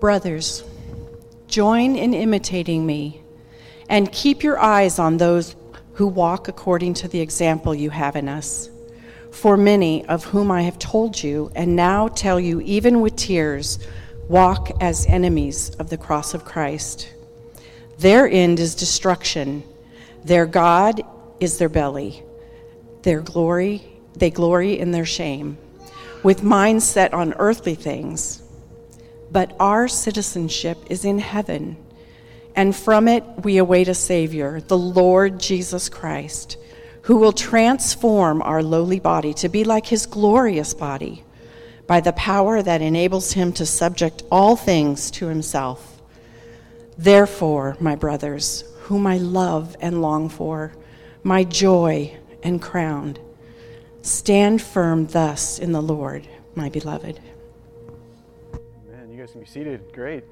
Brothers, 0.00 0.62
join 1.48 1.96
in 1.96 2.12
imitating 2.12 2.84
me 2.84 3.22
and 3.88 4.12
keep 4.12 4.42
your 4.42 4.58
eyes 4.58 4.98
on 4.98 5.16
those 5.16 5.56
who 5.94 6.06
walk 6.06 6.48
according 6.48 6.92
to 6.94 7.08
the 7.08 7.20
example 7.20 7.74
you 7.74 7.88
have 7.88 8.14
in 8.14 8.28
us. 8.28 8.68
For 9.30 9.56
many 9.56 10.04
of 10.06 10.24
whom 10.24 10.50
I 10.50 10.62
have 10.62 10.78
told 10.78 11.22
you, 11.22 11.50
and 11.54 11.76
now 11.76 12.08
tell 12.08 12.38
you 12.38 12.60
even 12.60 13.00
with 13.00 13.16
tears, 13.16 13.78
walk 14.28 14.70
as 14.80 15.06
enemies 15.06 15.70
of 15.76 15.88
the 15.88 15.96
cross 15.96 16.34
of 16.34 16.44
Christ. 16.44 17.12
Their 17.98 18.28
end 18.28 18.60
is 18.60 18.74
destruction, 18.74 19.62
their 20.24 20.44
God 20.44 21.00
is 21.40 21.56
their 21.56 21.70
belly, 21.70 22.22
their 23.02 23.22
glory, 23.22 23.82
they 24.14 24.30
glory 24.30 24.78
in 24.78 24.90
their 24.90 25.06
shame, 25.06 25.56
with 26.22 26.42
minds 26.42 26.84
set 26.84 27.14
on 27.14 27.32
earthly 27.38 27.74
things. 27.74 28.42
But 29.30 29.54
our 29.58 29.88
citizenship 29.88 30.78
is 30.88 31.04
in 31.04 31.18
heaven, 31.18 31.76
and 32.54 32.74
from 32.74 33.08
it 33.08 33.24
we 33.42 33.58
await 33.58 33.88
a 33.88 33.94
Savior, 33.94 34.60
the 34.60 34.78
Lord 34.78 35.40
Jesus 35.40 35.88
Christ, 35.88 36.56
who 37.02 37.16
will 37.16 37.32
transform 37.32 38.40
our 38.42 38.62
lowly 38.62 39.00
body 39.00 39.34
to 39.34 39.48
be 39.48 39.64
like 39.64 39.86
his 39.86 40.06
glorious 40.06 40.74
body 40.74 41.24
by 41.86 42.00
the 42.00 42.12
power 42.12 42.62
that 42.62 42.82
enables 42.82 43.32
him 43.32 43.52
to 43.52 43.66
subject 43.66 44.22
all 44.30 44.56
things 44.56 45.10
to 45.12 45.26
himself. 45.26 46.00
Therefore, 46.98 47.76
my 47.78 47.94
brothers, 47.94 48.64
whom 48.82 49.06
I 49.06 49.18
love 49.18 49.76
and 49.80 50.00
long 50.00 50.28
for, 50.28 50.72
my 51.22 51.44
joy 51.44 52.16
and 52.42 52.60
crown, 52.60 53.18
stand 54.02 54.62
firm 54.62 55.06
thus 55.06 55.58
in 55.58 55.72
the 55.72 55.82
Lord, 55.82 56.26
my 56.54 56.68
beloved. 56.68 57.20
Can 59.36 59.42
be 59.42 59.50
seated. 59.50 59.92
Great. 59.92 60.24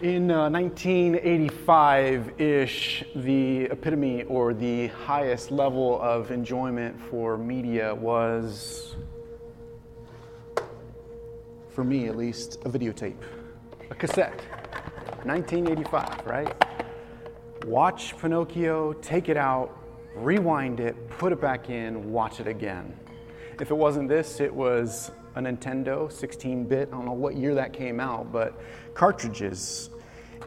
In 0.00 0.30
uh, 0.30 0.48
1985 0.48 2.40
ish, 2.40 3.02
the 3.16 3.64
epitome 3.64 4.22
or 4.22 4.54
the 4.54 4.86
highest 4.86 5.50
level 5.50 6.00
of 6.00 6.30
enjoyment 6.30 6.96
for 7.10 7.36
media 7.36 7.92
was 7.92 8.94
for 11.70 11.82
me 11.82 12.06
at 12.06 12.16
least, 12.16 12.60
a 12.64 12.70
videotape, 12.70 13.20
a 13.90 13.96
cassette. 13.96 14.40
1985, 15.24 16.24
right? 16.24 16.54
Watch 17.66 18.16
Pinocchio, 18.16 18.92
take 18.92 19.28
it 19.28 19.36
out, 19.36 19.76
rewind 20.14 20.78
it, 20.78 20.94
put 21.18 21.32
it 21.32 21.40
back 21.40 21.68
in, 21.68 22.12
watch 22.12 22.38
it 22.38 22.46
again. 22.46 22.96
If 23.60 23.72
it 23.72 23.76
wasn't 23.76 24.08
this, 24.08 24.38
it 24.38 24.54
was 24.54 25.10
a 25.36 25.40
Nintendo 25.40 26.10
16 26.10 26.64
bit. 26.64 26.88
I 26.88 26.96
don't 26.96 27.06
know 27.06 27.12
what 27.12 27.36
year 27.36 27.54
that 27.54 27.72
came 27.72 28.00
out, 28.00 28.32
but 28.32 28.60
cartridges. 28.94 29.90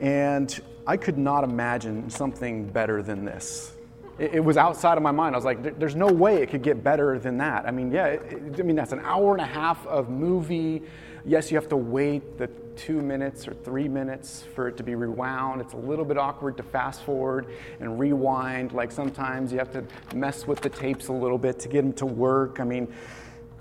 And 0.02 0.60
I 0.86 0.98
could 0.98 1.18
not 1.18 1.44
imagine 1.44 2.10
something 2.10 2.68
better 2.68 3.02
than 3.02 3.24
this 3.24 3.74
it, 4.20 4.36
it 4.36 4.44
was 4.44 4.58
outside 4.58 4.98
of 4.98 5.04
my 5.04 5.12
mind. 5.12 5.34
I 5.34 5.38
was 5.38 5.46
like, 5.46 5.80
there's 5.80 5.96
no 5.96 6.08
way 6.08 6.42
it 6.42 6.50
could 6.50 6.62
get 6.62 6.84
better 6.84 7.18
than 7.18 7.38
that. 7.38 7.66
I 7.66 7.72
mean, 7.72 7.92
yeah, 7.92 8.08
it, 8.08 8.60
I 8.60 8.64
mean, 8.64 8.76
that's 8.76 8.92
an 8.92 9.00
hour 9.00 9.32
and 9.32 9.42
a 9.42 9.46
half 9.46 9.86
of 9.88 10.10
movie. 10.10 10.84
Yes, 11.26 11.50
you 11.50 11.58
have 11.58 11.70
to 11.70 11.78
wait 11.78 12.38
the 12.38 12.48
two 12.76 13.02
minutes 13.02 13.48
or 13.48 13.54
three 13.54 13.88
minutes 13.88 14.44
for 14.56 14.68
it 14.68 14.78
to 14.78 14.84
be 14.84 14.96
rewound. 14.96 15.62
It's 15.62 15.74
a 15.74 15.78
little 15.78 16.06
bit 16.06 16.18
awkward 16.18 16.58
to 16.58 16.64
fast 16.64 17.02
forward 17.04 17.48
and 17.80 18.00
rewind. 18.00 18.74
Like 18.74 18.92
sometimes 18.92 19.52
you 19.52 19.58
have 19.58 19.72
to 19.72 19.84
mess 20.16 20.48
with 20.48 20.62
the 20.62 20.70
tapes 20.70 21.08
a 21.08 21.14
little 21.14 21.38
bit 21.38 21.60
to 21.62 21.68
get 21.68 21.82
them 21.82 21.94
to 21.94 22.06
work. 22.06 22.60
I 22.60 22.64
mean, 22.64 22.94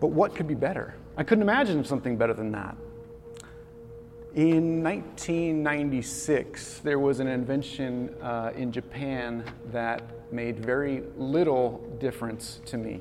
but 0.01 0.09
what 0.09 0.35
could 0.35 0.47
be 0.47 0.55
better? 0.55 0.95
I 1.19 1.25
couldn't 1.25 1.43
imagine 1.43 1.85
something 1.85 2.17
better 2.17 2.33
than 2.33 2.53
that. 2.53 2.77
In 4.37 4.85
1996, 4.85 6.79
there 6.85 7.01
was 7.01 7.19
an 7.19 7.27
invention 7.27 8.15
uh, 8.23 8.53
in 8.55 8.71
Japan 8.71 9.43
that 9.73 10.33
made 10.33 10.65
very 10.65 11.03
little 11.17 11.85
difference 11.99 12.61
to 12.67 12.79
me. 12.79 13.01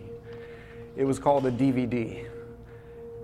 It 0.96 1.04
was 1.04 1.20
called 1.20 1.46
a 1.46 1.52
DVD. 1.52 2.26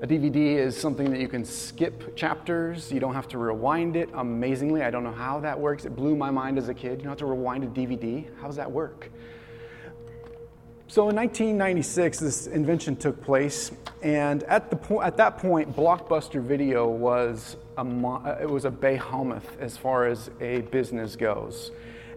A 0.03 0.05
DVD 0.05 0.57
is 0.57 0.77
something 0.77 1.09
that 1.09 1.19
you 1.19 1.27
can 1.27 1.43
skip 1.43 2.15
chapters. 2.15 2.91
You 2.91 2.99
don't 2.99 3.15
have 3.15 3.27
to 3.29 3.39
rewind 3.39 3.95
it. 3.95 4.09
Amazingly, 4.13 4.83
I 4.83 4.91
don't 4.91 5.03
know 5.03 5.11
how 5.11 5.39
that 5.39 5.59
works. 5.59 5.85
It 5.85 5.95
blew 5.95 6.15
my 6.15 6.29
mind 6.29 6.59
as 6.59 6.69
a 6.69 6.73
kid. 6.73 6.99
You 6.99 7.05
don't 7.05 7.13
have 7.13 7.17
to 7.17 7.25
rewind 7.25 7.63
a 7.63 7.67
DVD. 7.67 8.27
How 8.39 8.45
does 8.45 8.57
that 8.57 8.71
work? 8.71 9.09
So 10.93 11.09
in 11.09 11.15
1996, 11.15 12.19
this 12.19 12.45
invention 12.45 12.95
took 12.95 13.19
place, 13.23 13.71
and 14.03 14.43
at, 14.43 14.69
the 14.69 14.75
po- 14.75 15.01
at 15.01 15.17
that 15.17 15.39
point, 15.39 15.75
Blockbuster 15.75 16.39
Video 16.39 16.87
was 16.87 17.57
a, 17.79 17.83
mo- 17.83 18.37
it 18.39 18.47
was 18.47 18.65
a 18.65 18.69
behemoth 18.69 19.57
as 19.59 19.75
far 19.75 20.05
as 20.05 20.29
a 20.39 20.61
business 20.61 21.15
goes 21.15 21.71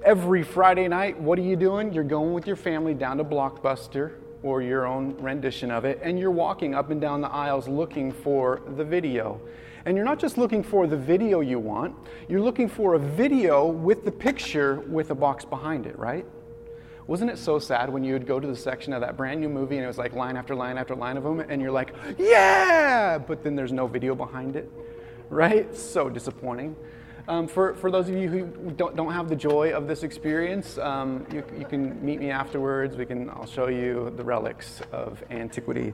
every 0.05 0.43
Friday 0.43 0.89
night, 0.89 1.19
what 1.19 1.39
are 1.39 1.43
you 1.43 1.57
doing? 1.57 1.91
You're 1.91 2.05
going 2.05 2.35
with 2.35 2.47
your 2.47 2.57
family 2.57 2.93
down 2.93 3.17
to 3.17 3.25
Blockbuster 3.25 4.13
or 4.43 4.61
your 4.61 4.87
own 4.87 5.17
rendition 5.21 5.71
of 5.71 5.87
it, 5.87 5.99
and 6.03 6.19
you're 6.19 6.31
walking 6.31 6.75
up 6.75 6.91
and 6.91 7.01
down 7.01 7.23
the 7.23 7.31
aisles 7.31 7.69
looking 7.69 8.13
for 8.13 8.61
the 8.77 8.85
video. 8.85 9.41
And 9.87 9.97
you're 9.97 10.05
not 10.05 10.19
just 10.19 10.37
looking 10.37 10.63
for 10.63 10.87
the 10.87 10.99
video 10.99 11.41
you 11.41 11.59
want, 11.59 11.95
you're 12.29 12.43
looking 12.43 12.69
for 12.69 12.93
a 12.93 12.99
video 12.99 13.67
with 13.67 14.05
the 14.05 14.13
picture 14.13 14.81
with 14.81 15.11
a 15.13 15.15
box 15.15 15.47
behind 15.47 15.87
it, 15.87 15.99
right? 15.99 16.27
Wasn't 17.07 17.31
it 17.31 17.39
so 17.39 17.59
sad 17.59 17.89
when 17.89 18.03
you 18.03 18.15
would 18.15 18.27
go 18.27 18.41
to 18.41 18.47
the 18.47 18.57
section 18.57 18.93
of 18.93 19.01
that 19.01 19.17
brand 19.17 19.41
new 19.41 19.49
movie 19.49 19.77
and 19.77 19.85
it 19.85 19.87
was 19.87 19.99
like 19.99 20.13
line 20.13 20.37
after 20.37 20.55
line 20.55 20.77
after 20.77 20.95
line 20.95 21.17
of 21.17 21.23
them, 21.23 21.41
and 21.41 21.63
you're 21.63 21.71
like, 21.71 21.95
yeah, 22.19 23.17
but 23.19 23.45
then 23.45 23.55
there's 23.55 23.73
no 23.73 23.87
video 23.87 24.15
behind 24.15 24.57
it, 24.57 24.71
right? 25.31 25.75
So 25.77 26.09
disappointing. 26.09 26.75
Um, 27.29 27.49
for, 27.49 27.75
for 27.75 27.91
those 27.91 28.09
of 28.09 28.17
you 28.17 28.29
who 28.29 28.47
don't, 28.73 28.95
don't 28.95 29.13
have 29.13 29.29
the 29.29 29.35
joy 29.37 29.73
of 29.73 29.89
this 29.89 30.05
experience, 30.05 30.79
um, 30.79 31.27
you, 31.33 31.45
you 31.59 31.65
can 31.65 32.05
meet 32.05 32.21
me 32.21 32.31
afterwards. 32.31 32.97
We 32.97 33.05
can, 33.05 33.31
I'll 33.31 33.47
show 33.47 33.67
you 33.67 34.13
the 34.17 34.23
relics 34.23 34.81
of 34.93 35.25
antiquity. 35.31 35.93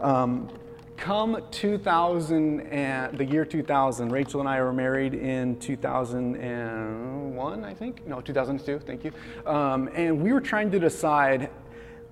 Um, 0.00 0.50
come 0.98 1.40
2000 1.52 2.60
and 2.60 3.16
the 3.16 3.24
year 3.24 3.44
2000 3.44 4.10
rachel 4.10 4.40
and 4.40 4.48
i 4.48 4.60
were 4.60 4.72
married 4.72 5.14
in 5.14 5.56
2001 5.60 7.64
i 7.64 7.72
think. 7.72 8.04
No 8.06 8.20
2002 8.20 8.80
thank 8.80 9.04
you. 9.04 9.12
Um, 9.46 9.88
and 9.94 10.20
we 10.20 10.32
were 10.32 10.40
trying 10.40 10.72
to 10.72 10.80
decide 10.80 11.50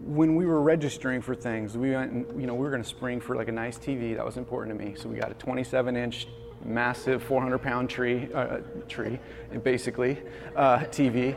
when 0.01 0.37
we 0.37 0.47
were 0.47 0.61
registering 0.61 1.23
for 1.23 1.35
things. 1.35 1.77
We 1.77 1.91
went 1.91 2.13
and, 2.13 2.41
you 2.41 2.47
know 2.47 2.55
we 2.55 2.61
were 2.61 2.71
going 2.71 2.83
to 2.83 2.89
spring 2.89 3.21
for 3.21 3.35
like 3.35 3.49
a 3.49 3.53
nice 3.53 3.77
tv 3.77 4.15
that 4.17 4.25
was 4.25 4.37
important 4.37 4.79
to 4.79 4.85
me. 4.85 4.95
So 4.97 5.09
we 5.09 5.17
got 5.17 5.33
a 5.33 5.35
27 5.35 5.97
inch 5.97 6.29
massive 6.65 7.23
400 7.23 7.59
pound 7.59 7.91
tree, 7.91 8.29
uh, 8.35 8.59
tree, 8.89 9.19
basically, 9.63 10.19
uh, 10.55 10.79
TV. 10.79 11.37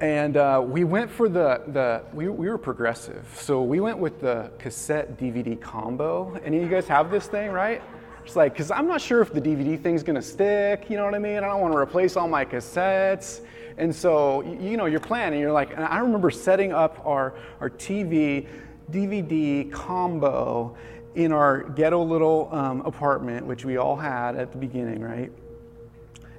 And 0.00 0.36
uh, 0.36 0.62
we 0.64 0.84
went 0.84 1.10
for 1.10 1.28
the, 1.28 1.62
the 1.68 2.02
we, 2.12 2.28
we 2.28 2.50
were 2.50 2.58
progressive. 2.58 3.26
So 3.40 3.62
we 3.62 3.80
went 3.80 3.98
with 3.98 4.20
the 4.20 4.50
cassette 4.58 5.18
DVD 5.18 5.58
combo. 5.58 6.34
Any 6.44 6.58
of 6.58 6.64
you 6.64 6.68
guys 6.68 6.86
have 6.88 7.10
this 7.10 7.26
thing, 7.26 7.50
right? 7.50 7.82
It's 8.22 8.36
like, 8.36 8.52
because 8.52 8.70
I'm 8.70 8.86
not 8.88 9.00
sure 9.00 9.22
if 9.22 9.32
the 9.32 9.40
DVD 9.40 9.80
thing's 9.80 10.02
gonna 10.02 10.20
stick, 10.20 10.90
you 10.90 10.96
know 10.96 11.04
what 11.04 11.14
I 11.14 11.18
mean? 11.18 11.38
I 11.38 11.40
don't 11.46 11.62
wanna 11.62 11.78
replace 11.78 12.16
all 12.16 12.28
my 12.28 12.44
cassettes. 12.44 13.40
And 13.78 13.94
so, 13.94 14.42
you 14.42 14.76
know, 14.76 14.84
you're 14.86 15.00
planning, 15.00 15.40
you're 15.40 15.52
like, 15.52 15.70
and 15.70 15.84
I 15.84 15.98
remember 15.98 16.30
setting 16.30 16.72
up 16.72 17.00
our, 17.06 17.34
our 17.60 17.70
TV 17.70 18.46
DVD 18.90 19.70
combo 19.72 20.76
in 21.14 21.32
our 21.32 21.62
ghetto 21.62 22.02
little 22.02 22.48
um, 22.52 22.82
apartment, 22.82 23.46
which 23.46 23.64
we 23.64 23.78
all 23.78 23.96
had 23.96 24.36
at 24.36 24.52
the 24.52 24.58
beginning, 24.58 25.00
right? 25.00 25.32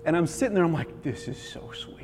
And 0.06 0.16
I'm 0.16 0.28
sitting 0.28 0.54
there, 0.54 0.64
I'm 0.64 0.74
like, 0.74 1.02
this 1.02 1.28
is 1.28 1.38
so 1.38 1.72
sweet. 1.74 1.97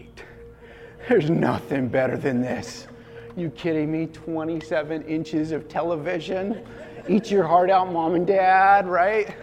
There's 1.09 1.29
nothing 1.29 1.89
better 1.89 2.15
than 2.15 2.41
this. 2.41 2.87
You 3.35 3.49
kidding 3.49 3.91
me? 3.91 4.07
27 4.07 5.03
inches 5.03 5.51
of 5.51 5.67
television. 5.67 6.63
Eat 7.09 7.29
your 7.29 7.45
heart 7.45 7.69
out, 7.69 7.91
mom 7.91 8.15
and 8.15 8.25
dad, 8.25 8.87
right? 8.87 9.35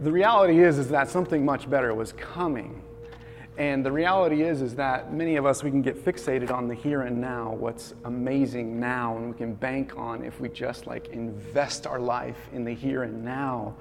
The 0.00 0.10
reality 0.10 0.60
is, 0.60 0.78
is 0.78 0.88
that 0.88 1.08
something 1.08 1.44
much 1.44 1.70
better 1.70 1.94
was 1.94 2.12
coming. 2.14 2.82
And 3.56 3.86
the 3.86 3.92
reality 3.92 4.42
is, 4.42 4.60
is 4.60 4.74
that 4.74 5.12
many 5.12 5.36
of 5.36 5.46
us, 5.46 5.62
we 5.62 5.70
can 5.70 5.82
get 5.82 6.04
fixated 6.04 6.50
on 6.50 6.66
the 6.66 6.74
here 6.74 7.02
and 7.02 7.20
now, 7.20 7.52
what's 7.52 7.94
amazing 8.04 8.80
now, 8.80 9.16
and 9.16 9.28
we 9.28 9.38
can 9.38 9.54
bank 9.54 9.96
on 9.96 10.24
if 10.24 10.40
we 10.40 10.48
just 10.48 10.88
like 10.88 11.08
invest 11.08 11.86
our 11.86 12.00
life 12.00 12.48
in 12.52 12.64
the 12.64 12.74
here 12.74 13.04
and 13.04 13.24
now. 13.24 13.76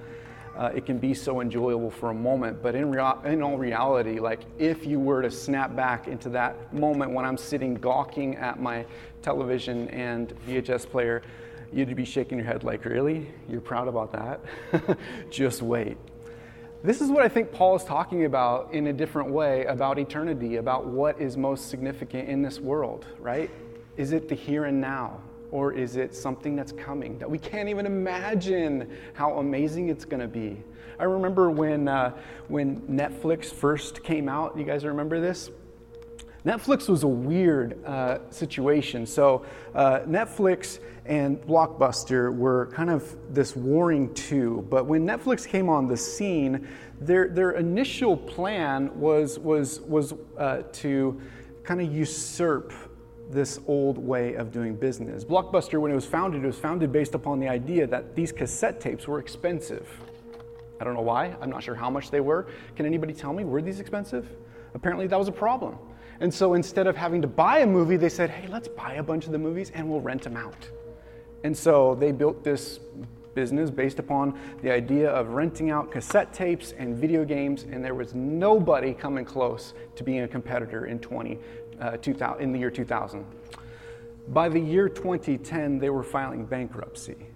Uh, 0.58 0.70
it 0.76 0.86
can 0.86 1.00
be 1.00 1.16
so 1.16 1.42
enjoyable 1.42 1.90
for 1.90 2.12
a 2.12 2.14
moment, 2.14 2.62
but 2.62 2.76
in, 2.76 2.92
rea- 2.92 3.18
in 3.26 3.42
all 3.42 3.58
reality, 3.58 4.20
like 4.20 4.42
if 4.60 4.86
you 4.86 5.00
were 5.00 5.22
to 5.22 5.32
snap 5.32 5.76
back 5.76 6.08
into 6.08 6.30
that 6.30 6.72
moment 6.72 7.12
when 7.12 7.26
I'm 7.26 7.38
sitting 7.38 7.74
gawking 7.74 8.36
at 8.36 8.62
my 8.62 8.86
television 9.24 9.90
and 9.90 10.34
VHS 10.48 10.88
player, 10.88 11.24
you'd 11.72 11.96
be 11.96 12.06
shaking 12.06 12.38
your 12.38 12.46
head 12.46 12.64
like, 12.64 12.86
really? 12.86 13.32
You're 13.50 13.62
proud 13.62 13.88
about 13.88 14.12
that? 14.12 14.98
Just 15.32 15.64
wait. 15.64 15.98
This 16.84 17.02
is 17.02 17.10
what 17.10 17.24
I 17.24 17.30
think 17.30 17.52
Paul 17.52 17.76
is 17.76 17.84
talking 17.84 18.26
about 18.26 18.74
in 18.74 18.88
a 18.88 18.94
different 18.94 19.32
way 19.32 19.66
about 19.66 19.98
eternity, 19.98 20.58
about 20.58 20.86
what 20.86 21.20
is 21.20 21.38
most 21.38 21.70
significant 21.70 22.30
in 22.30 22.42
this 22.42 22.60
world, 22.60 23.06
right? 23.20 23.50
Is 23.98 24.12
it 24.12 24.28
the 24.28 24.36
here 24.36 24.66
and 24.66 24.82
now? 24.82 25.22
Or 25.54 25.72
is 25.72 25.98
it 25.98 26.16
something 26.16 26.56
that's 26.56 26.72
coming 26.72 27.20
that 27.20 27.30
we 27.30 27.38
can't 27.38 27.70
even 27.70 27.86
imagine 27.86 28.90
how 29.14 29.38
amazing 29.38 29.90
it's 29.90 30.04
going 30.04 30.20
to 30.20 30.28
be? 30.28 30.58
I 30.98 31.04
remember 31.04 31.52
when, 31.52 31.88
uh, 31.88 32.16
when 32.48 32.82
Netflix 32.88 33.54
first 33.54 34.04
came 34.04 34.28
out. 34.28 34.58
You 34.58 34.64
guys 34.64 34.84
remember 34.84 35.22
this? 35.22 35.52
Netflix 36.44 36.90
was 36.90 37.04
a 37.04 37.08
weird 37.08 37.86
uh, 37.86 38.28
situation. 38.32 39.06
So, 39.06 39.46
uh, 39.76 40.00
Netflix 40.08 40.80
and 41.06 41.40
Blockbuster 41.44 42.36
were 42.36 42.72
kind 42.74 42.90
of 42.90 43.16
this 43.30 43.56
warring 43.56 44.12
two. 44.16 44.66
But 44.72 44.88
when 44.88 45.06
Netflix 45.06 45.48
came 45.48 45.70
on 45.70 45.88
the 45.88 45.98
scene, 45.98 46.68
their, 47.00 47.28
their 47.28 47.52
initial 47.52 48.18
plan 48.18 48.90
was, 49.00 49.38
was, 49.38 49.82
was 49.82 50.16
uh, 50.36 50.64
to 50.72 51.22
kind 51.64 51.80
of 51.80 51.94
usurp 51.94 52.74
this 53.34 53.60
old 53.68 53.98
way 53.98 54.36
of 54.36 54.52
doing 54.52 54.76
business. 54.76 55.24
Blockbuster, 55.26 55.82
when 55.82 55.92
it 55.92 55.96
was 55.96 56.06
founded, 56.06 56.44
it 56.44 56.48
was 56.48 56.60
founded 56.60 56.92
based 56.92 57.16
upon 57.16 57.40
the 57.40 57.48
idea 57.48 57.88
that 57.88 58.16
these 58.16 58.32
cassette 58.32 58.80
tapes 58.80 59.08
were 59.08 59.20
expensive. 59.20 59.88
I 60.80 60.84
don't 60.84 60.94
know 60.94 61.02
why. 61.02 61.36
I'm 61.42 61.50
not 61.50 61.64
sure 61.64 61.76
how 61.76 61.90
much 61.90 62.12
they 62.12 62.20
were. 62.20 62.48
Can 62.76 62.86
anybody 62.86 63.14
tell 63.14 63.34
me? 63.34 63.44
Were 63.44 63.62
these 63.62 63.80
expensive? 63.80 64.28
Apparently, 64.74 65.08
that 65.08 65.20
was 65.20 65.28
a 65.28 65.34
problem. 65.34 65.78
And 66.20 66.34
so 66.34 66.54
instead 66.54 66.88
of 66.88 66.96
having 66.96 67.22
to 67.22 67.28
buy 67.28 67.60
a 67.60 67.68
movie, 67.68 67.98
they 67.98 68.10
said, 68.10 68.30
hey, 68.30 68.48
let's 68.48 68.68
buy 68.68 68.94
a 68.94 69.04
bunch 69.04 69.26
of 69.26 69.32
the 69.32 69.38
movies 69.38 69.72
and 69.74 69.90
we'll 69.90 70.02
rent 70.02 70.22
them 70.24 70.38
out. 70.38 70.70
And 71.44 71.58
so 71.58 71.96
they 71.96 72.12
built 72.12 72.44
this 72.44 72.80
business 73.34 73.70
based 73.70 74.00
upon 74.00 74.40
the 74.62 74.72
idea 74.72 75.10
of 75.10 75.30
renting 75.30 75.72
out 75.72 75.92
cassette 75.92 76.34
tapes 76.34 76.74
and 76.78 76.96
video 76.96 77.26
games, 77.26 77.64
and 77.64 77.84
there 77.84 77.96
was 77.96 78.14
nobody 78.14 78.94
coming 78.94 79.26
close 79.26 79.74
to 79.96 80.04
being 80.04 80.22
a 80.22 80.28
competitor 80.28 80.86
in 80.86 81.00
20, 81.00 81.40
uh, 81.80 81.98
2000, 81.98 82.42
in 82.42 82.52
the 82.52 82.60
year 82.60 82.72
2000. 82.72 83.26
By 84.30 84.50
the 84.50 84.60
year 84.60 84.88
2010, 84.88 85.80
they 85.80 85.90
were 85.90 86.04
filing 86.04 86.46
bankruptcy. 86.46 87.28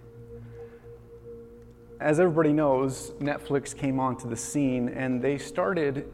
As 2.00 2.20
everybody 2.20 2.52
knows, 2.52 3.10
Netflix 3.20 3.76
came 3.76 3.98
onto 3.98 4.28
the 4.28 4.36
scene 4.36 4.88
and 4.88 5.20
they 5.20 5.36
started 5.36 6.10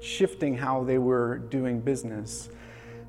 shifting 0.00 0.56
how 0.56 0.82
they 0.82 0.98
were 0.98 1.38
doing 1.38 1.80
business. 1.80 2.50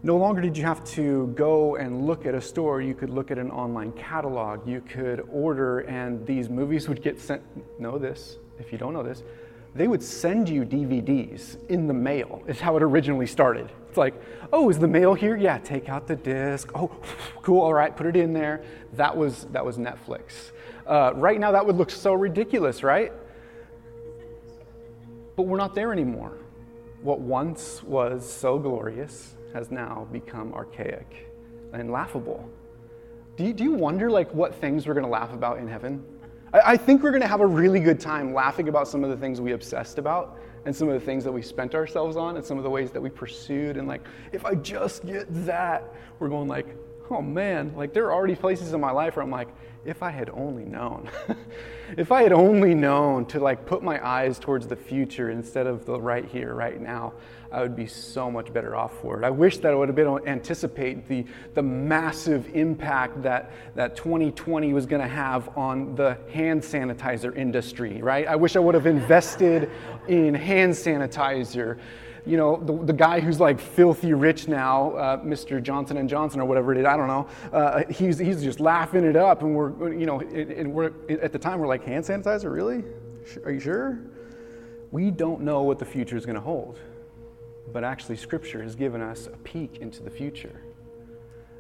No 0.04 0.18
longer 0.18 0.42
did 0.42 0.58
you 0.58 0.64
have 0.64 0.84
to 0.96 1.28
go 1.36 1.76
and 1.76 2.08
look 2.08 2.26
at 2.26 2.34
a 2.34 2.42
store, 2.42 2.82
you 2.82 2.96
could 2.96 3.12
look 3.12 3.30
at 3.30 3.38
an 3.38 3.52
online 3.52 3.92
catalog. 3.92 4.68
You 4.68 4.82
could 4.82 5.28
order, 5.32 5.82
and 5.82 6.26
these 6.26 6.50
movies 6.50 6.90
would 6.90 7.04
get 7.04 7.20
sent. 7.20 7.44
Know 7.80 8.00
this, 8.00 8.38
if 8.60 8.72
you 8.72 8.80
don't 8.80 8.94
know 8.94 9.04
this, 9.04 9.22
they 9.74 9.88
would 9.88 10.04
send 10.04 10.50
you 10.50 10.66
DVDs 10.66 11.58
in 11.70 11.88
the 11.88 11.94
mail, 11.94 12.42
is 12.48 12.60
how 12.60 12.76
it 12.76 12.84
originally 12.84 13.28
started. 13.28 13.72
It's 13.88 13.98
like, 13.98 14.14
oh, 14.52 14.70
is 14.70 14.80
the 14.80 14.88
mail 14.88 15.14
here? 15.14 15.38
Yeah, 15.38 15.58
take 15.60 15.88
out 15.88 16.08
the 16.08 16.16
disc. 16.16 16.70
Oh, 16.76 16.92
cool, 17.42 17.62
all 17.62 17.74
right, 17.74 17.96
put 17.96 18.06
it 18.06 18.16
in 18.16 18.34
there. 18.34 18.64
That 18.94 19.16
was, 19.16 19.46
that 19.52 19.66
was 19.66 19.78
Netflix. 19.78 20.52
Uh, 20.86 21.14
right 21.16 21.40
now, 21.40 21.52
that 21.52 21.66
would 21.66 21.78
look 21.78 21.90
so 21.90 22.14
ridiculous, 22.14 22.84
right? 22.84 23.14
But 25.36 25.44
we're 25.44 25.58
not 25.58 25.74
there 25.74 25.94
anymore. 25.94 26.38
What 27.02 27.20
once 27.20 27.82
was 27.84 28.30
so 28.32 28.60
glorious 28.60 29.36
has 29.54 29.72
now 29.72 30.08
become 30.12 30.54
archaic 30.54 31.30
and 31.74 31.92
laughable. 31.92 32.50
Do 33.38 33.46
you, 33.46 33.54
do 33.54 33.64
you 33.64 33.72
wonder 33.72 34.10
like 34.10 34.34
what 34.34 34.54
things 34.56 34.86
we're 34.86 34.94
going 34.94 35.06
to 35.06 35.12
laugh 35.12 35.34
about 35.34 35.60
in 35.60 35.68
heaven? 35.68 36.04
I, 36.54 36.76
think 36.76 37.02
we're 37.02 37.12
going 37.12 37.22
to 37.22 37.28
have 37.28 37.42
a 37.42 37.48
really 37.48 37.80
good 37.80 38.00
time 38.00 38.34
laughing 38.34 38.68
about 38.68 38.88
some 38.88 39.04
of 39.04 39.10
the 39.10 39.18
things 39.18 39.40
we 39.40 39.54
obsessed 39.54 39.98
about 39.98 40.38
and 40.66 40.76
some 40.76 40.90
of 40.90 40.94
the 40.94 41.06
things 41.06 41.24
that 41.24 41.32
we 41.32 41.42
spent 41.42 41.76
ourselves 41.76 42.18
on 42.18 42.36
and 42.36 42.46
some 42.46 42.58
of 42.58 42.64
the 42.64 42.70
ways 42.70 42.92
that 42.92 43.02
we 43.02 43.10
pursued 43.10 43.78
and 43.78 43.88
like 43.88 44.02
if 44.32 44.46
I 44.46 44.56
just 44.56 45.06
get 45.06 45.26
that, 45.46 45.94
we're 46.20 46.30
going 46.30 46.48
like, 46.48 46.68
oh 47.10 47.22
man, 47.22 47.74
like 47.76 47.94
there 47.94 48.06
are 48.06 48.14
already 48.14 48.36
places 48.36 48.74
in 48.74 48.82
my 48.82 48.92
life 48.92 49.16
where 49.16 49.24
I'm 49.24 49.32
like, 49.32 49.50
if 49.84 50.04
I 50.04 50.12
had 50.12 50.30
only 50.30 50.66
known. 50.66 51.10
if 51.98 52.12
I 52.12 52.24
had 52.24 52.32
only 52.32 52.76
known 52.76 53.26
to 53.28 53.40
like 53.40 53.66
put 53.66 53.82
my 53.82 54.06
eyes 54.06 54.38
towards 54.38 54.68
the 54.68 54.76
future 54.76 55.32
instead 55.32 55.68
of 55.68 55.86
the 55.86 56.00
right 56.00 56.26
here, 56.26 56.54
right 56.54 56.80
now, 56.80 57.14
I 57.52 57.62
would 57.62 57.76
be 57.76 57.88
so 57.88 58.32
much 58.32 58.54
better 58.54 58.76
off 58.76 59.00
for 59.02 59.22
it. 59.22 59.26
I 59.26 59.30
wish 59.30 59.58
that 59.58 59.72
I 59.72 59.76
would 59.76 59.90
have 59.90 59.96
been 59.96 60.08
able 60.08 60.20
to 60.20 60.28
anticipate 60.28 61.08
the, 61.08 61.26
the 61.54 61.62
massive 61.62 62.50
impact 62.56 63.22
that, 63.24 63.52
that 63.76 63.96
2020 63.96 64.74
was 64.74 64.86
going 64.86 65.02
to 65.02 65.08
have 65.08 65.56
on 65.58 65.96
the 65.96 66.18
hand 66.32 66.62
sanitizer 66.62 67.36
industry, 67.36 68.02
right? 68.02 68.28
I 68.28 68.36
wish 68.36 68.56
I 68.56 68.60
would 68.60 68.76
have 68.76 68.86
invested 68.86 69.70
in 70.08 70.34
hand 70.34 70.74
sanitizer 70.74 71.80
you 72.26 72.38
know, 72.38 72.58
the, 72.58 72.86
the 72.86 72.94
guy 72.94 73.20
who's 73.20 73.40
like 73.40 73.60
filthy 73.60 74.14
rich 74.14 74.48
now, 74.48 74.92
uh, 74.92 75.18
Mr. 75.18 75.62
Johnson 75.62 75.98
and 75.98 76.08
Johnson 76.08 76.40
or 76.40 76.46
whatever 76.46 76.72
it 76.72 76.78
is, 76.78 76.86
I 76.86 76.96
don't 76.96 77.08
know. 77.08 77.28
Uh, 77.52 77.84
he's, 77.90 78.20
he's 78.20 78.44
just 78.44 78.60
laughing 78.60 79.04
it 79.04 79.16
up, 79.16 79.42
and 79.42 79.56
we're, 79.56 79.94
you 79.94 80.06
know, 80.06 80.20
and 80.20 80.72
we're 80.72 80.92
at 81.10 81.32
the 81.32 81.40
time 81.40 81.60
we're 81.60 81.68
like, 81.68 81.84
hand 81.84 82.06
sanitizer, 82.06 82.54
really? 82.54 82.84
Are 83.44 83.52
you 83.52 83.60
sure? 83.60 84.00
We 84.92 85.10
don't 85.10 85.42
know 85.42 85.64
what 85.64 85.80
the 85.80 85.86
future 85.86 86.18
is 86.18 86.26
going 86.26 86.36
to 86.36 86.42
hold, 86.42 86.78
but 87.72 87.84
actually, 87.84 88.18
Scripture 88.18 88.62
has 88.64 88.76
given 88.76 89.02
us 89.02 89.28
a 89.28 89.38
peek 89.38 89.78
into 89.78 90.04
the 90.04 90.10
future. 90.10 90.62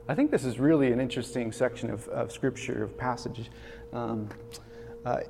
I 0.07 0.15
think 0.15 0.31
this 0.31 0.43
is 0.43 0.59
really 0.59 0.91
an 0.91 0.99
interesting 0.99 1.51
section 1.51 1.89
of, 1.89 2.07
of 2.09 2.31
Scripture, 2.31 2.83
of 2.83 2.97
passage. 2.97 3.49
Um, 3.93 4.29
uh, 5.05 5.21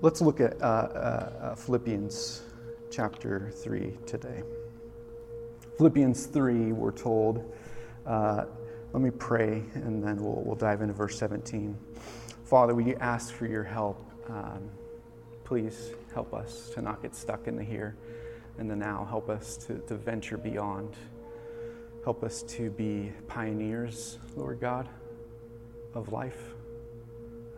let's 0.00 0.20
look 0.20 0.40
at 0.40 0.60
uh, 0.60 0.64
uh, 0.64 1.54
Philippians 1.54 2.42
chapter 2.90 3.50
3 3.54 3.96
today. 4.06 4.42
Philippians 5.76 6.26
3, 6.26 6.72
we're 6.72 6.90
told, 6.90 7.54
uh, 8.06 8.46
let 8.92 9.02
me 9.02 9.10
pray 9.10 9.62
and 9.74 10.02
then 10.02 10.16
we'll, 10.16 10.42
we'll 10.44 10.56
dive 10.56 10.80
into 10.80 10.94
verse 10.94 11.16
17. 11.18 11.76
Father, 12.44 12.74
we 12.74 12.96
ask 12.96 13.32
for 13.32 13.46
your 13.46 13.62
help. 13.62 14.04
Um, 14.28 14.68
please 15.44 15.92
help 16.12 16.34
us 16.34 16.70
to 16.74 16.82
not 16.82 17.02
get 17.02 17.14
stuck 17.14 17.46
in 17.46 17.56
the 17.56 17.62
here 17.62 17.96
and 18.58 18.70
the 18.70 18.76
now. 18.76 19.06
Help 19.08 19.28
us 19.28 19.56
to, 19.66 19.78
to 19.86 19.94
venture 19.96 20.36
beyond. 20.36 20.94
Help 22.04 22.22
us 22.24 22.42
to 22.42 22.70
be 22.70 23.12
pioneers, 23.26 24.18
Lord 24.36 24.60
God, 24.60 24.88
of 25.94 26.12
life. 26.12 26.54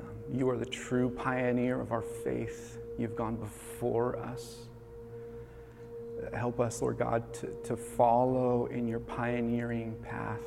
Um, 0.00 0.38
you 0.38 0.48
are 0.50 0.56
the 0.56 0.66
true 0.66 1.10
pioneer 1.10 1.80
of 1.80 1.92
our 1.92 2.02
faith. 2.02 2.78
You've 2.98 3.16
gone 3.16 3.36
before 3.36 4.18
us. 4.18 4.66
Help 6.34 6.60
us, 6.60 6.82
Lord 6.82 6.98
God, 6.98 7.32
to, 7.34 7.46
to 7.64 7.76
follow 7.76 8.66
in 8.66 8.86
your 8.86 9.00
pioneering 9.00 9.96
path 10.02 10.40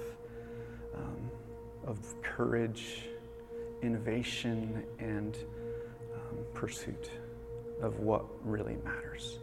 um, 0.96 1.32
of 1.88 2.00
courage, 2.22 3.06
innovation, 3.82 4.84
and 5.00 5.38
um, 6.14 6.38
pursuit 6.54 7.10
of 7.82 8.00
what 8.00 8.26
really 8.44 8.78
matters. 8.84 9.40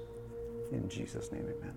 In 0.72 0.88
Jesus' 0.88 1.32
name, 1.32 1.42
amen. 1.42 1.74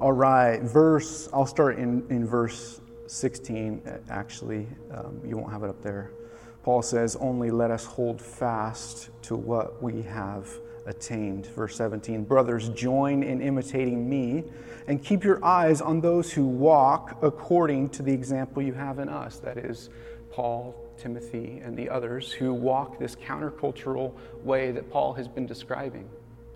All 0.00 0.12
right, 0.12 0.60
verse, 0.60 1.28
I'll 1.32 1.46
start 1.46 1.78
in, 1.78 2.06
in 2.10 2.26
verse 2.26 2.80
16, 3.06 3.82
actually. 4.10 4.66
Um, 4.92 5.20
you 5.24 5.36
won't 5.38 5.50
have 5.50 5.62
it 5.62 5.70
up 5.70 5.82
there. 5.82 6.10
Paul 6.62 6.82
says, 6.82 7.16
Only 7.16 7.50
let 7.50 7.70
us 7.70 7.84
hold 7.84 8.20
fast 8.20 9.10
to 9.22 9.36
what 9.36 9.82
we 9.82 10.02
have 10.02 10.48
attained. 10.84 11.46
Verse 11.46 11.76
17 11.76 12.24
Brothers, 12.24 12.68
join 12.70 13.22
in 13.22 13.40
imitating 13.40 14.08
me 14.08 14.44
and 14.86 15.02
keep 15.02 15.24
your 15.24 15.44
eyes 15.44 15.80
on 15.80 16.00
those 16.00 16.32
who 16.32 16.44
walk 16.44 17.18
according 17.22 17.88
to 17.90 18.02
the 18.02 18.12
example 18.12 18.62
you 18.62 18.72
have 18.72 18.98
in 18.98 19.08
us. 19.08 19.38
That 19.38 19.58
is, 19.58 19.90
Paul, 20.30 20.74
Timothy, 20.98 21.60
and 21.64 21.76
the 21.76 21.88
others 21.88 22.32
who 22.32 22.52
walk 22.52 22.98
this 22.98 23.16
countercultural 23.16 24.12
way 24.42 24.70
that 24.72 24.90
Paul 24.90 25.12
has 25.14 25.28
been 25.28 25.46
describing. 25.46 26.08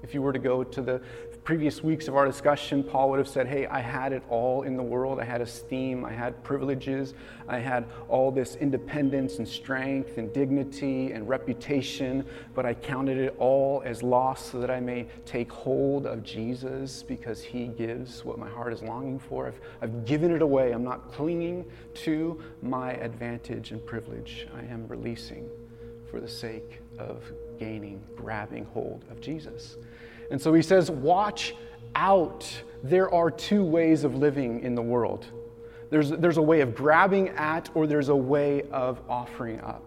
If 0.03 0.15
you 0.15 0.23
were 0.23 0.33
to 0.33 0.39
go 0.39 0.65
to 0.65 0.83
the 0.83 1.01
previous 1.45 1.83
weeks 1.83 2.09
of 2.09 2.17
our 2.17 2.27
discussion, 2.27 2.83
Paul 2.83 3.11
would 3.11 3.19
have 3.19 3.29
said, 3.29 3.47
Hey, 3.47 3.67
I 3.67 3.81
had 3.81 4.13
it 4.13 4.23
all 4.29 4.63
in 4.63 4.77
the 4.77 4.83
world. 4.83 5.21
I 5.21 5.25
had 5.25 5.41
esteem, 5.41 6.05
I 6.05 6.13
had 6.13 6.43
privileges, 6.43 7.15
I 7.49 7.59
had 7.59 7.87
all 8.09 8.31
this 8.31 8.57
independence 8.57 9.39
and 9.39 9.49
strength 9.49 10.19
and 10.19 10.33
dignity 10.33 11.13
and 11.13 11.29
reputation, 11.29 12.25
but 12.55 12.67
I 12.67 12.75
counted 12.75 13.19
it 13.19 13.35
all 13.39 13.83
as 13.85 14.03
loss 14.03 14.51
so 14.51 14.61
that 14.61 14.71
I 14.71 14.81
may 14.81 15.07
take 15.27 15.51
hold 15.51 16.07
of 16.07 16.23
Jesus 16.23 17.03
because 17.03 17.43
he 17.43 17.67
gives 17.67 18.25
what 18.25 18.39
my 18.39 18.49
heart 18.49 18.73
is 18.73 18.83
longing 18.83 19.19
for. 19.19 19.47
I've, 19.47 19.61
I've 19.83 20.05
given 20.05 20.31
it 20.31 20.43
away. 20.43 20.73
I'm 20.73 20.85
not 20.85 21.13
clinging 21.13 21.65
to 21.95 22.41
my 22.63 22.93
advantage 22.93 23.73
and 23.73 23.85
privilege. 23.85 24.47
I 24.55 24.61
am 24.61 24.87
releasing 24.89 25.49
for 26.11 26.21
the 26.21 26.29
sake 26.29 26.81
of 26.99 27.23
gaining, 27.61 28.03
grabbing 28.17 28.65
hold 28.75 29.05
of 29.09 29.21
Jesus. 29.21 29.77
And 30.33 30.43
so 30.43 30.53
he 30.53 30.63
says, 30.63 30.91
Watch 30.91 31.55
out. 31.95 32.51
There 32.83 33.13
are 33.13 33.31
two 33.31 33.63
ways 33.63 34.03
of 34.03 34.17
living 34.17 34.63
in 34.63 34.75
the 34.75 34.83
world 34.83 35.27
there's, 35.91 36.11
there's 36.11 36.37
a 36.37 36.43
way 36.43 36.61
of 36.61 36.75
grabbing 36.75 37.31
at, 37.31 37.69
or 37.75 37.87
there's 37.87 38.09
a 38.09 38.17
way 38.17 38.63
of 38.71 39.01
offering 39.09 39.61
up. 39.61 39.85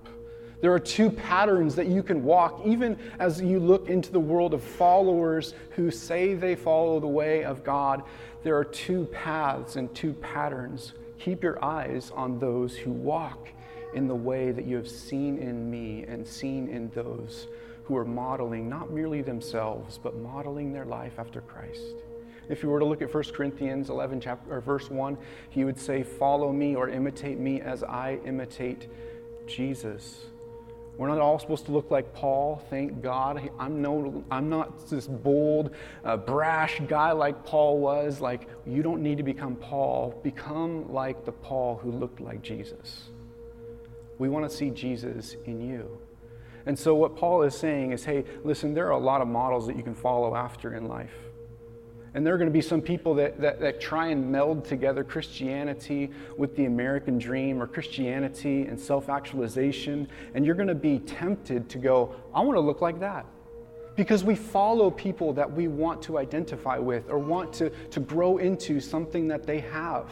There 0.62 0.72
are 0.74 0.80
two 0.80 1.10
patterns 1.10 1.76
that 1.76 1.88
you 1.88 2.04
can 2.04 2.24
walk, 2.24 2.62
even 2.66 2.98
as 3.20 3.42
you 3.42 3.60
look 3.60 3.90
into 3.90 4.12
the 4.12 4.20
world 4.20 4.54
of 4.54 4.64
followers 4.64 5.56
who 5.72 5.92
say 5.92 6.36
they 6.36 6.56
follow 6.56 7.00
the 7.00 7.08
way 7.08 7.44
of 7.44 7.64
God. 7.64 8.04
There 8.44 8.58
are 8.58 8.64
two 8.64 9.06
paths 9.06 9.76
and 9.78 9.94
two 9.96 10.14
patterns 10.14 10.94
Keep 11.20 11.42
your 11.42 11.64
eyes 11.64 12.12
on 12.14 12.38
those 12.38 12.76
who 12.76 12.92
walk 12.92 13.48
in 13.94 14.08
the 14.08 14.16
way 14.16 14.52
that 14.52 14.66
you 14.66 14.76
have 14.76 14.90
seen 14.90 15.38
in 15.38 15.70
me 15.70 16.04
and 16.08 16.28
seen 16.28 16.68
in 16.68 16.90
those 16.90 17.48
who 17.84 17.98
are 17.98 18.06
modeling 18.06 18.70
not 18.70 18.92
merely 18.92 19.22
themselves, 19.22 20.00
but 20.02 20.16
modeling 20.18 20.72
their 20.72 20.86
life 20.86 21.14
after 21.18 21.42
Christ. 21.42 21.96
If 22.50 22.62
you 22.62 22.70
were 22.70 22.80
to 22.80 22.86
look 22.86 23.02
at 23.02 23.14
1 23.14 23.24
Corinthians 23.34 23.90
11, 23.90 24.22
chapter, 24.22 24.54
or 24.54 24.62
verse 24.62 24.90
1, 24.90 25.18
he 25.50 25.64
would 25.64 25.80
say, 25.80 26.04
Follow 26.04 26.52
me 26.52 26.76
or 26.76 26.90
imitate 26.90 27.40
me 27.40 27.62
as 27.62 27.84
I 27.84 28.20
imitate 28.26 28.90
Jesus. 29.48 30.26
We're 30.98 31.08
not 31.08 31.20
all 31.20 31.40
supposed 31.40 31.66
to 31.66 31.72
look 31.72 31.90
like 31.90 32.14
Paul, 32.14 32.62
thank 32.70 33.02
God. 33.02 33.50
I'm, 33.58 33.82
no, 33.82 34.24
I'm 34.30 34.48
not 34.48 34.88
this 34.90 35.08
bold, 35.08 35.72
uh, 36.06 36.18
brash 36.18 36.82
guy 36.88 37.14
like 37.14 37.44
Paul 37.46 37.80
was. 37.80 38.22
Like, 38.22 38.48
you 38.68 38.84
don't 38.84 39.02
need 39.02 39.18
to 39.18 39.24
become 39.24 39.56
Paul. 39.56 40.20
Become 40.22 40.94
like 40.94 41.26
the 41.26 41.32
Paul 41.32 41.78
who 41.78 41.92
looked 41.92 42.22
like 42.22 42.44
Jesus. 42.44 43.10
We 44.20 44.30
want 44.30 44.50
to 44.50 44.56
see 44.56 44.70
Jesus 44.70 45.36
in 45.46 45.62
you. 45.62 45.98
And 46.66 46.78
so, 46.78 46.96
what 46.96 47.16
Paul 47.16 47.44
is 47.44 47.56
saying 47.56 47.92
is 47.92 48.06
hey, 48.06 48.24
listen, 48.44 48.74
there 48.74 48.88
are 48.88 48.92
a 48.92 48.98
lot 48.98 49.22
of 49.22 49.28
models 49.28 49.68
that 49.68 49.76
you 49.76 49.84
can 49.84 49.96
follow 49.96 50.36
after 50.36 50.76
in 50.76 50.88
life. 50.88 51.14
And 52.16 52.26
there 52.26 52.34
are 52.34 52.38
going 52.38 52.50
to 52.50 52.54
be 52.54 52.62
some 52.62 52.82
people 52.82 53.16
that, 53.16 53.42
that, 53.42 53.60
that, 53.60 53.82
try 53.82 54.08
and 54.08 54.32
meld 54.32 54.66
together 54.66 55.04
Christianity 55.04 56.12
with 56.38 56.56
the 56.56 56.66
American 56.66 57.18
dream 57.18 57.62
or 57.62 57.66
Christianity 57.66 58.64
and 58.68 58.80
self 58.80 59.10
actualization. 59.10 60.08
And 60.36 60.46
you're 60.46 60.56
going 60.56 60.68
to 60.68 60.76
be 60.76 61.00
tempted 61.00 61.70
to 61.70 61.80
go, 61.80 62.16
I 62.34 62.42
want 62.42 62.56
to 62.56 62.62
look 62.62 62.82
like 62.82 63.00
that. 63.00 63.26
Because 63.96 64.24
we 64.24 64.36
follow 64.36 64.90
people 64.92 65.34
that 65.34 65.52
we 65.52 65.68
want 65.68 66.02
to 66.04 66.18
identify 66.18 66.78
with 66.78 67.10
or 67.10 67.18
want 67.18 67.52
to, 67.54 67.70
to 67.70 68.00
grow 68.00 68.38
into 68.38 68.80
something 68.80 69.28
that 69.28 69.46
they 69.46 69.60
have. 69.60 70.12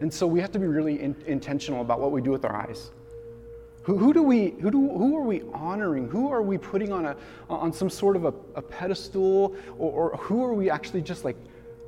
And 0.00 0.12
so 0.12 0.26
we 0.26 0.40
have 0.40 0.50
to 0.52 0.58
be 0.58 0.66
really 0.66 1.00
in, 1.00 1.14
intentional 1.26 1.82
about 1.82 2.00
what 2.00 2.10
we 2.10 2.20
do 2.20 2.30
with 2.30 2.44
our 2.44 2.56
eyes. 2.56 2.90
Who, 3.84 3.98
who, 3.98 4.12
do 4.12 4.22
we, 4.22 4.50
who, 4.60 4.70
do, 4.70 4.78
who 4.78 5.16
are 5.16 5.22
we 5.22 5.42
honoring? 5.52 6.08
Who 6.08 6.30
are 6.30 6.42
we 6.42 6.56
putting 6.56 6.92
on, 6.92 7.06
a, 7.06 7.16
on 7.50 7.72
some 7.72 7.90
sort 7.90 8.14
of 8.14 8.24
a, 8.24 8.34
a 8.54 8.62
pedestal? 8.62 9.56
Or, 9.76 10.12
or, 10.12 10.16
who 10.18 10.44
are 10.44 10.54
we 10.54 10.70
actually 10.70 11.02
just 11.02 11.24
like 11.24 11.36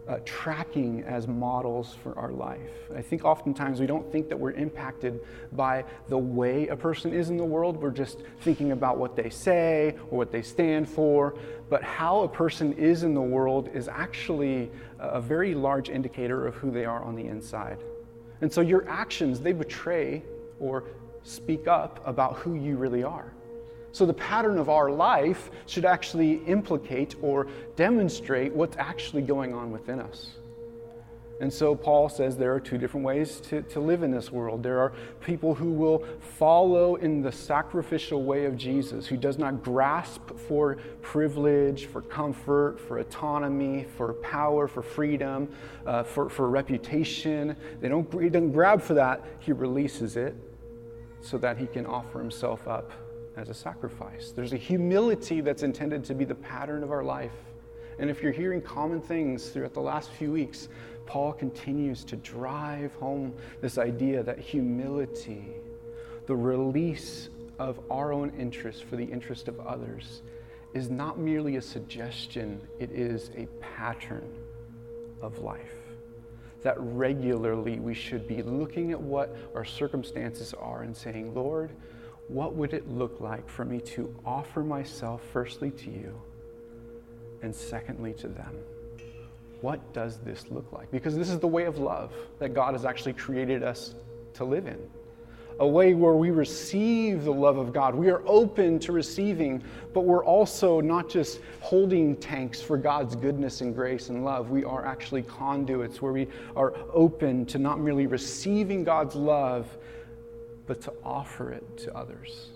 uh, 0.08 0.18
tracking 0.24 1.04
as 1.04 1.28
models 1.28 1.96
for 2.02 2.18
our 2.18 2.32
life? 2.32 2.90
I 2.96 3.00
think 3.00 3.24
oftentimes 3.24 3.78
we 3.78 3.86
don't 3.86 4.10
think 4.10 4.28
that 4.28 4.36
we're 4.36 4.52
impacted 4.52 5.20
by 5.52 5.84
the 6.08 6.18
way 6.18 6.66
a 6.66 6.76
person 6.76 7.12
is 7.14 7.30
in 7.30 7.36
the 7.36 7.44
world. 7.44 7.76
We're 7.76 7.92
just 7.92 8.22
thinking 8.40 8.72
about 8.72 8.98
what 8.98 9.14
they 9.14 9.30
say 9.30 9.94
or 10.10 10.18
what 10.18 10.32
they 10.32 10.42
stand 10.42 10.88
for. 10.88 11.36
But 11.70 11.84
how 11.84 12.22
a 12.22 12.28
person 12.28 12.72
is 12.72 13.04
in 13.04 13.14
the 13.14 13.22
world 13.22 13.70
is 13.72 13.86
actually 13.86 14.68
a 14.98 15.20
very 15.20 15.54
large 15.54 15.90
indicator 15.90 16.44
of 16.44 16.56
who 16.56 16.72
they 16.72 16.86
are 16.86 17.04
on 17.04 17.14
the 17.14 17.26
inside. 17.26 17.78
And 18.40 18.52
so 18.52 18.62
your 18.62 18.88
actions, 18.88 19.38
they 19.38 19.52
betray 19.52 20.24
or 20.58 20.84
speak 21.24 21.66
up 21.66 22.00
about 22.06 22.36
who 22.36 22.54
you 22.54 22.76
really 22.76 23.02
are. 23.02 23.32
So, 23.92 24.06
the 24.06 24.14
pattern 24.14 24.58
of 24.58 24.68
our 24.68 24.90
life 24.90 25.50
should 25.66 25.84
actually 25.84 26.44
implicate 26.46 27.14
or 27.22 27.46
demonstrate 27.76 28.52
what's 28.52 28.76
actually 28.76 29.22
going 29.22 29.54
on 29.54 29.70
within 29.70 30.00
us. 30.00 30.32
And 31.40 31.52
so, 31.52 31.76
Paul 31.76 32.08
says 32.08 32.36
there 32.36 32.52
are 32.52 32.58
two 32.58 32.76
different 32.76 33.06
ways 33.06 33.40
to, 33.42 33.62
to 33.62 33.78
live 33.78 34.02
in 34.02 34.10
this 34.10 34.32
world. 34.32 34.64
There 34.64 34.80
are 34.80 34.92
people 35.20 35.54
who 35.54 35.70
will 35.70 36.04
follow 36.18 36.96
in 36.96 37.22
the 37.22 37.30
sacrificial 37.30 38.24
way 38.24 38.46
of 38.46 38.56
Jesus, 38.56 39.06
who 39.06 39.16
does 39.16 39.38
not 39.38 39.62
grasp 39.62 40.36
for 40.48 40.78
privilege, 41.00 41.86
for 41.86 42.02
comfort, 42.02 42.80
for 42.80 42.98
autonomy, 42.98 43.86
for 43.96 44.14
power, 44.14 44.66
for 44.66 44.82
freedom, 44.82 45.48
uh, 45.86 46.02
for, 46.02 46.28
for 46.28 46.48
reputation. 46.48 47.56
They 47.80 47.88
don't, 47.88 48.12
he 48.20 48.28
doesn't 48.28 48.52
grab 48.52 48.82
for 48.82 48.94
that, 48.94 49.24
he 49.38 49.52
releases 49.52 50.16
it 50.16 50.34
so 51.24 51.38
that 51.38 51.56
he 51.56 51.66
can 51.66 51.86
offer 51.86 52.18
himself 52.18 52.68
up 52.68 52.92
as 53.36 53.48
a 53.48 53.54
sacrifice. 53.54 54.30
There's 54.30 54.52
a 54.52 54.58
humility 54.58 55.40
that's 55.40 55.62
intended 55.62 56.04
to 56.04 56.14
be 56.14 56.24
the 56.26 56.34
pattern 56.34 56.82
of 56.82 56.92
our 56.92 57.02
life. 57.02 57.32
And 57.98 58.10
if 58.10 58.22
you're 58.22 58.32
hearing 58.32 58.60
common 58.60 59.00
things 59.00 59.48
throughout 59.48 59.72
the 59.72 59.80
last 59.80 60.10
few 60.10 60.30
weeks, 60.30 60.68
Paul 61.06 61.32
continues 61.32 62.04
to 62.04 62.16
drive 62.16 62.92
home 62.94 63.34
this 63.62 63.78
idea 63.78 64.22
that 64.22 64.38
humility, 64.38 65.46
the 66.26 66.36
release 66.36 67.30
of 67.58 67.80
our 67.90 68.12
own 68.12 68.30
interest 68.38 68.84
for 68.84 68.96
the 68.96 69.04
interest 69.04 69.48
of 69.48 69.58
others, 69.60 70.22
is 70.74 70.90
not 70.90 71.18
merely 71.18 71.56
a 71.56 71.62
suggestion, 71.62 72.60
it 72.78 72.90
is 72.90 73.30
a 73.36 73.46
pattern 73.60 74.28
of 75.22 75.38
life 75.38 75.83
that 76.64 76.74
regularly 76.78 77.78
we 77.78 77.94
should 77.94 78.26
be 78.26 78.42
looking 78.42 78.90
at 78.90 79.00
what 79.00 79.36
our 79.54 79.64
circumstances 79.64 80.54
are 80.54 80.82
and 80.82 80.96
saying, 80.96 81.34
Lord, 81.34 81.70
what 82.28 82.54
would 82.54 82.72
it 82.72 82.88
look 82.88 83.20
like 83.20 83.48
for 83.48 83.64
me 83.64 83.80
to 83.80 84.12
offer 84.24 84.64
myself 84.64 85.22
firstly 85.32 85.70
to 85.70 85.90
you 85.90 86.20
and 87.42 87.54
secondly 87.54 88.14
to 88.14 88.28
them? 88.28 88.56
What 89.60 89.92
does 89.92 90.18
this 90.18 90.50
look 90.50 90.72
like? 90.72 90.90
Because 90.90 91.14
this 91.14 91.28
is 91.28 91.38
the 91.38 91.46
way 91.46 91.64
of 91.64 91.78
love 91.78 92.12
that 92.38 92.54
God 92.54 92.72
has 92.72 92.84
actually 92.84 93.12
created 93.12 93.62
us 93.62 93.94
to 94.34 94.44
live 94.44 94.66
in 94.66 94.78
a 95.60 95.66
way 95.66 95.94
where 95.94 96.14
we 96.14 96.30
receive 96.30 97.24
the 97.24 97.32
love 97.32 97.58
of 97.58 97.72
God. 97.72 97.94
We 97.94 98.10
are 98.10 98.22
open 98.26 98.78
to 98.80 98.92
receiving, 98.92 99.62
but 99.92 100.00
we're 100.00 100.24
also 100.24 100.80
not 100.80 101.08
just 101.08 101.40
holding 101.60 102.16
tanks 102.16 102.60
for 102.60 102.76
God's 102.76 103.14
goodness 103.14 103.60
and 103.60 103.74
grace 103.74 104.08
and 104.08 104.24
love. 104.24 104.50
We 104.50 104.64
are 104.64 104.84
actually 104.84 105.22
conduits 105.22 106.02
where 106.02 106.12
we 106.12 106.28
are 106.56 106.74
open 106.92 107.46
to 107.46 107.58
not 107.58 107.78
merely 107.78 108.06
receiving 108.06 108.82
God's 108.82 109.14
love, 109.14 109.76
but 110.66 110.80
to 110.82 110.92
offer 111.04 111.52
it 111.52 111.76
to 111.78 111.96
others. 111.96 112.50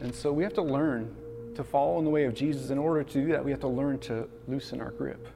And 0.00 0.14
so 0.14 0.32
we 0.32 0.44
have 0.44 0.54
to 0.54 0.62
learn 0.62 1.14
to 1.54 1.64
follow 1.64 1.98
in 1.98 2.04
the 2.04 2.10
way 2.10 2.24
of 2.24 2.34
Jesus. 2.34 2.70
In 2.70 2.78
order 2.78 3.02
to 3.02 3.12
do 3.12 3.28
that, 3.32 3.44
we 3.44 3.50
have 3.50 3.60
to 3.60 3.68
learn 3.68 3.98
to 4.00 4.28
loosen 4.46 4.80
our 4.80 4.90
grip. 4.90 5.26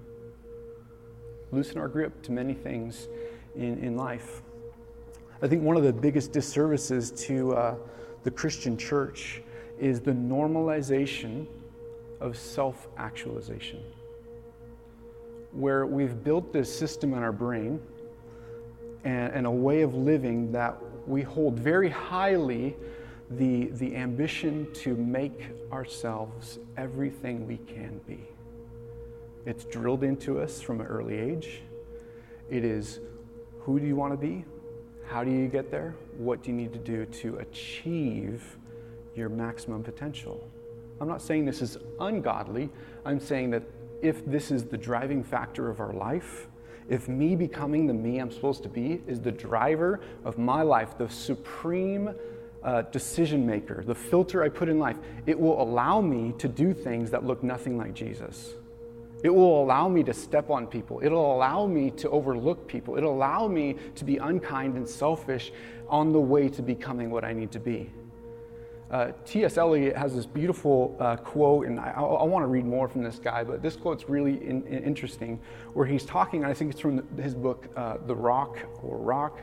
Loosen 1.50 1.78
our 1.78 1.88
grip 1.88 2.22
to 2.22 2.32
many 2.32 2.54
things 2.54 3.08
in, 3.56 3.78
in 3.78 3.96
life. 3.96 4.42
I 5.40 5.46
think 5.46 5.62
one 5.62 5.76
of 5.76 5.84
the 5.84 5.92
biggest 5.92 6.32
disservices 6.32 7.12
to 7.26 7.54
uh, 7.54 7.74
the 8.24 8.30
Christian 8.30 8.76
church 8.76 9.40
is 9.78 10.00
the 10.00 10.10
normalization 10.10 11.46
of 12.20 12.36
self 12.36 12.88
actualization, 12.96 13.80
where 15.52 15.86
we've 15.86 16.24
built 16.24 16.52
this 16.52 16.76
system 16.76 17.14
in 17.14 17.22
our 17.22 17.30
brain 17.30 17.80
and, 19.04 19.32
and, 19.32 19.46
a 19.46 19.50
way 19.50 19.82
of 19.82 19.94
living 19.94 20.50
that 20.50 20.76
we 21.06 21.22
hold 21.22 21.56
very 21.56 21.88
highly 21.88 22.74
the, 23.30 23.66
the 23.74 23.94
ambition 23.94 24.66
to 24.74 24.96
make 24.96 25.46
ourselves 25.70 26.58
everything 26.76 27.46
we 27.46 27.58
can 27.58 28.00
be. 28.08 28.18
It's 29.46 29.64
drilled 29.64 30.02
into 30.02 30.40
us 30.40 30.60
from 30.60 30.80
an 30.80 30.88
early 30.88 31.16
age. 31.16 31.62
It 32.50 32.64
is 32.64 32.98
who 33.60 33.78
do 33.78 33.86
you 33.86 33.94
want 33.94 34.12
to 34.12 34.16
be? 34.16 34.44
How 35.08 35.24
do 35.24 35.30
you 35.30 35.48
get 35.48 35.70
there? 35.70 35.94
What 36.18 36.42
do 36.42 36.50
you 36.50 36.56
need 36.56 36.70
to 36.74 36.78
do 36.78 37.06
to 37.06 37.38
achieve 37.38 38.58
your 39.14 39.30
maximum 39.30 39.82
potential? 39.82 40.46
I'm 41.00 41.08
not 41.08 41.22
saying 41.22 41.46
this 41.46 41.62
is 41.62 41.78
ungodly. 41.98 42.68
I'm 43.06 43.18
saying 43.18 43.50
that 43.52 43.62
if 44.02 44.24
this 44.26 44.50
is 44.50 44.64
the 44.64 44.76
driving 44.76 45.24
factor 45.24 45.70
of 45.70 45.80
our 45.80 45.94
life, 45.94 46.48
if 46.90 47.08
me 47.08 47.36
becoming 47.36 47.86
the 47.86 47.94
me 47.94 48.18
I'm 48.18 48.30
supposed 48.30 48.62
to 48.64 48.68
be 48.68 49.00
is 49.06 49.20
the 49.22 49.32
driver 49.32 50.00
of 50.24 50.36
my 50.36 50.60
life, 50.60 50.98
the 50.98 51.08
supreme 51.08 52.14
uh, 52.62 52.82
decision 52.82 53.46
maker, 53.46 53.82
the 53.86 53.94
filter 53.94 54.42
I 54.42 54.50
put 54.50 54.68
in 54.68 54.78
life, 54.78 54.98
it 55.24 55.40
will 55.40 55.60
allow 55.60 56.02
me 56.02 56.34
to 56.36 56.48
do 56.48 56.74
things 56.74 57.10
that 57.12 57.24
look 57.24 57.42
nothing 57.42 57.78
like 57.78 57.94
Jesus. 57.94 58.54
It 59.24 59.34
will 59.34 59.62
allow 59.62 59.88
me 59.88 60.04
to 60.04 60.14
step 60.14 60.48
on 60.48 60.66
people. 60.66 61.00
It'll 61.02 61.34
allow 61.34 61.66
me 61.66 61.90
to 61.92 62.10
overlook 62.10 62.68
people. 62.68 62.96
It'll 62.96 63.14
allow 63.14 63.48
me 63.48 63.76
to 63.96 64.04
be 64.04 64.18
unkind 64.18 64.76
and 64.76 64.88
selfish 64.88 65.52
on 65.88 66.12
the 66.12 66.20
way 66.20 66.48
to 66.50 66.62
becoming 66.62 67.10
what 67.10 67.24
I 67.24 67.32
need 67.32 67.50
to 67.52 67.60
be. 67.60 67.90
Uh, 68.90 69.12
T.S. 69.26 69.58
Eliot 69.58 69.96
has 69.96 70.14
this 70.14 70.24
beautiful 70.24 70.96
uh, 70.98 71.16
quote, 71.16 71.66
and 71.66 71.78
I, 71.78 71.92
I, 71.94 72.00
I 72.00 72.24
want 72.24 72.42
to 72.42 72.46
read 72.46 72.64
more 72.64 72.88
from 72.88 73.02
this 73.02 73.18
guy, 73.18 73.44
but 73.44 73.60
this 73.60 73.76
quote's 73.76 74.08
really 74.08 74.42
in, 74.42 74.66
in 74.66 74.82
interesting, 74.82 75.38
where 75.74 75.84
he's 75.84 76.06
talking, 76.06 76.44
I 76.44 76.54
think 76.54 76.70
it's 76.70 76.80
from 76.80 76.96
the, 76.96 77.22
his 77.22 77.34
book, 77.34 77.68
uh, 77.76 77.98
The 78.06 78.16
Rock 78.16 78.56
or 78.82 78.96
Rock. 78.96 79.40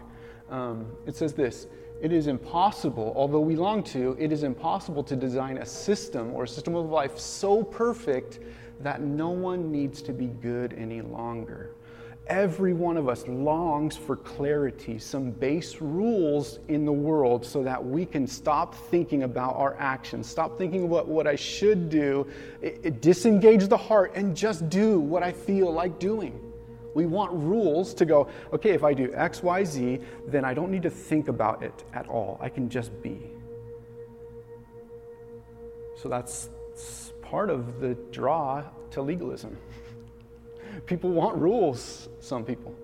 Um, 0.49 0.87
it 1.05 1.15
says 1.15 1.33
this 1.33 1.67
It 2.01 2.11
is 2.11 2.25
impossible, 2.25 3.13
although 3.15 3.39
we 3.39 3.55
long 3.55 3.83
to, 3.83 4.15
it 4.19 4.31
is 4.31 4.41
impossible 4.41 5.03
to 5.03 5.15
design 5.15 5.59
a 5.59 5.65
system 5.65 6.33
or 6.33 6.45
a 6.45 6.47
system 6.47 6.73
of 6.73 6.89
life 6.89 7.19
so 7.19 7.61
perfect 7.61 8.39
that 8.81 9.01
no 9.01 9.29
one 9.29 9.71
needs 9.71 10.01
to 10.03 10.13
be 10.13 10.27
good 10.27 10.73
any 10.73 11.01
longer. 11.01 11.71
Every 12.27 12.73
one 12.73 12.97
of 12.97 13.07
us 13.07 13.27
longs 13.27 13.95
for 13.95 14.15
clarity, 14.15 14.97
some 14.97 15.29
base 15.29 15.79
rules 15.79 16.57
in 16.69 16.83
the 16.83 16.91
world 16.91 17.45
so 17.45 17.61
that 17.61 17.83
we 17.83 18.03
can 18.03 18.25
stop 18.25 18.73
thinking 18.73 19.23
about 19.23 19.55
our 19.55 19.75
actions, 19.77 20.27
stop 20.27 20.57
thinking 20.57 20.85
about 20.85 21.07
what 21.07 21.27
I 21.27 21.35
should 21.35 21.87
do, 21.87 22.25
it, 22.63 22.79
it 22.83 23.01
disengage 23.01 23.67
the 23.67 23.77
heart, 23.77 24.13
and 24.15 24.35
just 24.35 24.69
do 24.69 24.99
what 24.99 25.21
I 25.21 25.31
feel 25.31 25.71
like 25.71 25.99
doing. 25.99 26.41
We 26.95 27.05
want 27.05 27.31
rules 27.33 27.93
to 27.95 28.05
go, 28.05 28.29
okay, 28.53 28.71
if 28.71 28.83
I 28.83 28.95
do 28.95 29.11
X, 29.13 29.43
Y, 29.43 29.63
Z, 29.63 29.99
then 30.25 30.43
I 30.45 30.55
don't 30.55 30.71
need 30.71 30.83
to 30.83 30.89
think 30.89 31.27
about 31.27 31.61
it 31.61 31.83
at 31.93 32.07
all. 32.07 32.39
I 32.41 32.49
can 32.49 32.69
just 32.69 32.89
be. 33.03 33.29
So 35.95 36.09
that's 36.09 36.49
part 37.25 37.49
of 37.49 37.79
the 37.79 37.95
draw 38.11 38.63
to 38.91 39.01
legalism. 39.01 39.57
People 40.85 41.11
want 41.11 41.37
rules, 41.37 42.09
some 42.19 42.45
people. 42.45 42.75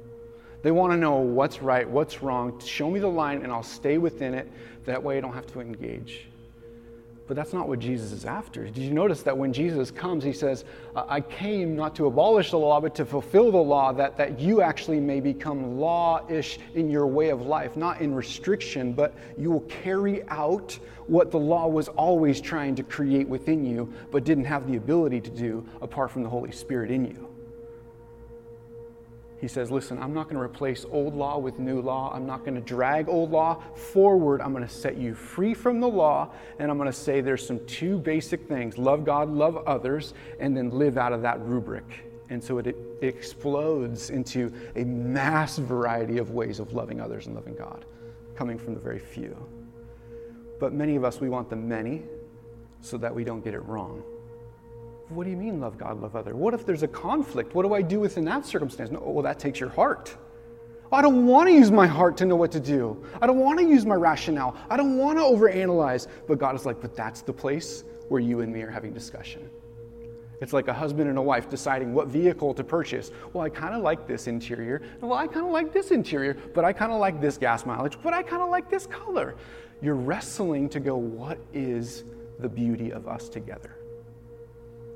They 0.64 0.72
want 0.72 0.94
to 0.94 0.98
know 0.98 1.16
what's 1.16 1.62
right, 1.62 1.88
what's 1.88 2.22
wrong. 2.22 2.60
Show 2.60 2.90
me 2.90 3.00
the 3.00 3.08
line, 3.08 3.44
and 3.44 3.52
I'll 3.52 3.64
stay 3.64 3.98
within 3.98 4.34
it. 4.34 4.52
That 4.86 5.02
way 5.02 5.18
I 5.18 5.22
don't 5.22 5.34
have 5.34 5.48
to 5.54 5.62
engage. 5.62 6.28
But 7.28 7.38
that's 7.38 7.54
not 7.54 7.68
what 7.68 7.80
Jesus 7.80 8.12
is 8.12 8.26
after. 8.26 8.66
Did 8.66 8.78
you 8.78 8.92
notice 8.92 9.24
that 9.24 9.38
when 9.38 9.54
Jesus 9.54 9.90
comes, 9.90 10.24
he 10.24 10.34
says, 10.34 10.66
I 10.96 11.22
came 11.22 11.76
not 11.76 11.96
to 11.96 12.08
abolish 12.08 12.52
the 12.52 12.58
law, 12.58 12.82
but 12.82 12.94
to 12.96 13.06
fulfill 13.06 13.52
the 13.52 13.58
law, 13.58 13.94
that, 13.94 14.18
that 14.18 14.40
you 14.40 14.62
actually 14.62 15.00
may 15.00 15.22
become 15.22 15.80
law 15.80 16.26
ish 16.30 16.60
in 16.76 16.90
your 16.90 17.08
way 17.08 17.30
of 17.30 17.42
life, 17.44 17.78
not 17.78 18.02
in 18.02 18.14
restriction, 18.14 18.92
but 18.92 19.16
you 19.38 19.50
will 19.50 19.62
carry 19.62 20.28
out 20.28 20.78
what 21.08 21.32
the 21.32 21.40
law 21.40 21.68
was 21.68 21.88
always 21.90 22.42
trying 22.42 22.76
to 22.76 22.84
create 22.84 23.28
within 23.28 23.66
you, 23.66 23.92
but 24.12 24.24
didn't 24.24 24.46
have 24.46 24.70
the 24.70 24.78
ability 24.78 25.22
to 25.22 25.30
do 25.30 25.66
apart 25.82 26.12
from 26.12 26.24
the 26.24 26.30
Holy 26.30 26.52
Spirit 26.52 26.92
in 26.92 27.06
you. 27.06 27.31
He 29.42 29.48
says, 29.48 29.72
Listen, 29.72 29.98
I'm 29.98 30.14
not 30.14 30.26
going 30.26 30.36
to 30.36 30.42
replace 30.42 30.86
old 30.92 31.16
law 31.16 31.40
with 31.40 31.58
new 31.58 31.82
law. 31.82 32.14
I'm 32.14 32.28
not 32.28 32.46
going 32.46 32.54
to 32.54 32.62
drag 32.62 33.10
old 33.10 33.32
law 33.32 33.62
forward. 33.76 34.40
I'm 34.40 34.54
going 34.54 34.66
to 34.66 34.74
set 34.74 34.98
you 34.98 35.16
free 35.16 35.56
from 35.56 35.80
the 35.80 35.88
law. 35.88 36.32
And 36.60 36.70
I'm 36.70 36.78
going 36.78 36.92
to 36.92 36.98
say 36.98 37.22
there's 37.22 37.46
some 37.46 37.60
two 37.66 37.98
basic 37.98 38.48
things 38.48 38.78
love 38.78 39.04
God, 39.04 39.30
love 39.30 39.58
others, 39.66 40.14
and 40.40 40.56
then 40.56 40.70
live 40.70 41.00
out 41.00 41.12
of 41.12 41.24
that 41.24 41.42
rubric. 41.42 42.06
And 42.30 42.42
so 42.42 42.60
it, 42.60 42.68
it 42.68 42.78
explodes 43.02 44.12
into 44.12 44.54
a 44.76 44.84
mass 44.84 45.58
variety 45.58 46.20
of 46.20 46.32
ways 46.32 46.60
of 46.60 46.74
loving 46.74 47.02
others 47.02 47.26
and 47.26 47.36
loving 47.36 47.56
God, 47.56 47.84
coming 48.36 48.60
from 48.60 48.76
the 48.76 48.80
very 48.80 49.00
few. 49.00 49.36
But 50.60 50.72
many 50.72 50.96
of 50.96 51.04
us, 51.04 51.20
we 51.20 51.30
want 51.30 51.50
the 51.50 51.56
many 51.56 52.04
so 52.80 52.96
that 52.98 53.14
we 53.14 53.24
don't 53.24 53.44
get 53.44 53.56
it 53.56 53.66
wrong. 53.66 54.04
What 55.14 55.26
do 55.26 55.30
you 55.30 55.36
mean, 55.38 55.60
love 55.60 55.78
God, 55.78 56.02
love 56.02 56.16
other? 56.16 56.36
What 56.36 56.54
if 56.54 56.66
there's 56.66 56.84
a 56.84 56.88
conflict? 56.88 57.54
What 57.54 57.64
do 57.64 57.74
I 57.74 57.82
do 57.82 58.00
within 58.00 58.24
that 58.26 58.46
circumstance? 58.46 58.92
No, 58.92 59.02
well, 59.02 59.24
that 59.24 59.40
takes 59.40 59.60
your 59.60 59.70
heart. 59.70 60.16
I 60.92 61.02
don't 61.02 61.26
want 61.26 61.50
to 61.50 61.54
use 61.54 61.70
my 61.70 61.88
heart 61.88 62.18
to 62.18 62.26
know 62.26 62.36
what 62.36 62.52
to 62.54 62.60
do. 62.60 63.04
I 63.22 63.28
don't 63.28 63.40
want 63.40 63.60
to 63.60 63.66
use 63.66 63.86
my 63.86 63.96
rationale. 63.96 64.56
I 64.70 64.78
don't 64.78 64.98
want 64.98 65.18
to 65.18 65.24
overanalyze. 65.24 66.08
But 66.28 66.40
God 66.40 66.56
is 66.56 66.66
like, 66.66 66.82
but 66.82 66.96
that's 66.96 67.22
the 67.22 67.34
place 67.34 67.84
where 68.10 68.22
you 68.22 68.42
and 68.42 68.54
me 68.54 68.62
are 68.62 68.70
having 68.70 68.94
discussion. 68.94 69.50
It's 70.42 70.54
like 70.54 70.68
a 70.68 70.74
husband 70.74 71.08
and 71.08 71.18
a 71.18 71.22
wife 71.22 71.50
deciding 71.50 71.94
what 71.94 72.08
vehicle 72.08 72.54
to 72.56 72.64
purchase. 72.64 73.12
Well, 73.32 73.44
I 73.44 73.50
kind 73.50 73.76
of 73.76 73.84
like 73.84 74.08
this 74.08 74.28
interior. 74.28 74.82
Well, 75.02 75.14
I 75.14 75.28
kind 75.28 75.46
of 75.46 75.52
like 75.52 75.72
this 75.72 75.92
interior, 75.92 76.36
but 76.54 76.66
I 76.66 76.74
kind 76.74 76.92
of 76.92 77.00
like 77.00 77.22
this 77.22 77.38
gas 77.38 77.66
mileage, 77.66 77.98
but 78.02 78.14
I 78.14 78.24
kind 78.24 78.42
of 78.42 78.50
like 78.50 78.70
this 78.70 78.88
color. 78.88 79.36
You're 79.82 79.96
wrestling 79.96 80.68
to 80.70 80.80
go, 80.80 80.96
what 80.96 81.38
is 81.54 82.06
the 82.40 82.50
beauty 82.50 82.92
of 82.92 83.08
us 83.08 83.30
together? 83.30 83.81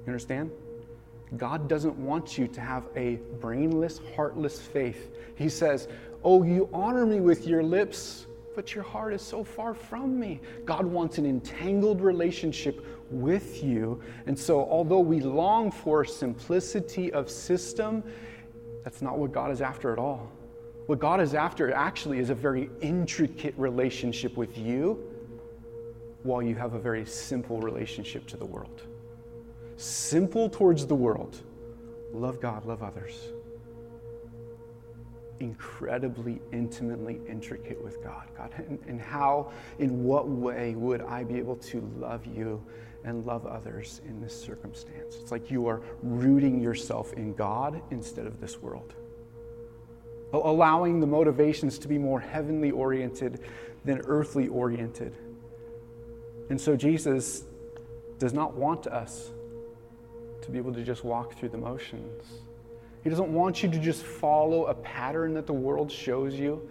You 0.05 0.11
understand? 0.11 0.51
God 1.37 1.67
doesn't 1.67 1.97
want 1.97 2.37
you 2.37 2.47
to 2.47 2.61
have 2.61 2.85
a 2.95 3.15
brainless, 3.41 3.99
heartless 4.15 4.61
faith. 4.61 5.11
He 5.35 5.49
says, 5.49 5.87
Oh, 6.23 6.43
you 6.43 6.69
honor 6.71 7.05
me 7.05 7.19
with 7.19 7.47
your 7.47 7.63
lips, 7.63 8.27
but 8.55 8.73
your 8.73 8.83
heart 8.83 9.13
is 9.13 9.21
so 9.21 9.43
far 9.43 9.73
from 9.73 10.19
me. 10.19 10.39
God 10.63 10.85
wants 10.85 11.17
an 11.17 11.25
entangled 11.25 12.01
relationship 12.01 12.85
with 13.11 13.63
you. 13.63 14.01
And 14.25 14.37
so, 14.37 14.67
although 14.69 14.99
we 14.99 15.19
long 15.19 15.71
for 15.71 16.05
simplicity 16.05 17.11
of 17.11 17.29
system, 17.29 18.03
that's 18.83 19.01
not 19.01 19.17
what 19.17 19.31
God 19.31 19.51
is 19.51 19.61
after 19.61 19.91
at 19.91 19.99
all. 19.99 20.31
What 20.85 20.99
God 20.99 21.19
is 21.19 21.33
after 21.33 21.71
actually 21.73 22.19
is 22.19 22.29
a 22.29 22.35
very 22.35 22.69
intricate 22.81 23.55
relationship 23.57 24.37
with 24.37 24.57
you 24.57 25.11
while 26.23 26.41
you 26.41 26.55
have 26.55 26.73
a 26.73 26.79
very 26.79 27.05
simple 27.05 27.59
relationship 27.59 28.25
to 28.27 28.37
the 28.37 28.45
world 28.45 28.83
simple 29.77 30.49
towards 30.49 30.85
the 30.85 30.95
world. 30.95 31.37
Love 32.13 32.39
God, 32.39 32.65
love 32.65 32.81
others. 32.81 33.29
Incredibly, 35.39 36.41
intimately 36.53 37.19
intricate 37.27 37.83
with 37.83 38.01
God. 38.01 38.27
God, 38.37 38.53
and, 38.57 38.79
and 38.87 39.01
how, 39.01 39.51
in 39.79 40.03
what 40.03 40.29
way 40.29 40.75
would 40.75 41.01
I 41.01 41.23
be 41.23 41.37
able 41.37 41.57
to 41.57 41.81
love 41.97 42.25
you 42.25 42.63
and 43.03 43.25
love 43.25 43.45
others 43.45 44.01
in 44.05 44.21
this 44.21 44.39
circumstance? 44.39 45.17
It's 45.21 45.31
like 45.31 45.51
you 45.51 45.67
are 45.67 45.81
rooting 46.01 46.61
yourself 46.61 47.11
in 47.13 47.33
God 47.33 47.81
instead 47.91 48.25
of 48.27 48.39
this 48.39 48.61
world. 48.61 48.93
Allowing 50.31 50.99
the 50.99 51.07
motivations 51.07 51.77
to 51.79 51.87
be 51.87 51.97
more 51.97 52.19
heavenly 52.19 52.71
oriented 52.71 53.41
than 53.83 53.99
earthly 54.05 54.47
oriented. 54.47 55.15
And 56.49 56.59
so 56.59 56.75
Jesus 56.75 57.43
does 58.17 58.33
not 58.33 58.53
want 58.53 58.87
us 58.87 59.31
to 60.45 60.51
be 60.51 60.57
able 60.57 60.73
to 60.73 60.83
just 60.83 61.03
walk 61.03 61.37
through 61.37 61.49
the 61.49 61.57
motions. 61.57 62.23
He 63.03 63.09
doesn't 63.09 63.31
want 63.31 63.61
you 63.61 63.69
to 63.69 63.79
just 63.79 64.03
follow 64.03 64.65
a 64.65 64.73
pattern 64.73 65.33
that 65.35 65.45
the 65.45 65.53
world 65.53 65.91
shows 65.91 66.35
you. 66.35 66.67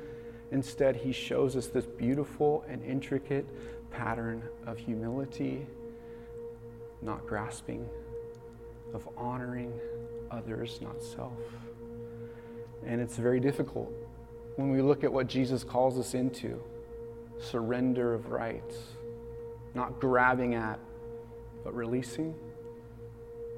Instead, 0.50 0.96
He 0.96 1.12
shows 1.12 1.56
us 1.56 1.68
this 1.68 1.86
beautiful 1.86 2.64
and 2.68 2.82
intricate 2.82 3.46
pattern 3.90 4.42
of 4.66 4.78
humility, 4.78 5.66
not 7.02 7.26
grasping, 7.26 7.88
of 8.92 9.08
honoring 9.16 9.72
others, 10.30 10.80
not 10.80 11.02
self. 11.02 11.32
And 12.86 13.00
it's 13.00 13.16
very 13.16 13.40
difficult 13.40 13.92
when 14.56 14.70
we 14.70 14.82
look 14.82 15.04
at 15.04 15.12
what 15.12 15.26
Jesus 15.26 15.64
calls 15.64 15.98
us 15.98 16.14
into 16.14 16.60
surrender 17.38 18.14
of 18.14 18.30
rights, 18.30 18.76
not 19.74 20.00
grabbing 20.00 20.54
at, 20.54 20.78
but 21.64 21.74
releasing 21.74 22.34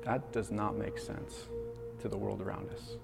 that 0.06 0.32
does 0.32 0.52
not 0.52 0.76
make 0.76 0.98
sense 0.98 1.48
to 2.00 2.08
the 2.08 2.16
world 2.16 2.40
around 2.40 2.70
us. 2.70 2.96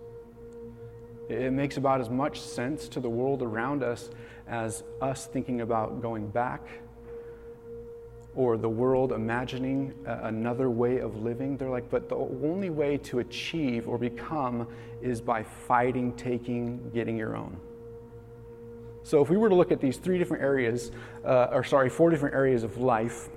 It 1.28 1.52
makes 1.52 1.76
about 1.76 2.00
as 2.00 2.08
much 2.08 2.40
sense 2.40 2.88
to 2.88 3.00
the 3.00 3.10
world 3.10 3.42
around 3.42 3.82
us 3.82 4.10
as 4.46 4.84
us 5.00 5.26
thinking 5.26 5.62
about 5.62 6.00
going 6.00 6.28
back 6.28 6.62
or 8.36 8.56
the 8.56 8.68
world 8.68 9.12
imagining 9.12 9.92
another 10.06 10.70
way 10.70 10.98
of 10.98 11.22
living. 11.22 11.56
They're 11.56 11.68
like, 11.68 11.90
but 11.90 12.08
the 12.08 12.16
only 12.16 12.70
way 12.70 12.98
to 12.98 13.18
achieve 13.18 13.88
or 13.88 13.98
become 13.98 14.68
is 15.02 15.20
by 15.20 15.42
fighting, 15.42 16.12
taking, 16.12 16.88
getting 16.94 17.16
your 17.16 17.36
own. 17.36 17.56
So 19.02 19.20
if 19.20 19.28
we 19.28 19.36
were 19.36 19.48
to 19.48 19.54
look 19.54 19.72
at 19.72 19.80
these 19.80 19.96
three 19.96 20.18
different 20.18 20.44
areas, 20.44 20.92
uh, 21.24 21.48
or 21.50 21.64
sorry, 21.64 21.90
four 21.90 22.10
different 22.10 22.36
areas 22.36 22.62
of 22.62 22.78
life, 22.78 23.28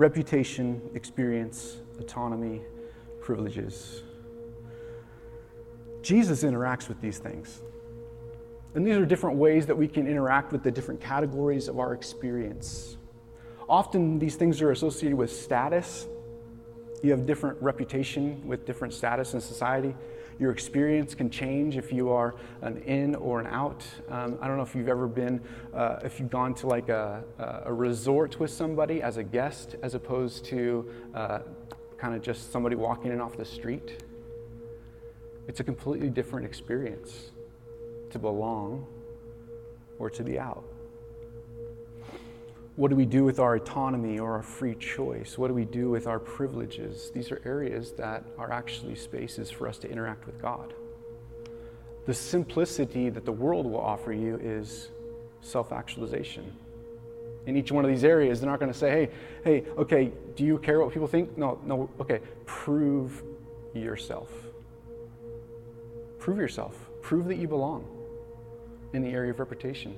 reputation, 0.00 0.80
experience, 0.94 1.76
autonomy, 1.98 2.62
privileges. 3.20 4.02
Jesus 6.00 6.42
interacts 6.42 6.88
with 6.88 6.98
these 7.02 7.18
things. 7.18 7.60
And 8.74 8.86
these 8.86 8.96
are 8.96 9.04
different 9.04 9.36
ways 9.36 9.66
that 9.66 9.76
we 9.76 9.86
can 9.86 10.06
interact 10.06 10.52
with 10.52 10.62
the 10.62 10.70
different 10.70 11.02
categories 11.02 11.68
of 11.68 11.78
our 11.78 11.92
experience. 11.92 12.96
Often 13.68 14.18
these 14.18 14.36
things 14.36 14.62
are 14.62 14.70
associated 14.70 15.18
with 15.18 15.30
status. 15.30 16.08
You 17.02 17.10
have 17.10 17.26
different 17.26 17.60
reputation 17.60 18.42
with 18.48 18.64
different 18.64 18.94
status 18.94 19.34
in 19.34 19.40
society. 19.42 19.94
Your 20.40 20.52
experience 20.52 21.14
can 21.14 21.28
change 21.28 21.76
if 21.76 21.92
you 21.92 22.08
are 22.08 22.34
an 22.62 22.78
in 22.78 23.14
or 23.14 23.40
an 23.40 23.46
out. 23.46 23.84
Um, 24.08 24.38
I 24.40 24.48
don't 24.48 24.56
know 24.56 24.62
if 24.62 24.74
you've 24.74 24.88
ever 24.88 25.06
been, 25.06 25.38
uh, 25.74 25.98
if 26.02 26.18
you've 26.18 26.30
gone 26.30 26.54
to 26.54 26.66
like 26.66 26.88
a, 26.88 27.22
a, 27.66 27.72
resort 27.72 28.40
with 28.40 28.50
somebody 28.50 29.02
as 29.02 29.18
a 29.18 29.22
guest 29.22 29.76
as 29.82 29.94
opposed 29.94 30.46
to 30.46 30.90
uh, 31.14 31.40
kind 31.98 32.14
of 32.14 32.22
just 32.22 32.50
somebody 32.50 32.74
walking 32.74 33.12
in 33.12 33.20
off 33.20 33.36
the 33.36 33.44
street. 33.44 34.02
It's 35.46 35.60
a 35.60 35.64
completely 35.64 36.08
different 36.08 36.46
experience 36.46 37.32
to 38.08 38.18
belong 38.18 38.86
or 39.98 40.08
to 40.08 40.24
be 40.24 40.38
out. 40.38 40.64
What 42.80 42.88
do 42.88 42.96
we 42.96 43.04
do 43.04 43.24
with 43.24 43.40
our 43.40 43.56
autonomy 43.56 44.18
or 44.18 44.32
our 44.32 44.42
free 44.42 44.74
choice? 44.74 45.36
What 45.36 45.48
do 45.48 45.54
we 45.54 45.66
do 45.66 45.90
with 45.90 46.06
our 46.06 46.18
privileges? 46.18 47.10
These 47.10 47.30
are 47.30 47.42
areas 47.44 47.92
that 47.98 48.24
are 48.38 48.50
actually 48.50 48.94
spaces 48.94 49.50
for 49.50 49.68
us 49.68 49.76
to 49.80 49.90
interact 49.90 50.24
with 50.24 50.40
God. 50.40 50.72
The 52.06 52.14
simplicity 52.14 53.10
that 53.10 53.26
the 53.26 53.32
world 53.32 53.66
will 53.66 53.82
offer 53.82 54.14
you 54.14 54.40
is 54.42 54.88
self 55.42 55.72
actualization. 55.72 56.56
In 57.44 57.54
each 57.54 57.70
one 57.70 57.84
of 57.84 57.90
these 57.90 58.02
areas, 58.02 58.40
they're 58.40 58.48
not 58.48 58.60
going 58.60 58.72
to 58.72 58.78
say, 58.78 58.90
hey, 58.90 59.10
hey, 59.44 59.70
okay, 59.76 60.10
do 60.34 60.42
you 60.46 60.56
care 60.56 60.80
what 60.80 60.90
people 60.90 61.06
think? 61.06 61.36
No, 61.36 61.60
no, 61.66 61.90
okay, 62.00 62.20
prove 62.46 63.22
yourself. 63.74 64.30
Prove 66.18 66.38
yourself. 66.38 66.88
Prove 67.02 67.26
that 67.26 67.36
you 67.36 67.46
belong 67.46 67.86
in 68.94 69.02
the 69.02 69.10
area 69.10 69.32
of 69.32 69.38
reputation 69.38 69.94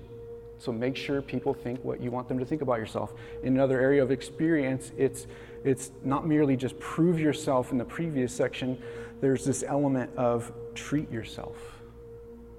So 0.63 0.71
make 0.71 0.97
sure 0.97 1.21
people 1.21 1.55
think 1.55 1.85
what 1.85 2.01
you 2.01 2.13
want 2.13 2.29
them 2.29 2.39
to 2.39 2.45
think 2.45 2.63
about 2.63 2.79
yourself. 2.79 3.15
In 3.43 3.55
another 3.55 3.81
area 3.81 4.01
of 4.01 4.13
experience, 4.13 4.93
it's, 4.97 5.27
it's 5.65 5.91
not 6.05 6.25
merely 6.25 6.57
just 6.57 6.79
prove 6.79 7.19
yourself 7.19 7.73
in 7.73 7.79
the 7.79 7.85
previous 7.85 8.33
section, 8.33 8.81
there's 9.21 9.45
this 9.45 9.65
element 9.67 10.17
of 10.17 10.53
treat 10.77 11.11
yourself. 11.11 11.57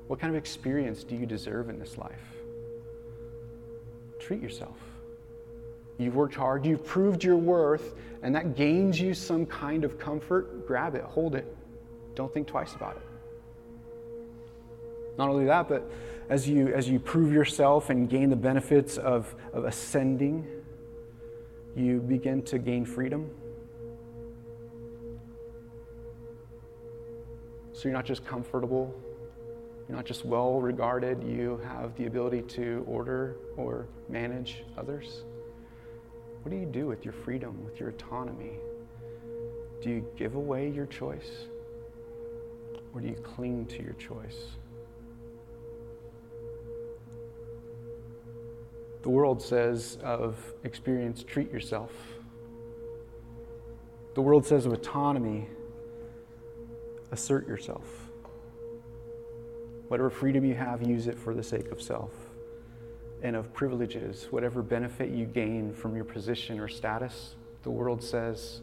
What 0.07 0.19
kind 0.19 0.35
of 0.35 0.37
experience 0.37 1.05
do 1.05 1.15
you 1.15 1.25
deserve 1.25 1.69
in 1.69 1.79
this 1.79 1.97
life? 1.97 2.19
Treat 4.19 4.41
yourself. 4.41 4.75
You've 5.97 6.15
worked 6.15 6.35
hard, 6.35 6.65
you've 6.65 6.83
proved 6.83 7.23
your 7.23 7.37
worth, 7.37 7.95
and 8.21 8.35
that 8.35 8.57
gains 8.57 8.99
you 8.99 9.13
some 9.13 9.45
kind 9.45 9.85
of 9.85 9.97
comfort. 9.97 10.67
Grab 10.67 10.95
it, 10.95 11.03
hold 11.03 11.35
it. 11.35 11.55
Don't 12.15 12.33
think 12.33 12.47
twice 12.47 12.75
about 12.75 12.97
it. 12.97 13.12
Not 15.17 15.29
only 15.29 15.45
that, 15.45 15.67
but 15.67 15.89
as 16.29 16.47
you, 16.47 16.69
as 16.69 16.89
you 16.89 16.99
prove 16.99 17.31
yourself 17.31 17.89
and 17.89 18.09
gain 18.09 18.29
the 18.29 18.35
benefits 18.35 18.97
of, 18.97 19.35
of 19.53 19.65
ascending, 19.65 20.47
you 21.75 21.99
begin 21.99 22.41
to 22.43 22.57
gain 22.57 22.85
freedom. 22.85 23.29
So 27.73 27.89
you're 27.89 27.97
not 27.97 28.05
just 28.05 28.25
comfortable, 28.25 28.95
you're 29.87 29.97
not 29.97 30.05
just 30.05 30.23
well 30.23 30.61
regarded, 30.61 31.23
you 31.23 31.59
have 31.65 31.95
the 31.97 32.05
ability 32.05 32.43
to 32.43 32.83
order 32.87 33.35
or 33.57 33.87
manage 34.07 34.63
others. 34.77 35.23
What 36.43 36.51
do 36.51 36.57
you 36.57 36.65
do 36.65 36.87
with 36.87 37.03
your 37.03 37.13
freedom, 37.13 37.63
with 37.65 37.79
your 37.79 37.89
autonomy? 37.89 38.53
Do 39.81 39.89
you 39.89 40.07
give 40.15 40.35
away 40.35 40.69
your 40.69 40.85
choice? 40.85 41.47
Or 42.93 43.01
do 43.01 43.07
you 43.07 43.15
cling 43.15 43.65
to 43.67 43.83
your 43.83 43.93
choice? 43.93 44.45
The 49.03 49.09
world 49.09 49.41
says 49.41 49.97
of 50.01 50.53
experience, 50.63 51.23
treat 51.23 51.51
yourself. 51.51 51.91
The 54.15 54.21
world 54.21 54.45
says 54.45 54.65
of 54.65 54.71
autonomy, 54.73 55.49
assert 57.11 57.47
yourself. 57.47 57.85
Whatever 59.89 60.09
freedom 60.09 60.45
you 60.45 60.55
have, 60.55 60.81
use 60.81 61.07
it 61.07 61.19
for 61.19 61.33
the 61.33 61.43
sake 61.43 61.71
of 61.71 61.81
self. 61.81 62.11
And 63.21 63.35
of 63.35 63.53
privileges, 63.53 64.27
whatever 64.31 64.61
benefit 64.61 65.09
you 65.09 65.25
gain 65.25 65.73
from 65.73 65.95
your 65.95 66.05
position 66.05 66.59
or 66.59 66.67
status, 66.67 67.35
the 67.63 67.69
world 67.69 68.01
says, 68.01 68.61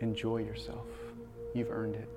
enjoy 0.00 0.38
yourself. 0.38 0.86
You've 1.54 1.70
earned 1.70 1.96
it. 1.96 2.08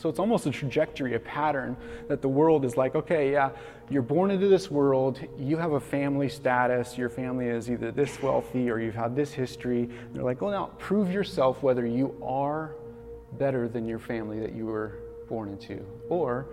So 0.00 0.08
it's 0.08 0.18
almost 0.18 0.46
a 0.46 0.50
trajectory, 0.50 1.14
a 1.14 1.20
pattern 1.20 1.76
that 2.08 2.22
the 2.22 2.28
world 2.28 2.64
is 2.64 2.74
like, 2.74 2.94
okay, 2.94 3.32
yeah, 3.32 3.50
you're 3.90 4.00
born 4.00 4.30
into 4.30 4.48
this 4.48 4.70
world, 4.70 5.20
you 5.38 5.58
have 5.58 5.72
a 5.72 5.80
family 5.80 6.30
status, 6.30 6.96
your 6.96 7.10
family 7.10 7.48
is 7.48 7.70
either 7.70 7.92
this 7.92 8.22
wealthy 8.22 8.70
or 8.70 8.78
you've 8.78 8.94
had 8.94 9.14
this 9.14 9.30
history. 9.30 9.90
They're 10.14 10.22
like, 10.22 10.40
well, 10.40 10.52
now 10.52 10.70
prove 10.78 11.12
yourself 11.12 11.62
whether 11.62 11.84
you 11.84 12.16
are 12.22 12.76
better 13.32 13.68
than 13.68 13.86
your 13.86 13.98
family 13.98 14.40
that 14.40 14.54
you 14.54 14.64
were 14.64 15.00
born 15.28 15.50
into 15.50 15.84
or 16.08 16.46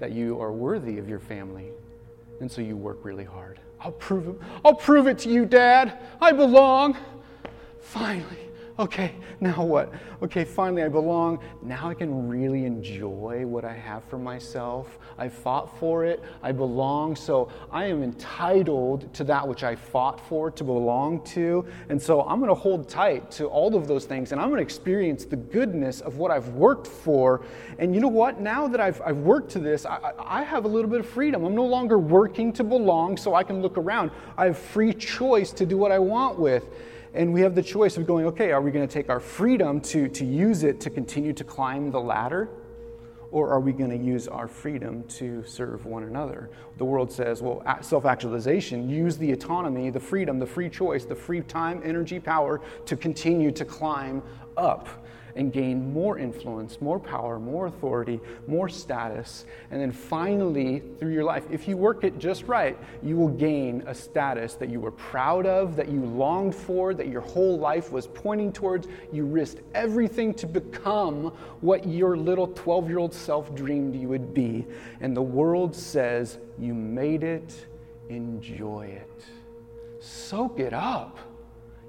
that 0.00 0.12
you 0.12 0.40
are 0.40 0.50
worthy 0.50 0.96
of 0.96 1.06
your 1.06 1.20
family. 1.20 1.72
And 2.40 2.50
so 2.50 2.62
you 2.62 2.74
work 2.74 3.00
really 3.02 3.24
hard. 3.24 3.60
I'll 3.80 3.92
prove 3.92 4.28
it. 4.28 4.36
I'll 4.64 4.74
prove 4.74 5.08
it 5.08 5.18
to 5.20 5.28
you, 5.28 5.44
Dad. 5.44 5.98
I 6.22 6.32
belong. 6.32 6.96
Finally 7.80 8.44
okay, 8.78 9.14
now 9.40 9.64
what? 9.64 9.92
Okay, 10.22 10.44
finally 10.44 10.82
I 10.82 10.88
belong. 10.88 11.38
Now 11.62 11.88
I 11.88 11.94
can 11.94 12.28
really 12.28 12.64
enjoy 12.64 13.46
what 13.46 13.64
I 13.64 13.74
have 13.74 14.04
for 14.04 14.18
myself. 14.18 14.98
I 15.18 15.28
fought 15.28 15.78
for 15.78 16.04
it. 16.04 16.22
I 16.42 16.52
belong. 16.52 17.16
So 17.16 17.50
I 17.70 17.86
am 17.86 18.02
entitled 18.02 19.12
to 19.14 19.24
that 19.24 19.46
which 19.46 19.62
I 19.62 19.76
fought 19.76 20.20
for 20.28 20.50
to 20.50 20.64
belong 20.64 21.22
to. 21.24 21.64
And 21.88 22.00
so 22.00 22.22
I'm 22.22 22.38
going 22.38 22.48
to 22.48 22.54
hold 22.54 22.88
tight 22.88 23.30
to 23.32 23.46
all 23.46 23.74
of 23.74 23.86
those 23.86 24.06
things 24.06 24.32
and 24.32 24.40
I'm 24.40 24.48
going 24.48 24.58
to 24.58 24.62
experience 24.62 25.24
the 25.24 25.36
goodness 25.36 26.00
of 26.00 26.16
what 26.16 26.30
I've 26.30 26.48
worked 26.48 26.86
for. 26.86 27.42
And 27.78 27.94
you 27.94 28.00
know 28.00 28.08
what? 28.08 28.40
Now 28.40 28.66
that 28.68 28.80
I've, 28.80 29.00
I've 29.02 29.18
worked 29.18 29.50
to 29.52 29.58
this, 29.58 29.86
I, 29.86 30.12
I 30.18 30.42
have 30.42 30.64
a 30.64 30.68
little 30.68 30.90
bit 30.90 31.00
of 31.00 31.06
freedom. 31.06 31.44
I'm 31.44 31.54
no 31.54 31.66
longer 31.66 31.98
working 31.98 32.52
to 32.54 32.64
belong 32.64 33.16
so 33.16 33.34
I 33.34 33.44
can 33.44 33.62
look 33.62 33.78
around. 33.78 34.10
I 34.36 34.46
have 34.46 34.58
free 34.58 34.92
choice 34.92 35.52
to 35.52 35.66
do 35.66 35.76
what 35.76 35.92
I 35.92 35.98
want 35.98 36.38
with. 36.38 36.64
And 37.14 37.32
we 37.32 37.42
have 37.42 37.54
the 37.54 37.62
choice 37.62 37.96
of 37.96 38.06
going, 38.06 38.26
okay, 38.26 38.50
are 38.50 38.60
we 38.60 38.72
going 38.72 38.86
to 38.86 38.92
take 38.92 39.08
our 39.08 39.20
freedom 39.20 39.80
to, 39.82 40.08
to 40.08 40.24
use 40.24 40.64
it 40.64 40.80
to 40.80 40.90
continue 40.90 41.32
to 41.34 41.44
climb 41.44 41.92
the 41.92 42.00
ladder? 42.00 42.48
Or 43.30 43.50
are 43.50 43.60
we 43.60 43.72
going 43.72 43.90
to 43.90 43.96
use 43.96 44.26
our 44.28 44.48
freedom 44.48 45.04
to 45.04 45.44
serve 45.44 45.86
one 45.86 46.04
another? 46.04 46.50
The 46.78 46.84
world 46.84 47.10
says, 47.10 47.40
well, 47.40 47.62
self 47.82 48.04
actualization, 48.04 48.88
use 48.88 49.16
the 49.16 49.32
autonomy, 49.32 49.90
the 49.90 50.00
freedom, 50.00 50.38
the 50.38 50.46
free 50.46 50.68
choice, 50.68 51.04
the 51.04 51.14
free 51.14 51.40
time, 51.42 51.80
energy, 51.84 52.18
power 52.18 52.60
to 52.86 52.96
continue 52.96 53.50
to 53.52 53.64
climb 53.64 54.22
up 54.56 55.03
and 55.36 55.52
gain 55.52 55.92
more 55.92 56.18
influence, 56.18 56.80
more 56.80 56.98
power, 56.98 57.38
more 57.38 57.66
authority, 57.66 58.20
more 58.46 58.68
status. 58.68 59.46
And 59.70 59.80
then 59.80 59.92
finally, 59.92 60.82
through 60.98 61.12
your 61.12 61.24
life, 61.24 61.44
if 61.50 61.66
you 61.66 61.76
work 61.76 62.04
it 62.04 62.18
just 62.18 62.44
right, 62.44 62.78
you 63.02 63.16
will 63.16 63.28
gain 63.28 63.82
a 63.86 63.94
status 63.94 64.54
that 64.54 64.68
you 64.68 64.80
were 64.80 64.92
proud 64.92 65.46
of, 65.46 65.76
that 65.76 65.88
you 65.88 66.00
longed 66.04 66.54
for, 66.54 66.94
that 66.94 67.08
your 67.08 67.20
whole 67.20 67.58
life 67.58 67.90
was 67.90 68.06
pointing 68.06 68.52
towards. 68.52 68.86
You 69.12 69.24
risked 69.24 69.62
everything 69.74 70.34
to 70.34 70.46
become 70.46 71.32
what 71.60 71.86
your 71.86 72.16
little 72.16 72.48
12 72.48 72.88
year 72.88 72.98
old 72.98 73.14
self 73.14 73.54
dreamed 73.54 73.94
you 73.94 74.08
would 74.08 74.34
be. 74.34 74.66
And 75.00 75.16
the 75.16 75.22
world 75.22 75.74
says, 75.74 76.38
You 76.58 76.74
made 76.74 77.24
it, 77.24 77.66
enjoy 78.08 78.86
it. 78.86 79.24
Soak 80.00 80.60
it 80.60 80.72
up. 80.72 81.18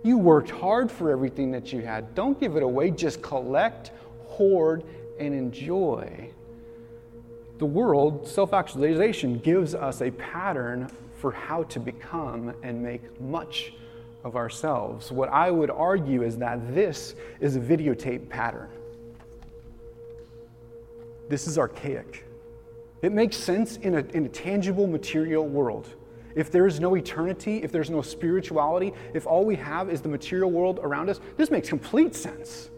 You 0.06 0.20
worked 0.20 0.52
hard 0.52 0.92
for 0.92 1.10
everything 1.10 1.50
that 1.54 1.74
you 1.74 1.82
had. 1.82 2.14
Don't 2.14 2.40
give 2.40 2.56
it 2.56 2.62
away. 2.62 2.92
Just 2.92 3.24
collect, 3.24 3.90
hoard, 4.28 4.84
and 5.20 5.34
enjoy. 5.34 6.30
The 7.58 7.66
world, 7.66 8.28
self 8.28 8.54
actualization, 8.54 9.40
gives 9.40 9.74
us 9.74 10.04
a 10.04 10.12
pattern 10.12 10.92
for 11.18 11.32
how 11.32 11.64
to 11.64 11.80
become 11.80 12.54
and 12.62 12.84
make 12.84 13.20
much 13.20 13.74
of 14.24 14.36
ourselves. 14.36 15.12
What 15.12 15.30
I 15.30 15.50
would 15.50 15.72
argue 15.72 16.22
is 16.22 16.38
that 16.38 16.76
this 16.76 17.16
is 17.40 17.56
a 17.56 17.60
videotape 17.60 18.30
pattern. 18.30 18.70
This 21.30 21.48
is 21.48 21.58
archaic. 21.58 22.28
It 23.02 23.12
makes 23.12 23.38
sense 23.38 23.78
in 23.78 23.96
a, 23.96 24.02
in 24.14 24.28
a 24.28 24.30
tangible 24.30 24.86
material 24.86 25.48
world. 25.48 25.96
If 26.36 26.52
there 26.52 26.68
is 26.68 26.80
no 26.80 26.96
eternity, 26.96 27.64
if 27.64 27.72
there's 27.72 27.90
no 27.90 28.02
spirituality, 28.02 28.94
if 29.14 29.26
all 29.26 29.46
we 29.46 29.56
have 29.56 29.90
is 29.90 30.02
the 30.02 30.10
material 30.10 30.52
world 30.52 30.80
around 30.84 31.10
us, 31.10 31.20
this 31.38 31.50
makes 31.50 31.70
complete 31.70 32.14
sense. 32.14 32.70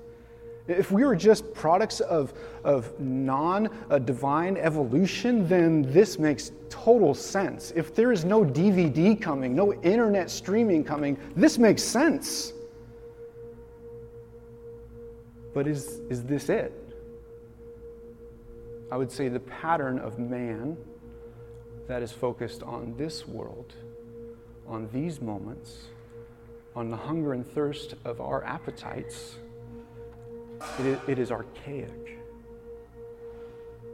If 0.67 0.91
we 0.91 1.05
were 1.05 1.15
just 1.15 1.53
products 1.53 2.01
of, 2.01 2.33
of 2.63 2.99
non 2.99 3.69
uh, 3.89 3.99
divine 3.99 4.57
evolution, 4.57 5.47
then 5.47 5.81
this 5.93 6.19
makes 6.19 6.51
total 6.69 7.13
sense. 7.13 7.71
If 7.75 7.95
there 7.95 8.11
is 8.11 8.25
no 8.25 8.43
DVD 8.43 9.19
coming, 9.19 9.55
no 9.55 9.73
internet 9.81 10.29
streaming 10.29 10.83
coming, 10.83 11.17
this 11.35 11.57
makes 11.57 11.81
sense. 11.81 12.53
But 15.53 15.67
is, 15.67 16.01
is 16.09 16.23
this 16.23 16.49
it? 16.49 16.73
I 18.91 18.97
would 18.97 19.11
say 19.11 19.29
the 19.29 19.39
pattern 19.39 19.99
of 19.99 20.19
man 20.19 20.77
that 21.87 22.01
is 22.01 22.11
focused 22.11 22.63
on 22.63 22.95
this 22.97 23.27
world, 23.27 23.73
on 24.67 24.89
these 24.91 25.21
moments, 25.21 25.87
on 26.75 26.91
the 26.91 26.97
hunger 26.97 27.33
and 27.33 27.45
thirst 27.45 27.95
of 28.05 28.21
our 28.21 28.43
appetites, 28.43 29.37
it 30.79 30.85
is, 30.85 30.99
it 31.07 31.19
is 31.19 31.31
archaic. 31.31 32.19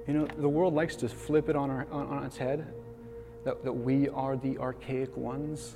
You 0.08 0.14
know, 0.14 0.28
the 0.38 0.50
world 0.50 0.74
likes 0.74 0.96
to 0.98 1.10
flip 1.10 1.50
it 1.50 1.56
on, 1.56 1.70
our, 1.70 1.88
on, 1.92 2.08
on 2.08 2.24
its 2.26 2.38
head 2.38 2.74
that, 3.46 3.64
that 3.64 3.72
we 3.72 4.10
are 4.10 4.36
the 4.36 4.58
archaic 4.58 5.16
ones, 5.16 5.76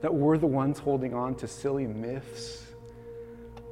that 0.00 0.14
we're 0.14 0.38
the 0.38 0.46
ones 0.46 0.78
holding 0.78 1.14
on 1.14 1.34
to 1.36 1.48
silly 1.48 1.86
myths. 1.86 2.66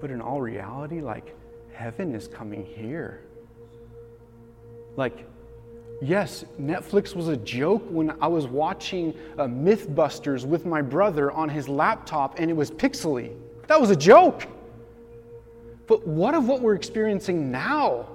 But 0.01 0.11
in 0.11 0.21
all 0.21 0.41
reality, 0.41 1.01
like, 1.01 1.35
heaven 1.73 2.15
is 2.15 2.29
coming 2.29 2.65
here. 2.65 3.23
Like, 4.97 5.27
Yes, 6.03 6.47
Netflix 6.59 7.15
was 7.15 7.29
a 7.29 7.37
joke 7.37 7.83
when 7.91 8.17
I 8.23 8.27
was 8.27 8.47
watching 8.47 9.15
uh, 9.37 9.45
Mythbusters 9.45 10.47
with 10.47 10.65
my 10.65 10.81
brother 10.81 11.31
on 11.31 11.51
his 11.51 11.69
laptop 11.69 12.39
and 12.39 12.51
it 12.51 12.55
was 12.55 12.71
pixely. 12.71 13.37
That 13.67 13.79
was 13.79 13.91
a 13.91 13.97
joke. 13.97 14.47
But 15.87 16.07
what 16.07 16.35
of 16.35 16.49
what 16.49 16.63
we're 16.63 16.75
experiencing 16.75 17.51
now? 17.51 18.09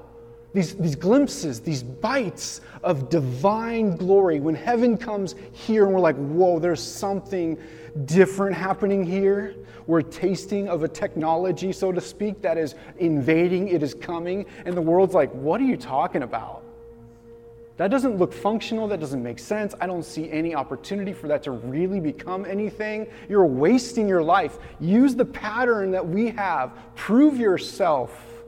These, 0.54 0.76
these 0.76 0.96
glimpses, 0.96 1.60
these 1.60 1.84
bites 1.84 2.62
of 2.82 3.10
divine 3.10 3.98
glory. 3.98 4.40
When 4.40 4.56
heaven 4.56 4.98
comes 4.98 5.36
here 5.52 5.86
and 5.86 5.94
we're 5.94 6.00
like, 6.00 6.16
whoa, 6.16 6.58
there's 6.58 6.82
something 6.82 7.58
different 8.06 8.56
happening 8.56 9.06
here. 9.06 9.54
We're 9.86 10.02
tasting 10.02 10.70
of 10.70 10.82
a 10.82 10.88
technology, 10.88 11.72
so 11.72 11.92
to 11.92 12.02
speak, 12.02 12.42
that 12.42 12.58
is 12.58 12.74
invading, 12.98 13.68
it 13.68 13.84
is 13.84 13.94
coming. 13.94 14.48
And 14.66 14.76
the 14.76 14.82
world's 14.82 15.14
like, 15.14 15.32
what 15.34 15.62
are 15.62 15.66
you 15.66 15.78
talking 15.78 16.24
about? 16.24 16.65
That 17.78 17.92
doesn't 17.92 18.18
look 18.18 18.32
functional. 18.32 18.88
That 18.88 19.00
doesn't 19.00 19.22
make 19.22 19.38
sense. 19.38 19.76
I 19.82 19.88
don't 19.88 20.06
see 20.06 20.32
any 20.32 20.56
opportunity 20.56 21.12
for 21.12 21.28
that 21.28 21.44
to 21.44 21.52
really 21.52 22.00
become 22.00 22.46
anything. 22.46 23.08
You're 23.28 23.46
wasting 23.46 24.08
your 24.08 24.24
life. 24.24 24.58
Use 24.80 25.16
the 25.16 25.26
pattern 25.26 25.92
that 25.92 26.08
we 26.08 26.30
have. 26.32 26.72
Prove 26.96 27.38
yourself. 27.38 28.44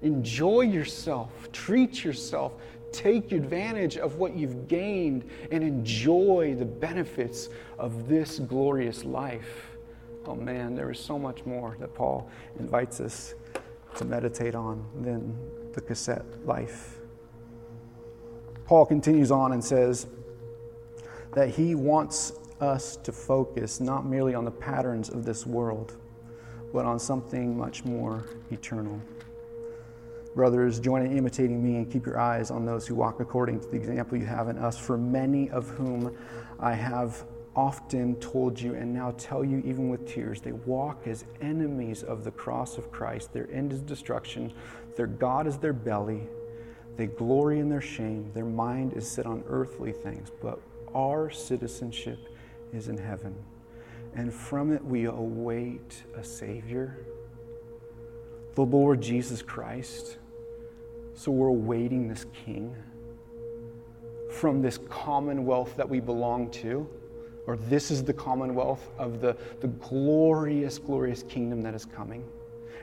Enjoy 0.00 0.62
yourself. 0.62 1.30
Treat 1.52 2.04
yourself. 2.04 2.54
Take 2.90 3.32
advantage 3.32 3.96
of 3.98 4.16
what 4.16 4.34
you've 4.36 4.68
gained 4.68 5.28
and 5.50 5.62
enjoy 5.62 6.54
the 6.58 6.64
benefits 6.64 7.48
of 7.78 8.08
this 8.08 8.38
glorious 8.38 9.04
life. 9.04 9.76
Oh 10.26 10.34
man, 10.34 10.74
there 10.74 10.90
is 10.90 10.98
so 10.98 11.18
much 11.18 11.44
more 11.44 11.76
that 11.80 11.92
Paul 11.92 12.30
invites 12.58 13.00
us 13.00 13.34
to 13.96 14.04
meditate 14.04 14.54
on 14.54 14.84
than 15.02 15.36
the 15.72 15.80
cassette 15.80 16.24
life. 16.46 17.00
Paul 18.64 18.86
continues 18.86 19.30
on 19.30 19.52
and 19.52 19.62
says 19.62 20.06
that 21.34 21.50
he 21.50 21.74
wants 21.74 22.32
us 22.60 22.96
to 22.96 23.12
focus 23.12 23.80
not 23.80 24.06
merely 24.06 24.34
on 24.34 24.44
the 24.44 24.50
patterns 24.50 25.10
of 25.10 25.24
this 25.24 25.46
world, 25.46 25.96
but 26.72 26.86
on 26.86 26.98
something 26.98 27.56
much 27.56 27.84
more 27.84 28.24
eternal. 28.50 29.00
Brothers, 30.34 30.80
join 30.80 31.06
in 31.06 31.16
imitating 31.16 31.62
me 31.62 31.76
and 31.76 31.90
keep 31.90 32.06
your 32.06 32.18
eyes 32.18 32.50
on 32.50 32.64
those 32.64 32.86
who 32.86 32.94
walk 32.94 33.20
according 33.20 33.60
to 33.60 33.68
the 33.68 33.76
example 33.76 34.18
you 34.18 34.26
have 34.26 34.48
in 34.48 34.58
us, 34.58 34.78
for 34.78 34.96
many 34.96 35.50
of 35.50 35.68
whom 35.70 36.16
I 36.58 36.72
have 36.74 37.24
often 37.54 38.16
told 38.16 38.60
you 38.60 38.74
and 38.74 38.92
now 38.92 39.14
tell 39.16 39.44
you 39.44 39.62
even 39.64 39.88
with 39.88 40.08
tears 40.08 40.40
they 40.40 40.50
walk 40.50 41.06
as 41.06 41.24
enemies 41.40 42.02
of 42.02 42.24
the 42.24 42.30
cross 42.32 42.78
of 42.78 42.90
Christ. 42.90 43.32
Their 43.32 43.48
end 43.52 43.72
is 43.72 43.80
destruction, 43.80 44.52
their 44.96 45.06
God 45.06 45.46
is 45.46 45.58
their 45.58 45.72
belly. 45.72 46.22
They 46.96 47.06
glory 47.06 47.58
in 47.58 47.68
their 47.68 47.80
shame. 47.80 48.30
Their 48.34 48.44
mind 48.44 48.92
is 48.94 49.08
set 49.08 49.26
on 49.26 49.42
earthly 49.48 49.92
things, 49.92 50.30
but 50.40 50.60
our 50.94 51.30
citizenship 51.30 52.18
is 52.72 52.88
in 52.88 52.98
heaven. 52.98 53.34
And 54.14 54.32
from 54.32 54.72
it 54.72 54.84
we 54.84 55.06
await 55.06 56.04
a 56.16 56.22
Savior, 56.22 56.98
the 58.54 58.64
Lord 58.64 59.00
Jesus 59.00 59.42
Christ. 59.42 60.18
So 61.14 61.32
we're 61.32 61.48
awaiting 61.48 62.08
this 62.08 62.26
King 62.44 62.74
from 64.30 64.62
this 64.62 64.78
commonwealth 64.88 65.76
that 65.76 65.88
we 65.88 66.00
belong 66.00 66.50
to 66.50 66.88
or 67.46 67.56
this 67.56 67.90
is 67.90 68.02
the 68.02 68.12
commonwealth 68.12 68.90
of 68.98 69.20
the, 69.20 69.36
the 69.60 69.68
glorious, 69.68 70.78
glorious 70.78 71.22
kingdom 71.24 71.62
that 71.62 71.74
is 71.74 71.84
coming. 71.84 72.24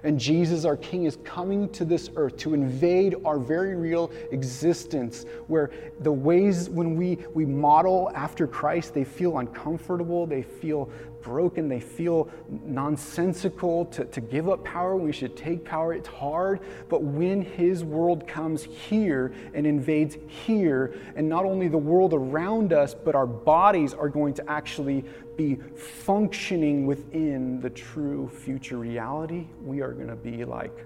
And 0.04 0.20
Jesus, 0.20 0.66
our 0.66 0.78
King, 0.78 1.06
is 1.06 1.18
coming 1.24 1.70
to 1.70 1.86
this 1.86 2.10
earth 2.16 2.38
to 2.38 2.54
invade 2.54 3.16
our 3.26 3.38
very 3.38 3.76
real 3.76 4.12
existence, 4.32 5.26
where 5.48 5.72
the 6.00 6.12
ways 6.12 6.70
when 6.70 6.96
we, 6.96 7.18
we 7.34 7.46
model 7.46 8.12
after 8.16 8.48
Christ, 8.48 8.94
they 8.94 9.04
feel 9.04 9.38
uncomfortable, 9.38 10.26
they 10.26 10.44
feel 10.44 10.90
broken, 11.22 11.68
they 11.68 11.80
feel 11.80 12.30
nonsensical 12.66 13.86
to, 13.86 14.06
to 14.06 14.22
give 14.22 14.50
up 14.50 14.64
power. 14.64 14.96
We 14.96 15.12
should 15.12 15.38
take 15.38 15.64
power. 15.64 15.94
It's 15.94 16.08
hard. 16.08 16.60
But 16.90 17.04
when 17.04 17.42
His 17.42 17.84
world 17.84 18.28
comes 18.28 18.64
here 18.64 19.34
and 19.54 19.66
invades 19.66 20.18
here, 20.28 20.96
and 21.16 21.28
not 21.28 21.46
only 21.46 21.68
the 21.68 21.78
world 21.78 22.14
around 22.14 22.74
us, 22.74 22.94
but 22.94 23.16
our 23.16 23.28
bodies 23.28 23.94
are 23.94 24.10
going 24.10 24.34
to 24.36 24.50
actually 24.50 25.06
be 25.38 25.58
functioning 25.76 26.86
within 26.86 27.60
the 27.62 27.70
true 27.70 28.30
future 28.30 28.78
reality, 28.78 29.48
we 29.64 29.82
are 29.82 29.94
going 29.94 30.10
to 30.10 30.16
be 30.16 30.46
like, 30.46 30.86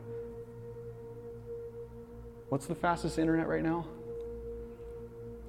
what's 2.49 2.65
the 2.65 2.75
fastest 2.75 3.19
internet 3.19 3.47
right 3.47 3.63
now? 3.63 3.85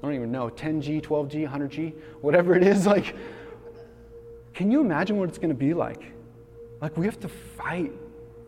I 0.02 0.06
don't 0.06 0.14
even 0.14 0.30
know, 0.30 0.50
10G, 0.50 1.02
12G, 1.02 1.48
100G, 1.48 1.94
whatever 2.20 2.54
it 2.54 2.62
is. 2.62 2.86
Like, 2.96 3.16
can 4.56 4.70
you 4.70 4.80
imagine 4.80 5.18
what 5.18 5.28
it's 5.28 5.36
going 5.36 5.50
to 5.50 5.54
be 5.54 5.74
like? 5.74 6.02
Like, 6.80 6.96
we 6.96 7.04
have 7.04 7.20
to 7.20 7.28
fight 7.28 7.92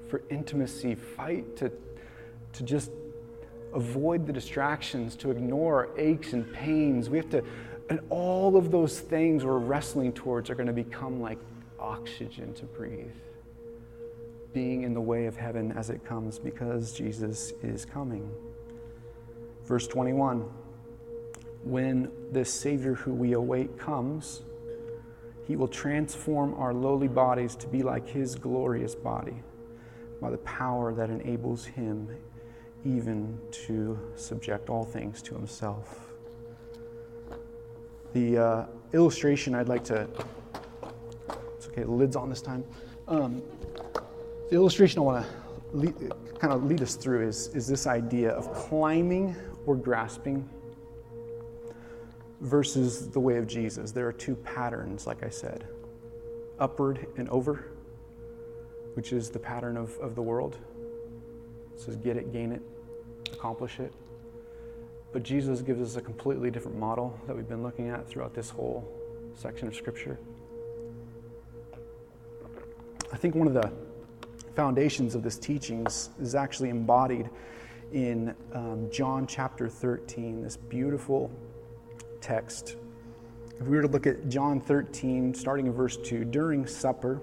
for 0.08 0.22
intimacy, 0.30 0.94
fight 0.94 1.54
to, 1.58 1.70
to 2.54 2.62
just 2.62 2.90
avoid 3.74 4.26
the 4.26 4.32
distractions, 4.32 5.14
to 5.16 5.30
ignore 5.30 5.90
aches 5.98 6.32
and 6.32 6.50
pains. 6.54 7.10
We 7.10 7.18
have 7.18 7.28
to, 7.28 7.44
and 7.90 8.00
all 8.08 8.56
of 8.56 8.70
those 8.70 9.00
things 9.00 9.44
we're 9.44 9.58
wrestling 9.58 10.14
towards 10.14 10.48
are 10.48 10.54
going 10.54 10.66
to 10.66 10.72
become 10.72 11.20
like 11.20 11.38
oxygen 11.78 12.54
to 12.54 12.64
breathe, 12.64 13.12
being 14.54 14.84
in 14.84 14.94
the 14.94 15.02
way 15.02 15.26
of 15.26 15.36
heaven 15.36 15.72
as 15.72 15.90
it 15.90 16.06
comes 16.06 16.38
because 16.38 16.94
Jesus 16.94 17.52
is 17.62 17.84
coming. 17.84 18.30
Verse 19.66 19.86
21 19.86 20.48
When 21.64 22.10
this 22.32 22.50
Savior 22.50 22.94
who 22.94 23.12
we 23.12 23.34
await 23.34 23.78
comes, 23.78 24.40
he 25.48 25.56
will 25.56 25.66
transform 25.66 26.52
our 26.54 26.74
lowly 26.74 27.08
bodies 27.08 27.56
to 27.56 27.66
be 27.66 27.82
like 27.82 28.06
His 28.06 28.34
glorious 28.34 28.94
body 28.94 29.42
by 30.20 30.30
the 30.30 30.36
power 30.38 30.92
that 30.92 31.08
enables 31.08 31.64
Him 31.64 32.14
even 32.84 33.40
to 33.66 33.98
subject 34.14 34.68
all 34.68 34.84
things 34.84 35.22
to 35.22 35.34
Himself. 35.34 36.12
The 38.12 38.36
uh, 38.36 38.66
illustration 38.92 39.54
I'd 39.54 39.68
like 39.68 39.84
to, 39.84 40.06
it's 41.56 41.66
okay, 41.68 41.82
the 41.82 41.90
lid's 41.90 42.14
on 42.14 42.28
this 42.28 42.42
time. 42.42 42.62
Um, 43.08 43.40
the 44.50 44.54
illustration 44.54 44.98
I 44.98 45.02
want 45.02 45.26
to 45.80 45.92
kind 46.38 46.52
of 46.52 46.64
lead 46.64 46.82
us 46.82 46.94
through 46.94 47.26
is, 47.26 47.48
is 47.54 47.66
this 47.66 47.86
idea 47.86 48.32
of 48.32 48.52
climbing 48.52 49.34
or 49.64 49.76
grasping 49.76 50.46
versus 52.40 53.08
the 53.10 53.20
way 53.20 53.36
of 53.36 53.46
Jesus. 53.46 53.92
There 53.92 54.06
are 54.06 54.12
two 54.12 54.36
patterns, 54.36 55.06
like 55.06 55.22
I 55.22 55.28
said 55.28 55.66
upward 56.58 57.06
and 57.16 57.28
over, 57.28 57.66
which 58.94 59.12
is 59.12 59.30
the 59.30 59.38
pattern 59.38 59.76
of, 59.76 59.96
of 59.98 60.14
the 60.14 60.22
world. 60.22 60.58
It 61.74 61.80
says, 61.80 61.96
get 61.96 62.16
it, 62.16 62.32
gain 62.32 62.52
it, 62.52 62.62
accomplish 63.32 63.78
it. 63.78 63.92
But 65.12 65.22
Jesus 65.22 65.62
gives 65.62 65.80
us 65.80 65.96
a 65.96 66.02
completely 66.02 66.50
different 66.50 66.76
model 66.76 67.18
that 67.26 67.36
we've 67.36 67.48
been 67.48 67.62
looking 67.62 67.88
at 67.88 68.08
throughout 68.08 68.34
this 68.34 68.50
whole 68.50 68.86
section 69.34 69.68
of 69.68 69.74
Scripture. 69.74 70.18
I 73.12 73.16
think 73.16 73.34
one 73.34 73.46
of 73.46 73.54
the 73.54 73.70
foundations 74.54 75.14
of 75.14 75.22
this 75.22 75.38
teachings 75.38 76.10
is 76.20 76.34
actually 76.34 76.68
embodied 76.68 77.30
in 77.92 78.34
um, 78.52 78.90
John 78.90 79.26
chapter 79.26 79.68
13, 79.68 80.42
this 80.42 80.56
beautiful 80.56 81.30
text. 82.20 82.76
If 83.60 83.66
we 83.66 83.76
were 83.76 83.82
to 83.82 83.88
look 83.88 84.06
at 84.06 84.28
John 84.28 84.60
13, 84.60 85.34
starting 85.34 85.66
in 85.66 85.72
verse 85.72 85.96
2, 85.96 86.24
during 86.24 86.66
supper, 86.66 87.20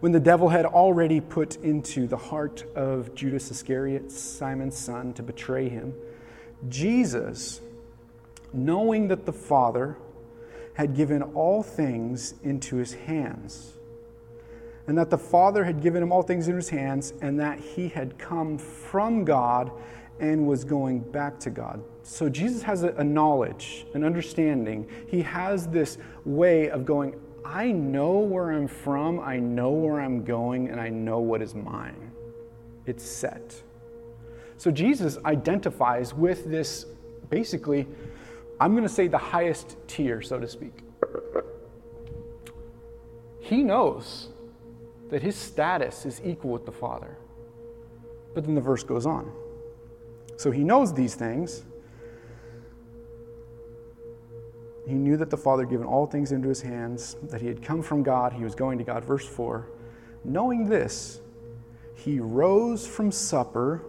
when 0.00 0.12
the 0.12 0.20
devil 0.20 0.48
had 0.48 0.64
already 0.64 1.20
put 1.20 1.56
into 1.56 2.06
the 2.06 2.16
heart 2.16 2.64
of 2.76 3.14
Judas 3.16 3.50
Iscariot, 3.50 4.12
Simon's 4.12 4.78
son, 4.78 5.12
to 5.14 5.24
betray 5.24 5.68
him, 5.68 5.92
Jesus, 6.68 7.60
knowing 8.52 9.08
that 9.08 9.26
the 9.26 9.32
Father 9.32 9.96
had 10.74 10.94
given 10.94 11.22
all 11.22 11.64
things 11.64 12.34
into 12.44 12.76
his 12.76 12.94
hands, 12.94 13.72
and 14.86 14.96
that 14.96 15.10
the 15.10 15.18
Father 15.18 15.64
had 15.64 15.82
given 15.82 16.00
him 16.00 16.12
all 16.12 16.22
things 16.22 16.46
in 16.46 16.54
his 16.54 16.68
hands, 16.68 17.12
and 17.20 17.40
that 17.40 17.58
he 17.58 17.88
had 17.88 18.18
come 18.18 18.56
from 18.56 19.24
God 19.24 19.72
and 20.20 20.46
was 20.46 20.62
going 20.64 21.00
back 21.00 21.40
to 21.40 21.50
God. 21.50 21.82
So 22.08 22.30
Jesus 22.30 22.62
has 22.62 22.84
a, 22.84 23.04
knowledge, 23.04 23.86
an 23.92 24.02
understanding. 24.02 24.88
He 25.08 25.20
has 25.22 25.68
this 25.68 25.98
way 26.24 26.70
of 26.70 26.86
going, 26.86 27.14
I 27.44 27.70
know 27.70 28.18
where 28.20 28.50
I'm 28.50 28.66
from, 28.66 29.20
I 29.20 29.36
know 29.36 29.70
where 29.72 30.00
I'm 30.00 30.24
going, 30.24 30.68
and 30.68 30.80
I 30.80 30.88
know 30.88 31.18
what 31.18 31.42
is 31.42 31.54
mine. 31.54 32.10
It's 32.86 33.04
set. 33.04 33.54
So 34.56 34.70
Jesus 34.70 35.18
identifies 35.26 36.14
with 36.14 36.46
this 36.46 36.86
basically, 37.28 37.86
I'm 38.58 38.72
going 38.72 38.84
to 38.84 38.88
say 38.88 39.06
the 39.06 39.18
highest 39.18 39.76
tier, 39.86 40.22
so 40.22 40.40
to 40.40 40.48
speak. 40.48 40.82
He 43.38 43.62
knows 43.62 44.30
that 45.10 45.22
his 45.22 45.36
status 45.36 46.06
is 46.06 46.22
equal 46.24 46.52
with 46.52 46.64
the 46.64 46.72
Father. 46.72 47.18
But 48.34 48.44
then 48.44 48.54
the 48.54 48.62
verse 48.62 48.82
goes 48.82 49.04
on. 49.04 49.30
So 50.38 50.50
he 50.50 50.64
knows 50.64 50.94
these 50.94 51.14
things. 51.14 51.64
He 54.88 54.94
knew 54.94 55.18
that 55.18 55.28
the 55.28 55.36
Father 55.36 55.64
had 55.64 55.70
given 55.70 55.86
all 55.86 56.06
things 56.06 56.32
into 56.32 56.48
his 56.48 56.62
hands, 56.62 57.16
that 57.24 57.42
he 57.42 57.46
had 57.46 57.62
come 57.62 57.82
from 57.82 58.02
God, 58.02 58.32
he 58.32 58.42
was 58.42 58.54
going 58.54 58.78
to 58.78 58.84
God. 58.84 59.04
Verse 59.04 59.26
4 59.26 59.68
Knowing 60.24 60.66
this, 60.66 61.20
he 61.94 62.18
rose 62.18 62.86
from 62.86 63.12
supper 63.12 63.82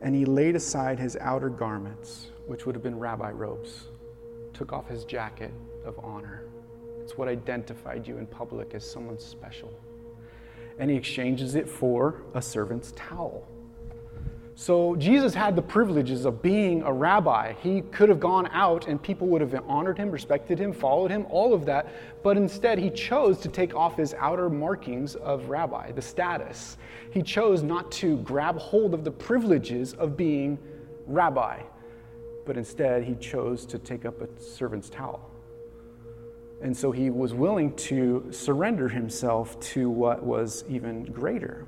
and 0.00 0.12
he 0.12 0.24
laid 0.24 0.56
aside 0.56 0.98
his 0.98 1.16
outer 1.20 1.48
garments, 1.48 2.32
which 2.46 2.66
would 2.66 2.74
have 2.74 2.82
been 2.82 2.98
rabbi 2.98 3.30
robes, 3.30 3.84
took 4.52 4.72
off 4.72 4.88
his 4.88 5.04
jacket 5.04 5.52
of 5.84 5.96
honor. 6.02 6.42
It's 7.00 7.16
what 7.16 7.28
identified 7.28 8.08
you 8.08 8.18
in 8.18 8.26
public 8.26 8.74
as 8.74 8.88
someone 8.88 9.20
special. 9.20 9.72
And 10.80 10.90
he 10.90 10.96
exchanges 10.96 11.54
it 11.54 11.68
for 11.68 12.22
a 12.34 12.42
servant's 12.42 12.92
towel. 12.96 13.46
So 14.58 14.96
Jesus 14.96 15.34
had 15.34 15.54
the 15.54 15.60
privileges 15.60 16.24
of 16.24 16.40
being 16.40 16.80
a 16.82 16.90
rabbi. 16.90 17.52
He 17.62 17.82
could 17.82 18.08
have 18.08 18.18
gone 18.18 18.48
out 18.52 18.88
and 18.88 19.00
people 19.00 19.26
would 19.26 19.42
have 19.42 19.54
honored 19.68 19.98
him, 19.98 20.10
respected 20.10 20.58
him, 20.58 20.72
followed 20.72 21.10
him, 21.10 21.26
all 21.28 21.52
of 21.52 21.66
that. 21.66 21.86
But 22.22 22.38
instead, 22.38 22.78
he 22.78 22.88
chose 22.88 23.38
to 23.40 23.50
take 23.50 23.74
off 23.74 23.98
his 23.98 24.14
outer 24.14 24.48
markings 24.48 25.14
of 25.14 25.50
rabbi, 25.50 25.92
the 25.92 26.00
status. 26.00 26.78
He 27.10 27.20
chose 27.20 27.62
not 27.62 27.92
to 27.92 28.16
grab 28.18 28.56
hold 28.56 28.94
of 28.94 29.04
the 29.04 29.10
privileges 29.10 29.92
of 29.92 30.16
being 30.16 30.58
rabbi, 31.06 31.60
but 32.46 32.56
instead, 32.56 33.04
he 33.04 33.14
chose 33.16 33.66
to 33.66 33.78
take 33.78 34.06
up 34.06 34.22
a 34.22 34.40
servant's 34.40 34.88
towel. 34.88 35.30
And 36.62 36.74
so 36.74 36.92
he 36.92 37.10
was 37.10 37.34
willing 37.34 37.76
to 37.76 38.26
surrender 38.30 38.88
himself 38.88 39.60
to 39.74 39.90
what 39.90 40.22
was 40.22 40.64
even 40.66 41.04
greater. 41.04 41.66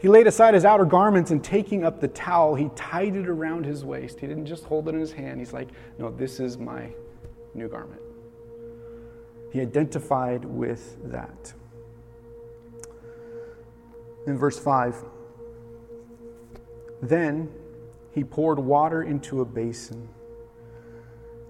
He 0.00 0.08
laid 0.08 0.26
aside 0.26 0.54
his 0.54 0.64
outer 0.64 0.84
garments 0.84 1.30
and 1.30 1.42
taking 1.42 1.84
up 1.84 2.00
the 2.00 2.08
towel, 2.08 2.54
he 2.54 2.70
tied 2.76 3.16
it 3.16 3.28
around 3.28 3.64
his 3.64 3.84
waist. 3.84 4.20
He 4.20 4.26
didn't 4.26 4.46
just 4.46 4.64
hold 4.64 4.88
it 4.88 4.94
in 4.94 5.00
his 5.00 5.12
hand. 5.12 5.40
He's 5.40 5.52
like, 5.52 5.68
no, 5.98 6.10
this 6.10 6.38
is 6.38 6.58
my 6.58 6.92
new 7.54 7.68
garment. 7.68 8.02
He 9.52 9.60
identified 9.60 10.44
with 10.44 10.98
that. 11.10 11.52
In 14.26 14.36
verse 14.36 14.58
5, 14.58 15.04
then 17.00 17.48
he 18.12 18.24
poured 18.24 18.58
water 18.58 19.02
into 19.02 19.40
a 19.40 19.44
basin 19.44 20.08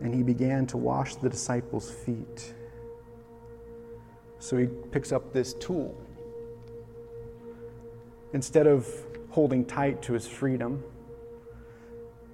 and 0.00 0.14
he 0.14 0.22
began 0.22 0.66
to 0.66 0.76
wash 0.76 1.16
the 1.16 1.28
disciples' 1.28 1.90
feet. 1.90 2.54
So 4.38 4.58
he 4.58 4.66
picks 4.66 5.10
up 5.10 5.32
this 5.32 5.54
tool 5.54 5.96
Instead 8.36 8.66
of 8.66 8.86
holding 9.30 9.64
tight 9.64 10.02
to 10.02 10.12
his 10.12 10.28
freedom, 10.28 10.84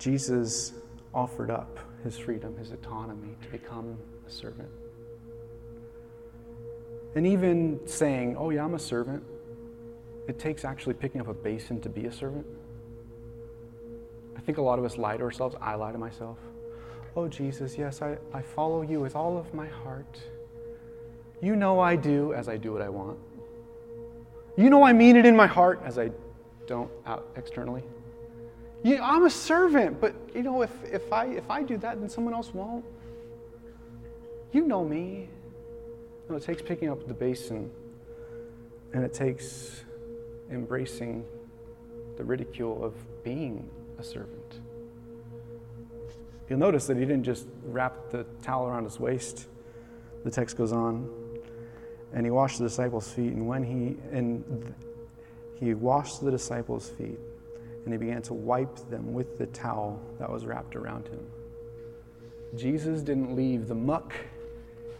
Jesus 0.01 0.73
offered 1.15 1.49
up 1.49 1.79
his 2.03 2.19
freedom, 2.19 2.57
his 2.57 2.73
autonomy 2.73 3.37
to 3.41 3.49
become 3.51 3.97
a 4.27 4.31
servant. 4.31 4.69
And 7.15 7.25
even 7.25 7.79
saying, 7.87 8.37
Oh, 8.37 8.51
yeah, 8.51 8.65
I'm 8.65 8.75
a 8.75 8.81
servant, 8.81 9.23
it 10.27 10.41
takes 10.41 10.65
actually 10.65 10.95
picking 10.95 11.21
up 11.21 11.29
a 11.29 11.35
basin 11.35 11.81
to 11.83 11.88
be 11.88 12.07
a 12.07 12.12
servant. 12.12 12.47
I 14.37 14.41
think 14.41 14.59
a 14.59 14.62
lot 14.62 14.81
of 14.81 14.85
us 14.85 14.99
lie 14.99 15.17
to 15.17 15.23
ourselves. 15.23 15.55
I 15.61 15.77
lie 15.77 15.93
to 15.93 15.99
myself. 15.99 16.38
Oh, 17.15 17.29
Jesus, 17.29 17.79
yes, 17.79 18.03
I, 18.03 18.19
I 18.35 18.43
follow 18.43 18.83
you 18.83 18.99
with 18.99 19.15
all 19.15 19.38
of 19.38 19.55
my 19.55 19.69
heart. 19.69 20.21
You 21.41 21.55
know 21.55 21.79
I 21.79 21.95
do 21.95 22.35
as 22.35 22.49
I 22.49 22.57
do 22.57 22.73
what 22.73 22.83
I 22.83 22.88
want. 22.88 23.21
You 24.57 24.69
know 24.69 24.83
I 24.83 24.93
mean 24.93 25.17
it 25.17 25.25
in 25.25 25.35
my 25.35 25.47
heart 25.47 25.81
as 25.85 25.99
I 25.99 26.11
don't 26.67 26.91
out 27.07 27.29
externally. 27.37 27.83
You 28.83 28.99
I'm 29.01 29.25
a 29.25 29.31
servant, 29.31 30.01
but 30.01 30.15
you 30.35 30.43
know, 30.43 30.62
if, 30.62 30.71
if, 30.85 31.12
I, 31.12 31.27
if 31.27 31.51
I 31.51 31.62
do 31.62 31.79
that, 31.79 32.01
then 32.01 32.09
someone 32.09 32.35
else 32.35 32.53
won't. 32.53 32.85
You 34.53 34.67
know 34.67 34.85
me. 34.85 35.29
No, 36.29 36.37
it 36.37 36.43
takes 36.43 36.62
picking 36.62 36.91
up 36.91 37.07
the 37.07 37.15
basin, 37.15 37.71
and 38.93 39.05
it 39.05 39.15
takes 39.15 39.85
embracing 40.51 41.25
the 42.17 42.25
ridicule 42.25 42.85
of 42.85 42.95
being 43.23 43.69
a 43.99 44.03
servant. 44.03 44.61
You'll 46.49 46.59
notice 46.59 46.87
that 46.88 46.97
he 46.97 47.05
didn't 47.05 47.25
just 47.25 47.47
wrap 47.65 48.11
the 48.11 48.27
towel 48.43 48.67
around 48.67 48.85
his 48.85 49.01
waist. 49.01 49.47
The 50.25 50.31
text 50.31 50.57
goes 50.57 50.73
on 50.73 51.22
and 52.12 52.27
he 52.27 52.31
washed 52.31 52.59
the 52.59 52.64
disciples' 52.64 53.11
feet. 53.11 53.33
And 53.33 53.46
when 53.46 53.62
he 53.62 53.96
and 54.14 54.75
he 55.59 55.75
washed 55.75 56.22
the 56.22 56.31
disciples' 56.31 56.90
feet, 56.90 57.18
and 57.85 57.92
he 57.92 57.98
began 57.98 58.22
to 58.22 58.35
wipe 58.35 58.77
them 58.90 59.12
with 59.12 59.38
the 59.38 59.46
towel 59.46 60.01
that 60.18 60.31
was 60.31 60.46
wrapped 60.46 60.77
around 60.77 61.09
him. 61.09 61.27
Jesus 62.55 63.03
didn't 63.03 63.35
leave 63.35 63.66
the 63.66 63.75
muck 63.75 64.12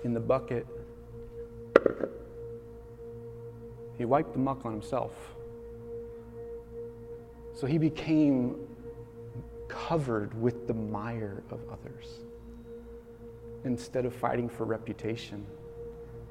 in 0.05 0.15
the 0.15 0.21
bucket. 0.21 0.67
He 3.99 4.05
wiped 4.05 4.33
the 4.33 4.39
muck 4.39 4.65
on 4.65 4.73
himself. 4.73 5.13
So 7.55 7.67
he 7.67 7.79
became 7.79 8.57
covered 9.69 10.41
with 10.41 10.67
the 10.67 10.75
mire 10.75 11.43
of 11.51 11.61
others. 11.71 12.21
Instead 13.65 14.07
of 14.07 14.15
fighting 14.15 14.49
for 14.49 14.65
reputation, 14.65 15.47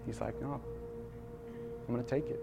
he's 0.06 0.20
like, 0.20 0.40
no, 0.42 0.60
I'm 1.92 1.98
going 1.98 2.06
to 2.06 2.10
take 2.10 2.30
it. 2.30 2.42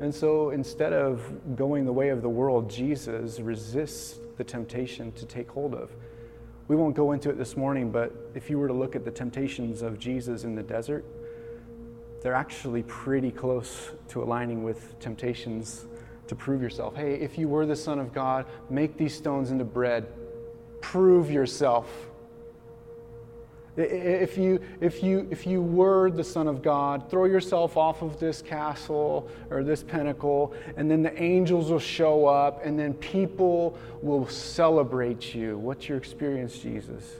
And 0.00 0.14
so 0.14 0.50
instead 0.50 0.92
of 0.92 1.56
going 1.56 1.86
the 1.86 1.92
way 1.92 2.10
of 2.10 2.20
the 2.20 2.28
world, 2.28 2.68
Jesus 2.68 3.40
resists 3.40 4.18
the 4.36 4.44
temptation 4.44 5.10
to 5.12 5.24
take 5.24 5.50
hold 5.50 5.74
of. 5.74 5.90
We 6.68 6.76
won't 6.76 6.94
go 6.94 7.12
into 7.12 7.30
it 7.30 7.38
this 7.38 7.56
morning, 7.56 7.90
but 7.90 8.12
if 8.34 8.50
you 8.50 8.58
were 8.58 8.68
to 8.68 8.74
look 8.74 8.94
at 8.94 9.06
the 9.06 9.10
temptations 9.10 9.80
of 9.80 9.98
Jesus 9.98 10.44
in 10.44 10.54
the 10.54 10.62
desert, 10.62 11.04
they're 12.22 12.34
actually 12.34 12.82
pretty 12.82 13.30
close 13.30 13.90
to 14.08 14.22
aligning 14.22 14.62
with 14.62 14.98
temptations 15.00 15.86
to 16.26 16.34
prove 16.34 16.60
yourself. 16.60 16.94
Hey, 16.94 17.14
if 17.14 17.38
you 17.38 17.48
were 17.48 17.64
the 17.64 17.74
Son 17.74 17.98
of 17.98 18.12
God, 18.12 18.44
make 18.68 18.98
these 18.98 19.14
stones 19.14 19.50
into 19.50 19.64
bread. 19.64 20.06
Prove 20.82 21.30
yourself. 21.30 22.09
If 23.80 24.36
you, 24.36 24.60
if, 24.80 25.02
you, 25.02 25.26
if 25.30 25.46
you 25.46 25.62
were 25.62 26.10
the 26.10 26.24
Son 26.24 26.46
of 26.48 26.62
God, 26.62 27.10
throw 27.10 27.24
yourself 27.24 27.76
off 27.76 28.02
of 28.02 28.18
this 28.20 28.42
castle 28.42 29.28
or 29.50 29.62
this 29.62 29.82
pinnacle, 29.82 30.54
and 30.76 30.90
then 30.90 31.02
the 31.02 31.22
angels 31.22 31.70
will 31.70 31.78
show 31.78 32.26
up, 32.26 32.64
and 32.64 32.78
then 32.78 32.94
people 32.94 33.78
will 34.02 34.26
celebrate 34.28 35.34
you. 35.34 35.58
What's 35.58 35.88
your 35.88 35.98
experience, 35.98 36.58
Jesus? 36.58 37.14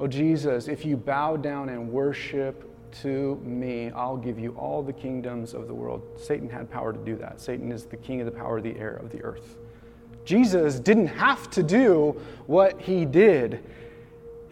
Oh, 0.00 0.06
Jesus, 0.06 0.68
if 0.68 0.84
you 0.84 0.96
bow 0.96 1.36
down 1.36 1.68
and 1.68 1.90
worship 1.90 2.68
to 3.02 3.36
me, 3.44 3.90
I'll 3.90 4.16
give 4.16 4.38
you 4.38 4.54
all 4.58 4.82
the 4.82 4.92
kingdoms 4.92 5.54
of 5.54 5.66
the 5.66 5.74
world. 5.74 6.02
Satan 6.16 6.48
had 6.48 6.70
power 6.70 6.92
to 6.92 6.98
do 6.98 7.16
that. 7.16 7.40
Satan 7.40 7.70
is 7.72 7.84
the 7.84 7.96
king 7.96 8.20
of 8.20 8.26
the 8.26 8.32
power 8.32 8.58
of 8.58 8.64
the 8.64 8.76
air, 8.78 8.96
of 8.96 9.10
the 9.10 9.22
earth. 9.22 9.56
Jesus 10.24 10.78
didn't 10.78 11.08
have 11.08 11.50
to 11.50 11.62
do 11.62 12.20
what 12.46 12.80
he 12.80 13.04
did 13.04 13.64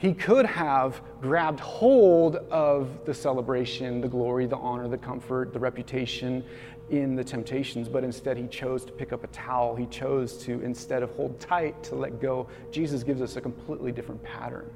he 0.00 0.14
could 0.14 0.46
have 0.46 1.02
grabbed 1.20 1.60
hold 1.60 2.36
of 2.50 3.04
the 3.04 3.12
celebration, 3.12 4.00
the 4.00 4.08
glory, 4.08 4.46
the 4.46 4.56
honor, 4.56 4.88
the 4.88 4.96
comfort, 4.96 5.52
the 5.52 5.58
reputation 5.58 6.42
in 6.88 7.14
the 7.14 7.22
temptations, 7.22 7.86
but 7.86 8.02
instead 8.02 8.38
he 8.38 8.46
chose 8.46 8.82
to 8.86 8.92
pick 8.92 9.12
up 9.12 9.24
a 9.24 9.26
towel. 9.26 9.76
He 9.76 9.84
chose 9.84 10.38
to, 10.44 10.62
instead 10.62 11.02
of 11.02 11.10
hold 11.10 11.38
tight, 11.38 11.82
to 11.82 11.96
let 11.96 12.18
go. 12.18 12.48
Jesus 12.70 13.02
gives 13.02 13.20
us 13.20 13.36
a 13.36 13.42
completely 13.42 13.92
different 13.92 14.22
pattern. 14.22 14.70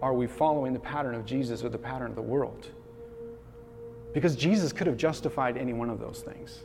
Are 0.00 0.14
we 0.14 0.26
following 0.26 0.72
the 0.72 0.80
pattern 0.80 1.14
of 1.14 1.26
Jesus 1.26 1.62
or 1.62 1.68
the 1.68 1.76
pattern 1.76 2.08
of 2.08 2.16
the 2.16 2.22
world? 2.22 2.68
Because 4.14 4.34
Jesus 4.36 4.72
could 4.72 4.86
have 4.86 4.96
justified 4.96 5.58
any 5.58 5.74
one 5.74 5.90
of 5.90 6.00
those 6.00 6.22
things. 6.22 6.60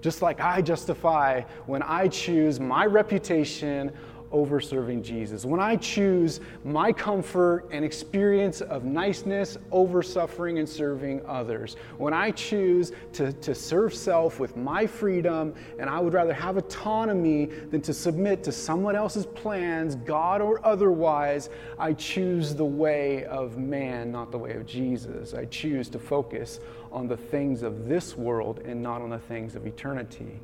Just 0.00 0.22
like 0.22 0.40
I 0.40 0.60
justify 0.60 1.42
when 1.66 1.82
I 1.82 2.08
choose 2.08 2.58
my 2.58 2.84
reputation 2.84 3.92
over 4.34 4.60
serving 4.60 5.00
Jesus. 5.00 5.44
When 5.44 5.60
I 5.60 5.76
choose 5.76 6.40
my 6.64 6.92
comfort 6.92 7.68
and 7.70 7.84
experience 7.84 8.60
of 8.60 8.84
niceness 8.84 9.56
over 9.70 10.02
suffering 10.02 10.58
and 10.58 10.68
serving 10.68 11.24
others. 11.24 11.76
When 11.98 12.12
I 12.12 12.32
choose 12.32 12.90
to, 13.12 13.32
to 13.32 13.54
serve 13.54 13.94
self 13.94 14.40
with 14.40 14.56
my 14.56 14.88
freedom 14.88 15.54
and 15.78 15.88
I 15.88 16.00
would 16.00 16.14
rather 16.14 16.32
have 16.32 16.56
autonomy 16.56 17.46
than 17.46 17.80
to 17.82 17.94
submit 17.94 18.42
to 18.44 18.52
someone 18.52 18.96
else's 18.96 19.24
plans, 19.24 19.94
God 19.94 20.42
or 20.42 20.60
otherwise, 20.66 21.48
I 21.78 21.92
choose 21.92 22.56
the 22.56 22.64
way 22.64 23.24
of 23.26 23.56
man, 23.56 24.10
not 24.10 24.32
the 24.32 24.38
way 24.38 24.54
of 24.54 24.66
Jesus. 24.66 25.32
I 25.32 25.44
choose 25.44 25.88
to 25.90 26.00
focus 26.00 26.58
on 26.90 27.06
the 27.06 27.16
things 27.16 27.62
of 27.62 27.86
this 27.86 28.16
world 28.16 28.58
and 28.64 28.82
not 28.82 29.00
on 29.00 29.10
the 29.10 29.18
things 29.18 29.54
of 29.54 29.64
eternity. 29.64 30.40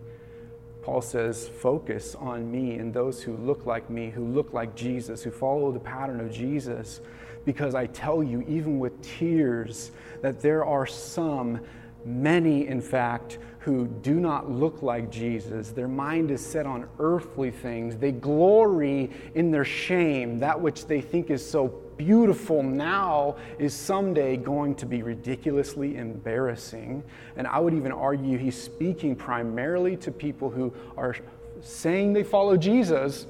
Paul 0.83 1.03
says, 1.03 1.49
focus 1.49 2.15
on 2.15 2.51
me 2.51 2.77
and 2.77 2.93
those 2.93 3.23
who 3.23 3.37
look 3.37 3.67
like 3.67 3.91
me, 3.91 4.11
who 4.11 4.25
look 4.25 4.53
like 4.53 4.75
Jesus, 4.75 5.23
who 5.23 5.31
follow 5.31 5.71
the 5.71 5.81
pattern 5.81 6.21
of 6.21 6.33
Jesus. 6.33 7.01
Because 7.45 7.75
I 7.75 7.87
tell 7.87 8.23
you, 8.23 8.45
even 8.49 8.79
with 8.79 9.01
tears, 9.03 9.93
that 10.23 10.41
there 10.41 10.65
are 10.65 10.87
some, 10.87 11.61
many 12.05 12.67
in 12.67 12.81
fact, 12.81 13.39
who 13.61 13.87
do 13.87 14.15
not 14.15 14.51
look 14.51 14.83
like 14.83 15.11
Jesus. 15.11 15.71
Their 15.71 15.89
mind 15.89 16.31
is 16.31 16.45
set 16.45 16.65
on 16.65 16.89
earthly 16.99 17.51
things. 17.51 17.97
They 17.97 18.13
glory 18.13 19.11
in 19.35 19.51
their 19.51 19.67
shame, 19.67 20.39
that 20.39 20.59
which 20.59 20.87
they 20.87 21.03
think 21.03 21.31
is 21.31 21.47
so 21.47 21.69
beautiful 22.01 22.63
now 22.63 23.37
is 23.59 23.75
someday 23.75 24.35
going 24.35 24.75
to 24.75 24.87
be 24.87 25.03
ridiculously 25.03 25.99
embarrassing. 25.99 27.05
And 27.37 27.47
I 27.47 27.59
would 27.59 27.75
even 27.75 27.93
argue 27.93 28.39
he's 28.39 28.61
speaking 28.61 29.15
primarily 29.15 29.99
to 29.99 30.11
people 30.11 30.49
who 30.49 30.73
are 30.97 31.15
saying 31.61 32.15
they 32.15 32.23
follow 32.23 32.57
Jesus, 32.57 33.27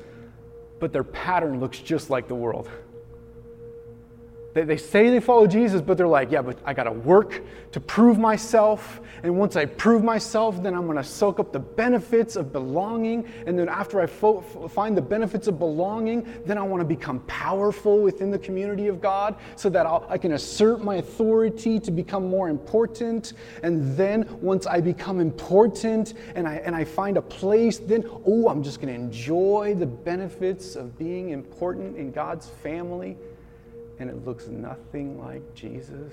but 0.79 0.93
their 0.93 1.03
pattern 1.03 1.59
looks 1.59 1.81
just 1.81 2.11
like 2.11 2.29
the 2.29 2.37
world. 2.37 2.71
They, 4.53 4.65
they 4.65 4.77
say 4.77 5.11
they 5.11 5.21
follow 5.21 5.47
Jesus, 5.47 5.81
but 5.81 5.97
they're 5.97 6.09
like, 6.09 6.33
yeah, 6.33 6.43
but 6.43 6.59
I 6.65 6.75
got 6.75 6.85
to 6.85 6.93
work 6.93 7.43
to 7.73 7.81
prove 7.81 8.19
myself. 8.19 9.01
And 9.23 9.39
once 9.39 9.55
I 9.55 9.65
prove 9.65 10.03
myself, 10.03 10.61
then 10.63 10.75
I'm 10.75 10.87
going 10.87 10.97
to 10.97 11.05
soak 11.05 11.39
up 11.39 11.53
the 11.53 11.61
benefits 11.61 12.35
of 12.35 12.53
belonging. 12.53 13.29
And 13.47 13.57
then 13.59 13.69
after 13.69 14.01
I 14.01 14.07
fo- 14.07 14.41
find 14.41 14.97
the 14.97 15.03
benefits 15.03 15.47
of 15.47 15.59
belonging, 15.59 16.27
then 16.47 16.59
I 16.59 16.63
want 16.63 16.81
to 16.81 16.85
become 16.85 17.21
powerful 17.21 18.01
within 18.01 18.31
the 18.31 18.39
community 18.39 18.89
of 18.89 19.01
God 19.01 19.37
so 19.55 19.69
that 19.71 19.87
I'll, 19.87 20.05
I 20.09 20.19
can 20.19 20.33
assert 20.33 20.83
my 20.83 20.97
authority 20.97 21.79
to 21.79 21.91
become 21.93 22.29
more 22.29 22.49
important. 22.49 23.35
And 23.63 23.97
then 23.97 24.27
once 24.41 24.67
I 24.67 24.81
become 24.81 25.21
important 25.21 26.15
and 26.35 26.49
I, 26.49 26.57
and 26.57 26.75
I 26.75 26.85
find 26.85 27.17
a 27.17 27.23
place, 27.23 27.79
then, 27.79 28.09
oh, 28.27 28.49
I'm 28.49 28.65
just 28.65 28.81
going 28.81 28.93
to 28.93 29.01
enjoy 29.01 29.77
the 29.79 29.87
benefits 29.87 30.75
of 30.75 30.99
being 30.99 31.31
important 31.31 31.97
in 31.97 32.11
God's 32.11 32.49
family 32.49 33.17
and 34.01 34.11
it 34.11 34.25
looks 34.25 34.49
nothing 34.49 35.19
like 35.19 35.43
Jesus? 35.55 36.13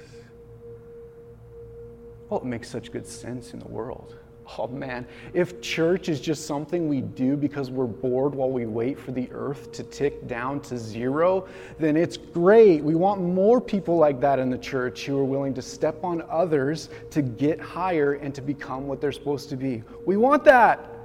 Oh, 2.29 2.37
it 2.37 2.45
makes 2.45 2.69
such 2.69 2.91
good 2.91 3.07
sense 3.07 3.53
in 3.53 3.59
the 3.59 3.67
world. 3.67 4.15
Oh 4.57 4.67
man, 4.67 5.05
if 5.33 5.59
church 5.61 6.07
is 6.07 6.21
just 6.21 6.45
something 6.45 6.87
we 6.87 7.01
do 7.01 7.35
because 7.35 7.69
we're 7.69 7.85
bored 7.85 8.33
while 8.33 8.49
we 8.49 8.65
wait 8.65 8.97
for 8.97 9.11
the 9.11 9.29
earth 9.31 9.71
to 9.73 9.83
tick 9.83 10.25
down 10.27 10.61
to 10.61 10.77
zero, 10.77 11.47
then 11.79 11.97
it's 11.97 12.15
great. 12.15 12.81
We 12.81 12.95
want 12.95 13.21
more 13.21 13.59
people 13.59 13.97
like 13.97 14.21
that 14.21 14.39
in 14.39 14.49
the 14.49 14.57
church 14.57 15.05
who 15.05 15.17
are 15.17 15.25
willing 15.25 15.53
to 15.55 15.61
step 15.61 16.01
on 16.03 16.23
others 16.29 16.89
to 17.11 17.21
get 17.21 17.59
higher 17.59 18.13
and 18.13 18.33
to 18.35 18.41
become 18.41 18.87
what 18.87 19.01
they're 19.01 19.11
supposed 19.11 19.49
to 19.49 19.57
be. 19.57 19.83
We 20.05 20.15
want 20.15 20.45
that. 20.45 20.96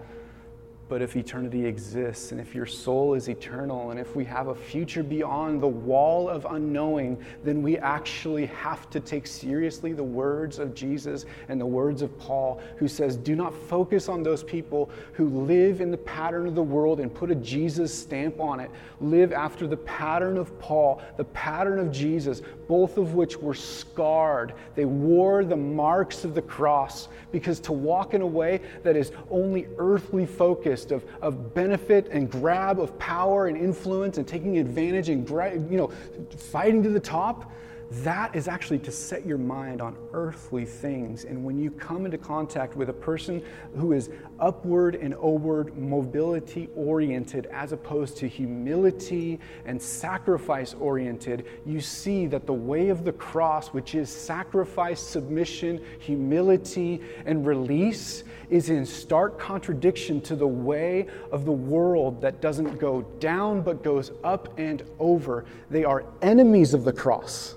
But 0.93 1.01
if 1.01 1.17
eternity 1.17 1.65
exists, 1.65 2.33
and 2.33 2.41
if 2.41 2.55
your 2.55 2.67
soul 2.67 3.15
is 3.15 3.31
eternal, 3.31 3.93
and 3.93 3.99
if 3.99 4.15
we 4.15 4.27
have 4.27 4.49
a 4.49 4.55
future 4.55 5.03
beyond 5.03 5.63
the 5.63 5.67
wall 5.67 6.29
of 6.29 6.47
unknowing, 6.51 7.17
then 7.43 7.63
we 7.63 7.79
actually 7.79 8.45
have 8.45 8.91
to 8.91 9.01
take 9.01 9.27
seriously 9.27 9.95
the 9.95 10.05
words 10.05 10.59
of 10.59 10.75
Jesus 10.75 11.25
and 11.49 11.59
the 11.59 11.65
words 11.65 12.03
of 12.03 12.19
Paul, 12.19 12.61
who 12.77 12.89
says, 12.89 13.17
Do 13.17 13.35
not 13.35 13.55
focus 13.55 14.11
on 14.11 14.23
those 14.23 14.45
people 14.45 14.91
who 15.15 15.31
live 15.31 15.81
in 15.81 15.91
the 15.91 15.97
pattern 15.97 16.47
of 16.47 16.55
the 16.55 16.63
world 16.63 17.01
and 17.01 17.15
put 17.15 17.31
a 17.31 17.37
Jesus 17.37 17.99
stamp 17.99 18.39
on 18.39 18.61
it. 18.61 18.71
Live 19.01 19.33
after 19.33 19.67
the 19.67 19.79
pattern 19.79 20.37
of 20.37 20.59
Paul, 20.59 21.01
the 21.17 21.25
pattern 21.25 21.79
of 21.79 21.91
Jesus, 21.91 22.43
both 22.69 22.99
of 22.99 23.15
which 23.15 23.39
were 23.39 23.55
scarred. 23.55 24.53
They 24.75 24.85
wore 24.85 25.43
the 25.43 25.57
marks 25.57 26.25
of 26.25 26.35
the 26.35 26.43
cross 26.43 27.09
because 27.31 27.61
to 27.61 27.73
walk 27.73 28.13
in 28.13 28.21
a 28.21 28.27
way 28.27 28.61
that 28.83 28.95
is 28.95 29.13
only 29.31 29.69
earthly 29.79 30.27
focused 30.27 30.82
of, 30.91 31.05
of 31.21 31.55
benefit 31.55 32.09
and 32.11 32.31
grab 32.31 32.81
of 32.81 32.99
power 32.99 33.47
and 33.47 33.57
influence 33.57 34.19
and 34.19 34.27
taking 34.27 34.59
advantage 34.59 35.09
and 35.09 35.29
you 35.71 35.77
know, 35.77 35.93
fighting 36.37 36.83
to 36.83 36.89
the 36.89 37.01
top, 37.01 37.53
that 37.93 38.35
is 38.35 38.49
actually 38.49 38.79
to 38.79 38.91
set 38.91 39.27
your 39.27 39.37
mind 39.37 39.83
on 39.83 39.97
earthly 40.15 40.65
things. 40.65 41.25
And 41.25 41.45
when 41.45 41.59
you 41.59 41.71
come 41.71 42.07
into 42.07 42.17
contact 42.17 42.75
with 42.75 42.89
a 42.89 42.95
person 42.95 43.43
who 43.77 43.93
is 43.93 44.09
upward 44.41 44.95
and 44.95 45.15
onward 45.17 45.77
mobility 45.77 46.71
oriented 46.75 47.47
as 47.53 47.73
opposed 47.73 48.17
to 48.19 48.29
humility 48.29 49.39
and 49.67 49.81
sacrifice 49.81 50.73
oriented, 50.75 51.45
you 51.67 51.83
see 51.83 52.27
that 52.29 52.47
the 52.47 52.53
way 52.55 52.89
of 52.89 53.05
the 53.05 53.13
cross, 53.13 53.69
which 53.69 53.95
is 53.95 54.09
sacrifice, 54.09 54.99
submission, 54.99 55.85
humility, 55.99 57.03
and 57.27 57.47
release, 57.47 58.25
is 58.49 58.71
in 58.71 58.87
stark 58.87 59.39
contradiction 59.39 60.19
to 60.23 60.35
the 60.35 60.47
way 60.47 61.09
of 61.31 61.45
the 61.45 61.53
world 61.53 62.23
that 62.23 62.41
doesn't 62.41 62.79
go 62.79 63.03
down 63.19 63.61
but 63.61 63.83
goes 63.83 64.13
up 64.25 64.59
and 64.59 64.83
over. 64.99 65.45
They 65.71 65.85
are 65.85 66.05
enemies 66.23 66.73
of 66.73 66.85
the 66.85 66.93
cross 66.93 67.57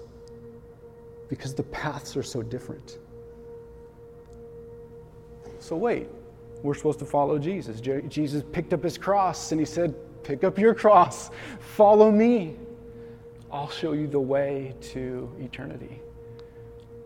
because 1.27 1.53
the 1.53 1.63
paths 1.63 2.15
are 2.15 2.23
so 2.23 2.41
different. 2.41 2.99
So, 5.59 5.75
wait, 5.75 6.07
we're 6.61 6.75
supposed 6.75 6.99
to 6.99 7.05
follow 7.05 7.39
Jesus. 7.39 7.81
Jesus 7.81 8.43
picked 8.51 8.73
up 8.73 8.83
his 8.83 8.97
cross 8.97 9.51
and 9.51 9.59
he 9.59 9.65
said, 9.65 9.95
Pick 10.23 10.43
up 10.43 10.57
your 10.57 10.73
cross, 10.73 11.29
follow 11.59 12.11
me. 12.11 12.55
I'll 13.51 13.69
show 13.69 13.93
you 13.93 14.07
the 14.07 14.19
way 14.19 14.73
to 14.93 15.31
eternity. 15.39 16.01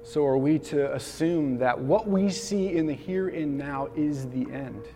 So, 0.03 0.25
are 0.25 0.37
we 0.37 0.57
to 0.59 0.93
assume 0.95 1.57
that 1.57 1.77
what 1.77 2.07
we 2.07 2.29
see 2.29 2.75
in 2.77 2.87
the 2.87 2.93
here 2.93 3.27
and 3.27 3.57
now 3.57 3.89
is 3.95 4.27
the 4.29 4.49
end? 4.51 4.87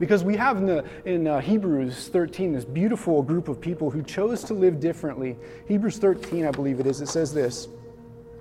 Because 0.00 0.24
we 0.24 0.34
have 0.36 0.56
in, 0.56 0.66
the, 0.66 0.84
in 1.04 1.26
uh, 1.26 1.40
Hebrews 1.40 2.08
13 2.08 2.54
this 2.54 2.64
beautiful 2.64 3.22
group 3.22 3.48
of 3.48 3.60
people 3.60 3.90
who 3.90 4.02
chose 4.02 4.42
to 4.44 4.54
live 4.54 4.80
differently. 4.80 5.36
Hebrews 5.68 5.98
13, 5.98 6.46
I 6.46 6.50
believe 6.50 6.80
it 6.80 6.86
is, 6.86 7.02
it 7.02 7.08
says 7.08 7.34
this. 7.34 7.68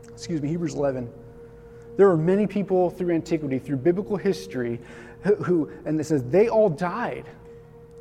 Excuse 0.08 0.42
me, 0.42 0.48
Hebrews 0.48 0.74
11. 0.76 1.12
There 1.98 2.10
are 2.10 2.18
many 2.18 2.48
people 2.48 2.90
through 2.90 3.14
antiquity, 3.14 3.60
through 3.60 3.76
biblical 3.76 4.16
history, 4.16 4.80
who, 5.24 5.36
who 5.36 5.72
and 5.84 6.00
it 6.00 6.06
says, 6.06 6.24
they 6.24 6.48
all 6.48 6.70
died. 6.70 7.26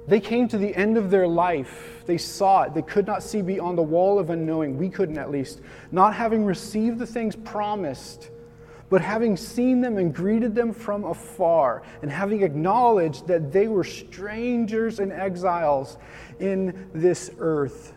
They 0.06 0.20
came 0.20 0.46
to 0.48 0.56
the 0.56 0.74
end 0.76 0.96
of 0.96 1.10
their 1.10 1.26
life. 1.26 2.04
They 2.06 2.16
saw 2.16 2.62
it. 2.62 2.74
They 2.74 2.82
could 2.82 3.08
not 3.08 3.24
see 3.24 3.42
beyond 3.42 3.76
the 3.76 3.82
wall 3.82 4.20
of 4.20 4.30
unknowing. 4.30 4.78
We 4.78 4.88
couldn't, 4.88 5.18
at 5.18 5.32
least. 5.32 5.60
Not 5.90 6.14
having 6.14 6.44
received 6.44 7.00
the 7.00 7.06
things 7.06 7.34
promised 7.34 8.30
but 8.90 9.00
having 9.00 9.36
seen 9.36 9.80
them 9.80 9.98
and 9.98 10.14
greeted 10.14 10.54
them 10.54 10.72
from 10.72 11.04
afar, 11.04 11.82
and 12.02 12.10
having 12.10 12.42
acknowledged 12.42 13.26
that 13.26 13.52
they 13.52 13.68
were 13.68 13.84
strangers 13.84 14.98
and 14.98 15.12
exiles 15.12 15.98
in 16.40 16.88
this 16.94 17.30
earth, 17.38 17.92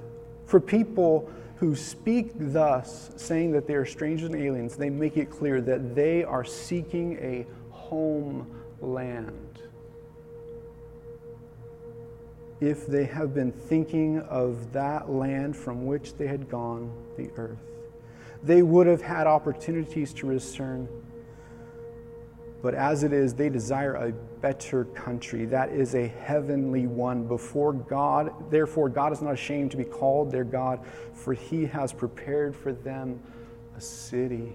for 0.45 0.59
people 0.59 1.29
who 1.55 1.75
speak 1.75 2.31
thus, 2.35 3.11
saying 3.15 3.51
that 3.51 3.67
they 3.67 3.75
are 3.75 3.85
strangers 3.85 4.29
and 4.29 4.41
aliens, 4.41 4.75
they 4.75 4.89
make 4.89 5.15
it 5.15 5.29
clear 5.29 5.61
that 5.61 5.95
they 5.95 6.23
are 6.23 6.43
seeking 6.43 7.17
a 7.21 7.45
homeland. 7.69 9.61
If 12.59 12.85
they 12.85 13.05
have 13.05 13.33
been 13.33 13.51
thinking 13.51 14.19
of 14.21 14.73
that 14.73 15.09
land 15.09 15.55
from 15.55 15.85
which 15.85 16.15
they 16.15 16.27
had 16.27 16.49
gone, 16.49 16.91
the 17.17 17.29
earth 17.37 17.70
they 18.43 18.61
would 18.61 18.87
have 18.87 19.01
had 19.01 19.27
opportunities 19.27 20.13
to 20.15 20.27
return. 20.27 20.87
But 22.61 22.75
as 22.75 23.03
it 23.03 23.11
is, 23.11 23.33
they 23.33 23.49
desire 23.49 23.95
a 23.95 24.11
better 24.11 24.85
country. 24.85 25.45
That 25.45 25.71
is 25.71 25.95
a 25.95 26.07
heavenly 26.07 26.85
one 26.85 27.27
before 27.27 27.73
God. 27.73 28.51
Therefore, 28.51 28.87
God 28.87 29.11
is 29.11 29.21
not 29.21 29.33
ashamed 29.33 29.71
to 29.71 29.77
be 29.77 29.83
called 29.83 30.31
their 30.31 30.43
God, 30.43 30.85
for 31.13 31.33
he 31.33 31.65
has 31.65 31.91
prepared 31.91 32.55
for 32.55 32.71
them 32.71 33.19
a 33.75 33.81
city. 33.81 34.53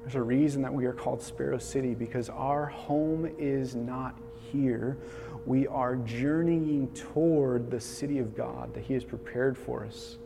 There's 0.00 0.14
a 0.14 0.22
reason 0.22 0.62
that 0.62 0.72
we 0.72 0.86
are 0.86 0.92
called 0.92 1.20
Sparrow 1.20 1.58
City 1.58 1.94
because 1.94 2.30
our 2.30 2.66
home 2.66 3.28
is 3.38 3.74
not 3.74 4.16
here. 4.52 4.96
We 5.44 5.66
are 5.66 5.96
journeying 5.96 6.92
toward 6.92 7.70
the 7.70 7.80
city 7.80 8.18
of 8.18 8.36
God 8.36 8.72
that 8.74 8.84
He 8.84 8.94
has 8.94 9.04
prepared 9.04 9.58
for 9.58 9.84
us, 9.84 10.18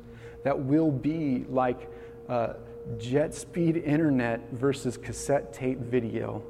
that 0.45 0.59
will 0.59 0.91
be 0.91 1.45
like 1.49 1.91
uh, 2.31 2.55
jet 2.97 3.35
speed 3.35 3.77
internet 3.77 4.41
versus 4.53 4.97
cassette 4.97 5.53
tape 5.53 5.79
video. 5.79 6.43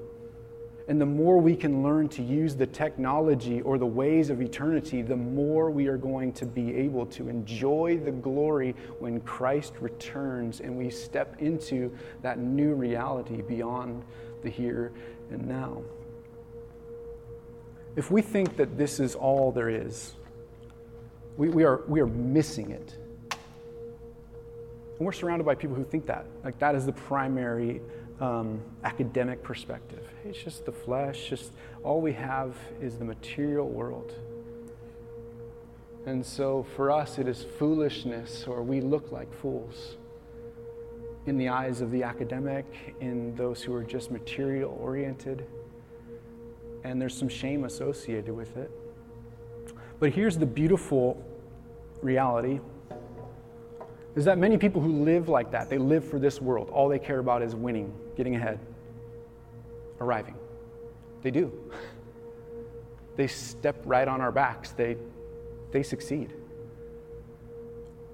And 0.89 1.01
the 1.01 1.07
more 1.07 1.39
we 1.39 1.57
can 1.57 1.83
learn 1.83 2.09
to 2.11 2.22
use 2.22 2.55
the 2.57 2.66
technology 2.66 3.61
or 3.62 3.78
the 3.78 3.87
ways 3.87 4.28
of 4.28 4.43
eternity, 4.43 5.03
the 5.03 5.16
more 5.16 5.70
we 5.70 5.87
are 5.87 5.97
going 5.97 6.33
to 6.35 6.47
be 6.47 6.74
able 6.74 7.07
to 7.07 7.28
enjoy 7.28 8.01
the 8.05 8.11
glory 8.11 8.74
when 8.99 9.20
Christ 9.20 9.74
returns 9.81 10.61
and 10.61 10.76
we 10.76 10.91
step 10.91 11.37
into 11.39 11.97
that 12.22 12.39
new 12.39 12.74
reality 12.74 13.41
beyond 13.41 14.03
the 14.43 14.51
here 14.51 14.93
and 15.31 15.47
now. 15.47 15.83
If 17.97 18.11
we 18.11 18.20
think 18.20 18.57
that 18.57 18.76
this 18.76 19.01
is 19.01 19.14
all 19.14 19.53
there 19.53 19.70
is, 19.70 20.14
we, 21.37 21.49
we, 21.49 21.64
are, 21.64 21.83
we 21.87 22.01
are 22.01 22.07
missing 22.07 22.70
it. 22.70 22.99
And 25.01 25.07
we're 25.07 25.12
surrounded 25.12 25.44
by 25.44 25.55
people 25.55 25.74
who 25.74 25.84
think 25.84 26.05
that. 26.09 26.26
Like 26.44 26.59
that 26.59 26.74
is 26.74 26.84
the 26.84 26.92
primary 26.92 27.80
um, 28.20 28.61
academic 28.84 29.42
perspective. 29.42 30.07
It's 30.26 30.36
just 30.36 30.66
the 30.66 30.72
flesh, 30.72 31.30
just 31.30 31.53
all 31.82 32.03
we 32.03 32.12
have 32.12 32.55
is 32.82 32.98
the 32.98 33.07
material 33.07 33.66
world. 33.66 34.14
And 36.05 36.24
so 36.24 36.66
for 36.76 36.90
us, 36.90 37.18
it 37.18 37.26
is 37.26 37.42
foolishness, 37.59 38.44
or 38.46 38.62
we 38.62 38.82
look 38.82 39.11
like 39.11 39.32
fools 39.32 39.96
in 41.24 41.38
the 41.38 41.48
eyes 41.48 41.80
of 41.80 41.90
the 41.90 42.03
academic, 42.03 42.66
in 43.01 43.34
those 43.36 43.62
who 43.62 43.72
are 43.72 43.84
just 43.84 44.11
material 44.11 44.76
oriented. 44.82 45.46
And 46.84 47.01
there's 47.01 47.16
some 47.16 47.30
shame 47.30 47.64
associated 47.64 48.36
with 48.36 48.55
it. 48.59 48.70
But 49.98 50.12
here's 50.12 50.36
the 50.36 50.44
beautiful 50.44 51.24
reality 52.03 52.61
is 54.21 54.27
that 54.27 54.37
many 54.37 54.59
people 54.59 54.83
who 54.83 55.03
live 55.03 55.31
like 55.31 55.51
that, 55.53 55.71
they 55.71 55.79
live 55.79 56.05
for 56.05 56.18
this 56.18 56.43
world. 56.43 56.68
All 56.68 56.91
they 56.91 56.99
care 56.99 57.21
about 57.21 57.41
is 57.41 57.55
winning, 57.55 57.91
getting 58.18 58.37
ahead, 58.37 58.61
arriving. 59.99 60.35
They 61.23 61.31
do. 61.31 61.51
They 63.16 63.27
step 63.27 63.77
right 63.85 64.07
on 64.07 64.21
our 64.23 64.31
backs, 64.33 64.71
they, 64.71 64.97
they 65.73 65.83
succeed. 65.83 66.33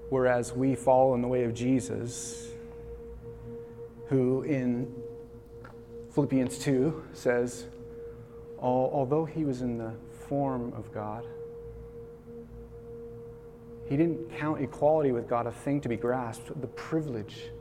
Whereas 0.09 0.51
we 0.53 0.75
fall 0.75 1.13
in 1.13 1.21
the 1.21 1.27
way 1.27 1.43
of 1.43 1.53
Jesus, 1.53 2.49
who 4.07 4.41
in 4.43 4.93
Philippians 6.11 6.57
2 6.57 7.03
says, 7.13 7.67
although 8.59 9.23
he 9.23 9.45
was 9.45 9.61
in 9.61 9.77
the 9.77 9.93
form 10.27 10.73
of 10.73 10.91
God, 10.93 11.25
he 13.89 13.95
didn't 13.95 14.37
count 14.37 14.61
equality 14.61 15.11
with 15.11 15.29
God 15.29 15.47
a 15.47 15.51
thing 15.51 15.79
to 15.81 15.89
be 15.89 15.95
grasped, 15.95 16.59
the 16.59 16.67
privilege 16.67 17.51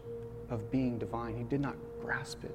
of 0.51 0.70
being 0.70 0.99
divine. 0.99 1.37
He 1.37 1.45
did 1.45 1.61
not 1.61 1.77
grasp 2.01 2.45
it. 2.45 2.55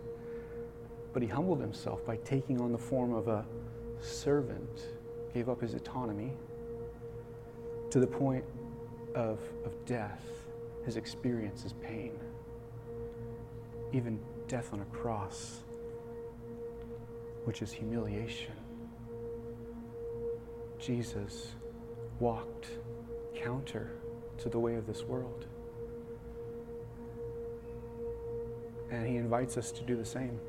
But 1.13 1.22
he 1.22 1.28
humbled 1.28 1.61
himself 1.61 2.05
by 2.05 2.17
taking 2.17 2.59
on 2.59 2.72
the 2.72 2.78
form 2.78 3.13
of 3.13 3.28
a 3.28 3.45
servant, 4.01 4.88
gave 5.34 5.47
up 5.47 5.61
his 5.61 5.74
autonomy 5.74 6.32
to 7.91 7.99
the 7.99 8.07
point 8.07 8.43
of, 9.15 9.39
of 9.65 9.86
death. 9.86 10.24
His 10.86 10.97
experience 10.97 11.63
is 11.63 11.74
pain, 11.74 12.17
even 13.93 14.19
death 14.47 14.74
on 14.74 14.82
a 14.82 14.86
cross, 14.86 15.59
which 17.45 17.61
is 17.61 17.72
humiliation. 17.72 18.53
Jesus 20.80 21.51
walked 22.19 22.67
counter 23.42 23.92
to 24.38 24.50
the 24.50 24.60
way 24.60 24.76
of 24.76 24.86
this 24.88 25.04
world. 25.04 25.46
And 28.92 29.08
he 29.08 29.16
invites 29.16 29.58
us 29.58 29.72
to 29.72 29.84
do 29.84 29.96
the 29.96 30.06
same. 30.06 30.39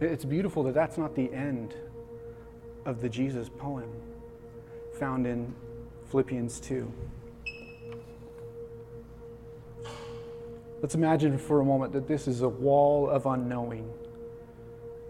It's 0.00 0.24
beautiful 0.24 0.62
that 0.64 0.74
that's 0.74 0.96
not 0.96 1.14
the 1.14 1.32
end 1.32 1.74
of 2.86 3.02
the 3.02 3.08
Jesus 3.08 3.48
poem 3.48 3.90
found 4.98 5.26
in 5.26 5.54
Philippians 6.10 6.58
2. 6.60 6.92
Let's 10.80 10.94
imagine 10.94 11.36
for 11.36 11.60
a 11.60 11.64
moment 11.64 11.92
that 11.92 12.08
this 12.08 12.26
is 12.26 12.40
a 12.40 12.48
wall 12.48 13.10
of 13.10 13.26
unknowing, 13.26 13.92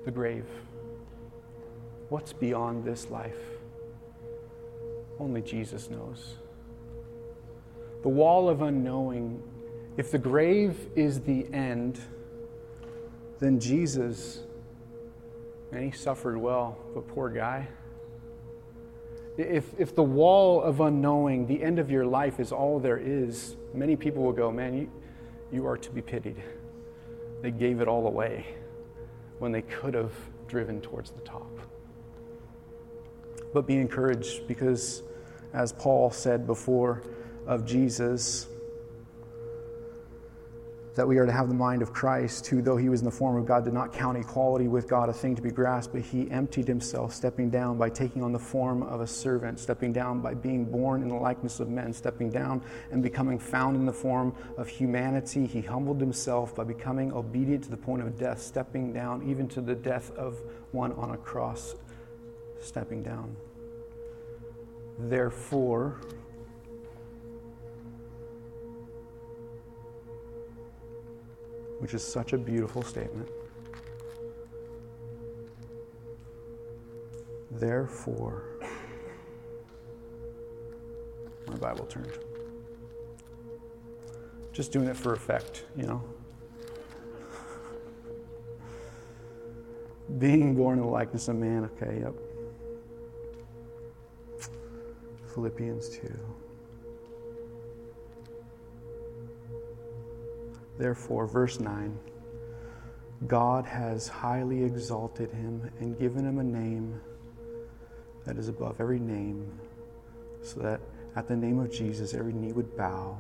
the 0.05 0.11
grave. 0.11 0.47
What's 2.09 2.33
beyond 2.33 2.85
this 2.85 3.09
life? 3.09 3.60
Only 5.21 5.43
Jesus 5.43 5.91
knows. 5.91 6.37
The 8.03 8.09
wall 8.09 8.49
of 8.49 8.63
unknowing, 8.63 9.43
if 9.99 10.11
the 10.11 10.19
grave 10.19 10.89
is 10.97 11.21
the 11.21 11.47
end, 11.53 12.01
then 13.39 13.61
Jesus, 13.61 14.41
and 15.73 15.85
he 15.85 15.91
suffered 15.91 16.39
well, 16.39 16.79
but 16.95 17.07
poor 17.09 17.29
guy. 17.29 17.69
If, 19.37 19.79
if 19.79 19.95
the 19.95 20.03
wall 20.03 20.63
of 20.63 20.81
unknowing, 20.81 21.47
the 21.47 21.63
end 21.63 21.79
of 21.79 21.91
your 21.91 22.07
life 22.07 22.41
is 22.41 22.51
all 22.51 22.81
there 22.81 22.99
is, 22.99 23.57
many 23.75 23.97
people 23.97 24.23
will 24.23 24.33
go, 24.33 24.51
man, 24.51 24.75
you, 24.75 24.91
you 25.53 25.67
are 25.67 25.77
to 25.77 25.91
be 25.91 26.01
pitied. 26.01 26.43
They 27.43 27.51
gave 27.51 27.81
it 27.81 27.89
all 27.89 28.07
away 28.07 28.47
when 29.39 29.53
they 29.53 29.63
could 29.63 29.95
have 29.95 30.13
driven 30.49 30.81
towards 30.81 31.11
the 31.11 31.21
top. 31.21 31.51
But 33.53 33.67
be 33.67 33.77
encouraged 33.77 34.47
because 34.47 35.03
as 35.53 35.73
Paul 35.73 36.11
said 36.11 36.47
before 36.47 37.03
of 37.47 37.65
Jesus, 37.65 38.47
that 40.97 41.07
we 41.07 41.19
are 41.19 41.27
to 41.27 41.33
have 41.33 41.49
the 41.49 41.55
mind 41.55 41.83
of 41.83 41.93
Christ, 41.93 42.47
who, 42.49 42.61
though 42.61 42.77
he 42.77 42.89
was 42.89 43.01
in 43.01 43.05
the 43.05 43.11
form 43.11 43.37
of 43.37 43.47
God, 43.47 43.65
did 43.65 43.73
not 43.73 43.93
count 43.93 44.19
equality 44.19 44.69
with 44.69 44.89
God 44.89 45.09
a 45.09 45.13
thing 45.13 45.37
to 45.37 45.43
be 45.43 45.51
grasped, 45.51 45.95
but 45.95 46.03
he 46.03 46.31
emptied 46.31 46.67
himself, 46.67 47.15
stepping 47.15 47.49
down 47.49 47.79
by 47.79 47.89
taking 47.89 48.23
on 48.23 48.33
the 48.33 48.39
form 48.39 48.83
of 48.83 49.01
a 49.01 49.07
servant, 49.07 49.59
stepping 49.59 49.93
down 49.93 50.21
by 50.21 50.35
being 50.35 50.65
born 50.65 51.03
in 51.03 51.09
the 51.09 51.15
likeness 51.15 51.61
of 51.61 51.69
men, 51.69 51.93
stepping 51.93 52.29
down 52.29 52.61
and 52.91 53.03
becoming 53.03 53.39
found 53.39 53.77
in 53.77 53.87
the 53.87 53.93
form 53.93 54.35
of 54.59 54.69
humanity. 54.69 55.47
He 55.47 55.63
humbled 55.63 56.01
himself 56.01 56.55
by 56.55 56.65
becoming 56.65 57.13
obedient 57.13 57.65
to 57.65 57.71
the 57.71 57.77
point 57.77 58.03
of 58.03 58.19
death, 58.19 58.43
stepping 58.43 58.93
down 58.93 59.23
even 59.29 59.49
to 59.49 59.61
the 59.61 59.75
death 59.75 60.11
of 60.17 60.43
one 60.73 60.93
on 60.93 61.13
a 61.13 61.17
cross, 61.17 61.77
stepping 62.61 63.03
down. 63.03 63.37
Therefore, 65.09 66.01
which 71.79 71.95
is 71.95 72.07
such 72.07 72.35
a 72.35 72.39
beautiful 72.39 72.83
statement. 72.83 73.29
Therefore, 77.51 78.45
my 81.47 81.57
Bible 81.57 81.87
turned. 81.87 82.13
Just 84.53 84.73
doing 84.73 84.89
it 84.89 84.97
for 84.97 85.15
effect, 85.15 85.65
you 85.77 85.87
know. 85.87 86.05
Being 90.19 90.55
born 90.55 90.79
in 90.79 90.85
the 90.85 90.91
likeness 90.91 91.29
of 91.29 91.37
man, 91.37 91.71
okay, 91.77 92.01
yep. 92.01 92.15
Philippians 95.35 95.89
2. 95.91 96.19
Therefore, 100.79 101.27
verse 101.27 101.61
9 101.61 101.99
God 103.27 103.67
has 103.67 104.09
highly 104.09 104.65
exalted 104.65 105.31
him 105.31 105.71
and 105.79 105.99
given 105.99 106.27
him 106.27 106.39
a 106.39 106.45
name 106.45 106.99
that 108.25 108.39
is 108.39 108.49
above 108.49 108.81
every 108.81 108.99
name, 108.99 109.59
so 110.43 110.61
that 110.61 110.81
at 111.17 111.29
the 111.29 111.37
name 111.37 111.59
of 111.59 111.71
Jesus 111.71 112.15
every 112.15 112.33
knee 112.33 112.53
would 112.53 112.77
bow 112.77 113.19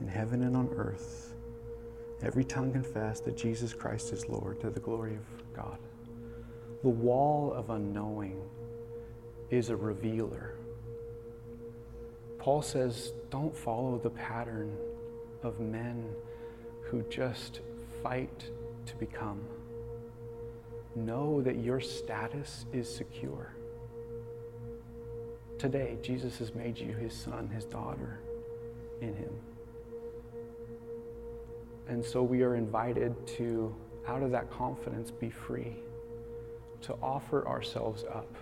in 0.00 0.08
heaven 0.08 0.42
and 0.42 0.56
on 0.56 0.68
earth, 0.76 1.34
every 2.22 2.44
tongue 2.44 2.72
confess 2.72 3.20
that 3.20 3.36
Jesus 3.36 3.74
Christ 3.74 4.12
is 4.12 4.28
Lord 4.28 4.60
to 4.60 4.70
the 4.70 4.80
glory 4.80 5.16
of 5.16 5.54
God. 5.54 5.78
The 6.82 6.88
wall 6.88 7.52
of 7.52 7.70
unknowing 7.70 8.40
is 9.50 9.68
a 9.68 9.76
revealer 9.76 10.55
Paul 12.46 12.62
says, 12.62 13.12
don't 13.28 13.52
follow 13.56 13.98
the 13.98 14.10
pattern 14.10 14.72
of 15.42 15.58
men 15.58 16.04
who 16.82 17.02
just 17.10 17.58
fight 18.04 18.44
to 18.86 18.94
become. 18.94 19.40
Know 20.94 21.42
that 21.42 21.56
your 21.56 21.80
status 21.80 22.66
is 22.72 22.88
secure. 22.88 23.52
Today, 25.58 25.98
Jesus 26.02 26.38
has 26.38 26.54
made 26.54 26.78
you 26.78 26.92
his 26.92 27.12
son, 27.12 27.48
his 27.48 27.64
daughter 27.64 28.20
in 29.00 29.12
him. 29.16 29.32
And 31.88 32.04
so 32.04 32.22
we 32.22 32.44
are 32.44 32.54
invited 32.54 33.26
to, 33.38 33.74
out 34.06 34.22
of 34.22 34.30
that 34.30 34.52
confidence, 34.52 35.10
be 35.10 35.30
free, 35.30 35.74
to 36.82 36.94
offer 37.02 37.44
ourselves 37.48 38.04
up 38.04 38.36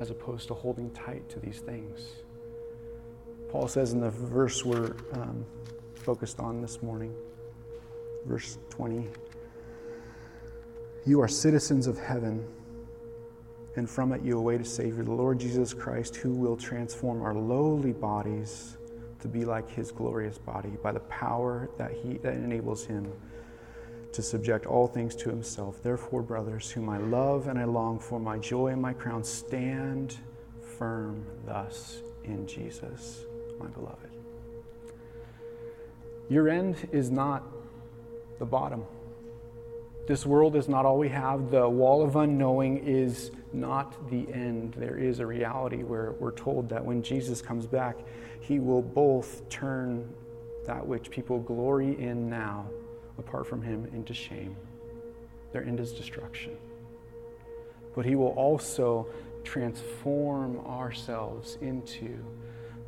as 0.00 0.10
opposed 0.10 0.46
to 0.46 0.54
holding 0.54 0.92
tight 0.92 1.28
to 1.30 1.40
these 1.40 1.58
things. 1.58 2.23
Paul 3.54 3.68
says 3.68 3.92
in 3.92 4.00
the 4.00 4.10
verse 4.10 4.64
we're 4.64 4.96
um, 5.12 5.46
focused 5.94 6.40
on 6.40 6.60
this 6.60 6.82
morning, 6.82 7.14
verse 8.26 8.58
20 8.70 9.06
You 11.06 11.20
are 11.20 11.28
citizens 11.28 11.86
of 11.86 11.96
heaven, 11.96 12.44
and 13.76 13.88
from 13.88 14.12
it 14.12 14.22
you 14.22 14.36
await 14.36 14.60
a 14.60 14.64
Savior, 14.64 15.04
the 15.04 15.12
Lord 15.12 15.38
Jesus 15.38 15.72
Christ, 15.72 16.16
who 16.16 16.32
will 16.32 16.56
transform 16.56 17.22
our 17.22 17.32
lowly 17.32 17.92
bodies 17.92 18.76
to 19.20 19.28
be 19.28 19.44
like 19.44 19.70
his 19.70 19.92
glorious 19.92 20.36
body 20.36 20.72
by 20.82 20.90
the 20.90 20.98
power 20.98 21.70
that, 21.78 21.92
he, 21.92 22.14
that 22.24 22.34
enables 22.34 22.84
him 22.84 23.08
to 24.14 24.20
subject 24.20 24.66
all 24.66 24.88
things 24.88 25.14
to 25.14 25.28
himself. 25.28 25.80
Therefore, 25.80 26.22
brothers, 26.22 26.72
whom 26.72 26.88
I 26.88 26.98
love 26.98 27.46
and 27.46 27.56
I 27.56 27.66
long 27.66 28.00
for, 28.00 28.18
my 28.18 28.36
joy 28.36 28.72
and 28.72 28.82
my 28.82 28.94
crown, 28.94 29.22
stand 29.22 30.16
firm 30.76 31.24
thus 31.46 32.02
in 32.24 32.48
Jesus 32.48 33.26
my 33.58 33.66
beloved. 33.66 34.10
Your 36.28 36.48
end 36.48 36.88
is 36.92 37.10
not 37.10 37.44
the 38.38 38.46
bottom. 38.46 38.84
This 40.06 40.26
world 40.26 40.54
is 40.56 40.68
not 40.68 40.84
all 40.84 40.98
we 40.98 41.08
have. 41.08 41.50
The 41.50 41.68
wall 41.68 42.02
of 42.02 42.16
unknowing 42.16 42.78
is 42.86 43.30
not 43.52 44.10
the 44.10 44.30
end. 44.32 44.74
There 44.74 44.98
is 44.98 45.18
a 45.18 45.26
reality 45.26 45.82
where 45.82 46.12
we're 46.18 46.32
told 46.32 46.68
that 46.68 46.84
when 46.84 47.02
Jesus 47.02 47.40
comes 47.40 47.66
back, 47.66 47.98
he 48.40 48.58
will 48.58 48.82
both 48.82 49.48
turn 49.48 50.12
that 50.66 50.86
which 50.86 51.10
people 51.10 51.38
glory 51.38 51.98
in 51.98 52.28
now, 52.28 52.66
apart 53.18 53.46
from 53.46 53.62
him, 53.62 53.88
into 53.94 54.12
shame. 54.12 54.56
Their 55.52 55.64
end 55.64 55.80
is 55.80 55.92
destruction. 55.92 56.56
But 57.94 58.04
he 58.04 58.16
will 58.16 58.28
also 58.28 59.06
transform 59.44 60.58
ourselves 60.66 61.58
into 61.60 62.18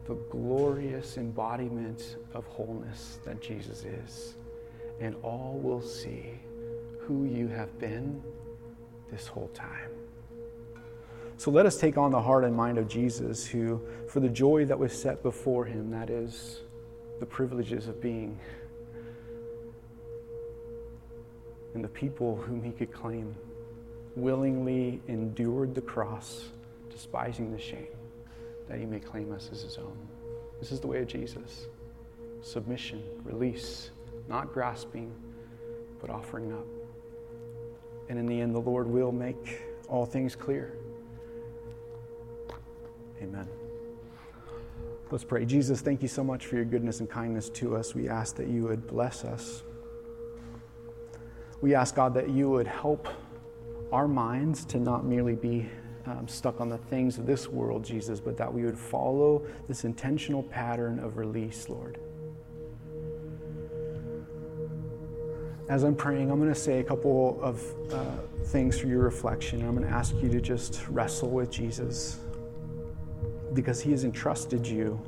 the 0.07 0.14
glorious 0.30 1.16
embodiment 1.16 2.16
of 2.34 2.46
wholeness 2.46 3.18
that 3.24 3.40
Jesus 3.40 3.84
is. 3.84 4.34
And 5.00 5.14
all 5.22 5.59
will 5.62 5.82
see 5.82 6.40
who 7.00 7.24
you 7.24 7.48
have 7.48 7.78
been 7.78 8.22
this 9.11 9.26
whole 9.26 9.48
time. 9.48 9.90
So 11.38 11.50
let 11.50 11.66
us 11.66 11.76
take 11.76 11.98
on 11.98 12.12
the 12.12 12.20
heart 12.20 12.44
and 12.44 12.54
mind 12.54 12.78
of 12.78 12.88
Jesus, 12.88 13.46
who, 13.46 13.80
for 14.09 14.20
the 14.20 14.28
joy 14.28 14.64
that 14.64 14.78
was 14.78 14.92
set 14.92 15.22
before 15.22 15.66
him, 15.66 15.90
that 15.90 16.09
is, 16.09 16.62
the 17.20 17.26
privileges 17.26 17.88
of 17.88 18.00
being 18.00 18.38
and 21.74 21.84
the 21.84 21.88
people 21.88 22.36
whom 22.36 22.62
he 22.62 22.72
could 22.72 22.90
claim, 22.90 23.36
willingly 24.16 24.98
endured 25.09 25.74
the 25.74 25.80
cross, 25.82 26.48
despising 26.90 27.52
the 27.52 27.61
shame, 27.61 27.86
that 28.69 28.79
he 28.79 28.87
may 28.87 29.01
claim 29.01 29.33
us 29.33 29.49
as 29.53 29.62
his 29.62 29.79
own. 29.79 29.97
This 30.61 30.73
is 30.73 30.81
the 30.81 30.87
way 30.87 31.01
of 31.01 31.09
Jesus 31.09 31.67
submission, 32.43 33.03
release, 33.25 33.91
not 34.29 34.53
grasping, 34.53 35.12
but 36.01 36.11
offering 36.11 36.53
up. 36.53 36.67
And 38.09 38.19
in 38.19 38.27
the 38.27 38.41
end, 38.41 38.55
the 38.55 38.61
Lord 38.61 38.87
will 38.87 39.11
make 39.11 39.62
all 39.89 40.07
things 40.07 40.37
clear. 40.37 40.73
Amen. 43.21 43.49
Let's 45.11 45.25
pray. 45.25 45.45
Jesus, 45.45 45.81
thank 45.81 46.03
you 46.03 46.09
so 46.09 46.23
much 46.23 46.47
for 46.47 46.57
your 46.57 46.64
goodness 46.64 47.01
and 47.01 47.09
kindness 47.09 47.49
to 47.51 47.77
us. 47.77 47.95
We 47.95 48.09
ask 48.09 48.37
that 48.37 48.49
you 48.49 48.64
would 48.64 48.87
bless 48.87 49.25
us. 49.25 49.62
We 51.61 51.75
ask, 51.75 51.95
God, 51.95 52.14
that 52.14 52.31
you 52.31 52.51
would 52.51 52.67
help 52.67 53.09
our 53.93 54.07
minds 54.07 54.64
to 54.67 54.79
not 54.79 55.05
merely 55.05 55.35
be 55.35 55.69
um, 56.07 56.28
stuck 56.28 56.61
on 56.61 56.68
the 56.68 56.78
things 56.78 57.18
of 57.18 57.26
this 57.26 57.48
world, 57.48 57.84
Jesus, 57.84 58.20
but 58.20 58.36
that 58.36 58.52
we 58.52 58.64
would 58.64 58.78
follow 58.78 59.44
this 59.68 59.84
intentional 59.84 60.42
pattern 60.42 60.98
of 60.98 61.16
release, 61.16 61.68
Lord. 61.68 61.98
As 65.68 65.82
I'm 65.82 65.96
praying, 65.96 66.30
I'm 66.30 66.38
going 66.38 66.52
to 66.52 66.59
say 66.59 66.78
a 66.78 66.84
couple 66.84 67.40
of 67.42 67.61
uh, 67.92 68.04
things 68.46 68.78
for 68.78 68.86
your 68.86 69.00
reflection. 69.00 69.66
I'm 69.66 69.76
going 69.76 69.88
to 69.88 69.92
ask 69.92 70.14
you 70.22 70.28
to 70.28 70.40
just 70.40 70.86
wrestle 70.88 71.30
with 71.30 71.50
Jesus 71.50 72.20
because 73.52 73.80
he 73.80 73.90
has 73.90 74.04
entrusted 74.04 74.64
you. 74.64 75.00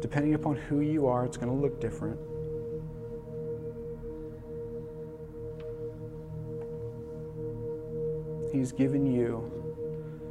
Depending 0.00 0.34
upon 0.34 0.56
who 0.56 0.80
you 0.80 1.06
are, 1.06 1.24
it's 1.24 1.36
going 1.36 1.52
to 1.52 1.56
look 1.56 1.80
different. 1.80 2.18
He's 8.56 8.72
given 8.72 9.04
you 9.04 9.52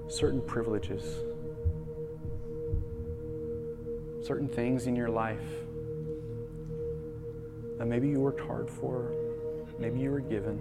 certain 0.07 0.41
privileges, 0.41 1.03
certain 4.25 4.47
things 4.47 4.87
in 4.87 4.95
your 4.95 5.09
life 5.09 5.47
that 7.77 7.85
maybe 7.85 8.07
you 8.07 8.19
worked 8.19 8.41
hard 8.41 8.67
for, 8.67 9.13
maybe 9.77 9.99
you 9.99 10.09
were 10.09 10.21
given. 10.21 10.59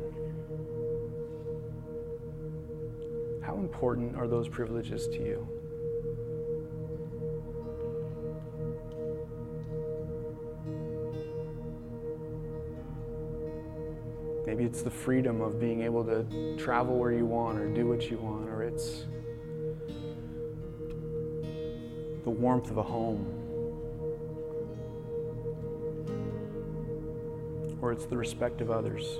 How 3.41 3.57
important 3.57 4.15
are 4.15 4.29
those 4.29 4.47
privileges 4.47 5.09
to 5.09 5.25
you? 5.25 5.49
Maybe 14.55 14.67
it's 14.67 14.83
the 14.83 14.91
freedom 14.91 15.41
of 15.41 15.59
being 15.59 15.81
able 15.81 16.05
to 16.05 16.57
travel 16.57 16.97
where 16.97 17.11
you 17.11 17.27
want 17.27 17.59
or 17.59 17.67
do 17.67 17.89
what 17.89 18.09
you 18.09 18.19
want, 18.19 18.49
or 18.49 18.63
it's 18.63 19.05
the 22.23 22.31
warmth 22.31 22.71
of 22.71 22.77
a 22.77 22.83
home, 22.85 23.27
or 27.83 27.91
it's 27.91 28.07
the 28.07 28.17
respect 28.17 28.61
of 28.61 28.71
others. 28.71 29.19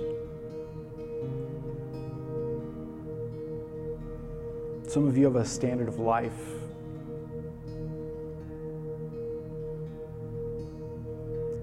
Some 4.87 5.05
of 5.05 5.17
you 5.17 5.25
have 5.25 5.35
a 5.35 5.43
standard 5.43 5.89
of 5.89 5.99
life. 5.99 6.31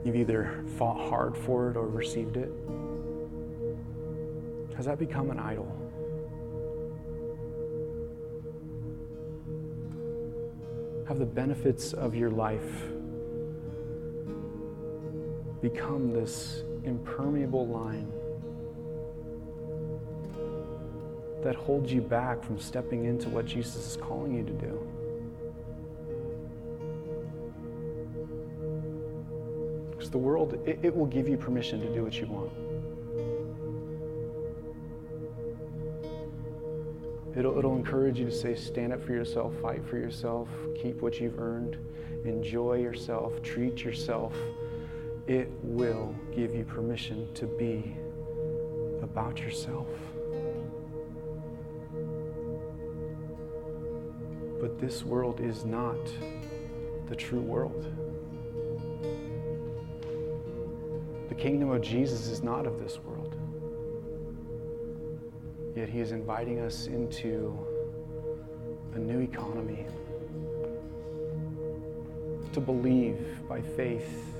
You've 0.05 0.17
either 0.17 0.63
fought 0.77 1.09
hard 1.09 1.39
for 1.39 1.71
it 1.71 1.79
or 1.79 1.89
received 1.89 2.37
it. 2.37 2.53
Has 4.83 4.87
that 4.89 4.99
become 4.99 5.31
an 5.31 5.39
idol? 5.39 5.69
Have 11.07 11.21
the 11.21 11.25
benefits 11.25 11.93
of 11.93 12.17
your 12.17 12.31
life 12.31 12.89
become 15.61 16.13
this 16.13 16.65
impermeable 16.83 17.69
line 17.69 18.11
that 21.45 21.55
holds 21.55 21.93
you 21.93 22.01
back 22.01 22.43
from 22.43 22.59
stepping 22.59 23.05
into 23.05 23.29
what 23.29 23.47
Jesus 23.47 23.93
is 23.93 23.97
calling 23.97 24.35
you 24.35 24.43
to 24.43 24.53
do? 24.53 24.89
Because 29.93 30.11
the 30.11 30.19
world, 30.19 30.59
it, 30.67 30.81
it 30.83 30.93
will 30.93 31.07
give 31.07 31.29
you 31.29 31.37
permission 31.37 31.81
to 31.83 31.95
do 31.95 32.03
what 32.03 32.21
you 32.21 32.27
want. 32.27 32.72
It'll, 37.35 37.57
it'll 37.59 37.77
encourage 37.77 38.19
you 38.19 38.27
to 38.27 38.33
say, 38.33 38.55
stand 38.55 38.93
up 38.93 39.03
for 39.03 39.13
yourself, 39.13 39.55
fight 39.63 39.83
for 39.87 39.97
yourself, 39.97 40.49
keep 40.81 41.01
what 41.01 41.19
you've 41.19 41.39
earned, 41.39 41.79
enjoy 42.25 42.75
yourself, 42.75 43.43
treat 43.43 43.83
yourself. 43.83 44.35
It 45.27 45.51
will 45.63 46.15
give 46.35 46.55
you 46.55 46.65
permission 46.65 47.33
to 47.35 47.47
be 47.47 47.97
about 49.03 49.39
yourself. 49.39 49.89
But 54.61 54.79
this 54.79 55.03
world 55.03 55.41
is 55.41 55.65
not 55.65 55.99
the 57.09 57.17
true 57.17 57.41
world. 57.41 57.87
The 61.29 61.35
kingdom 61.35 61.71
of 61.71 61.81
Jesus 61.81 62.27
is 62.27 62.43
not 62.43 62.67
of 62.67 62.79
this 62.79 62.99
world. 62.99 63.35
He 65.93 66.01
is 66.01 66.13
inviting 66.13 66.59
us 66.61 66.87
into 66.87 67.55
a 68.95 68.99
new 68.99 69.21
economy. 69.21 69.85
To 72.55 72.61
believe 72.61 73.47
by 73.47 73.61
faith 73.61 74.35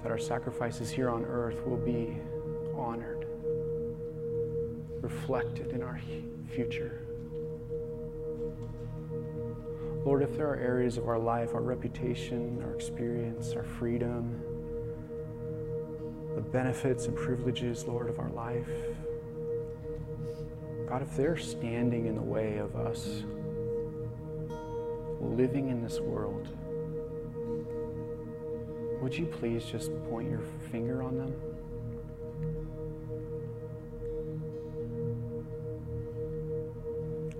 that 0.00 0.12
our 0.12 0.18
sacrifices 0.18 0.90
here 0.90 1.10
on 1.10 1.24
earth 1.24 1.66
will 1.66 1.76
be 1.76 2.16
honored, 2.76 3.26
reflected 5.00 5.72
in 5.72 5.82
our 5.82 6.00
future. 6.48 7.00
Lord, 10.04 10.22
if 10.22 10.36
there 10.36 10.48
are 10.48 10.56
areas 10.56 10.98
of 10.98 11.08
our 11.08 11.18
life, 11.18 11.52
our 11.52 11.62
reputation, 11.62 12.62
our 12.62 12.74
experience, 12.76 13.54
our 13.54 13.64
freedom, 13.64 14.40
the 16.40 16.48
benefits 16.48 17.04
and 17.04 17.14
privileges, 17.14 17.84
Lord, 17.84 18.08
of 18.08 18.18
our 18.18 18.30
life. 18.30 18.66
God, 20.88 21.02
if 21.02 21.14
they're 21.14 21.36
standing 21.36 22.06
in 22.06 22.14
the 22.14 22.22
way 22.22 22.56
of 22.56 22.76
us 22.76 23.24
living 25.20 25.68
in 25.68 25.82
this 25.82 26.00
world, 26.00 26.48
would 29.02 29.14
you 29.14 29.26
please 29.26 29.66
just 29.66 29.90
point 30.08 30.30
your 30.30 30.40
finger 30.70 31.02
on 31.02 31.18
them? 31.18 31.34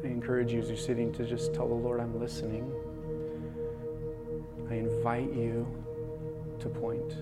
I 0.05 0.09
encourage 0.09 0.53
you 0.53 0.61
as 0.61 0.69
you're 0.69 0.77
sitting 0.77 1.11
to 1.15 1.25
just 1.25 1.55
tell 1.55 1.69
the 1.69 1.75
Lord, 1.75 2.01
I'm 2.01 2.21
listening. 2.21 2.71
I 4.69 4.75
invite 4.75 5.33
you 5.33 5.67
to 6.59 6.69
point. 6.69 7.15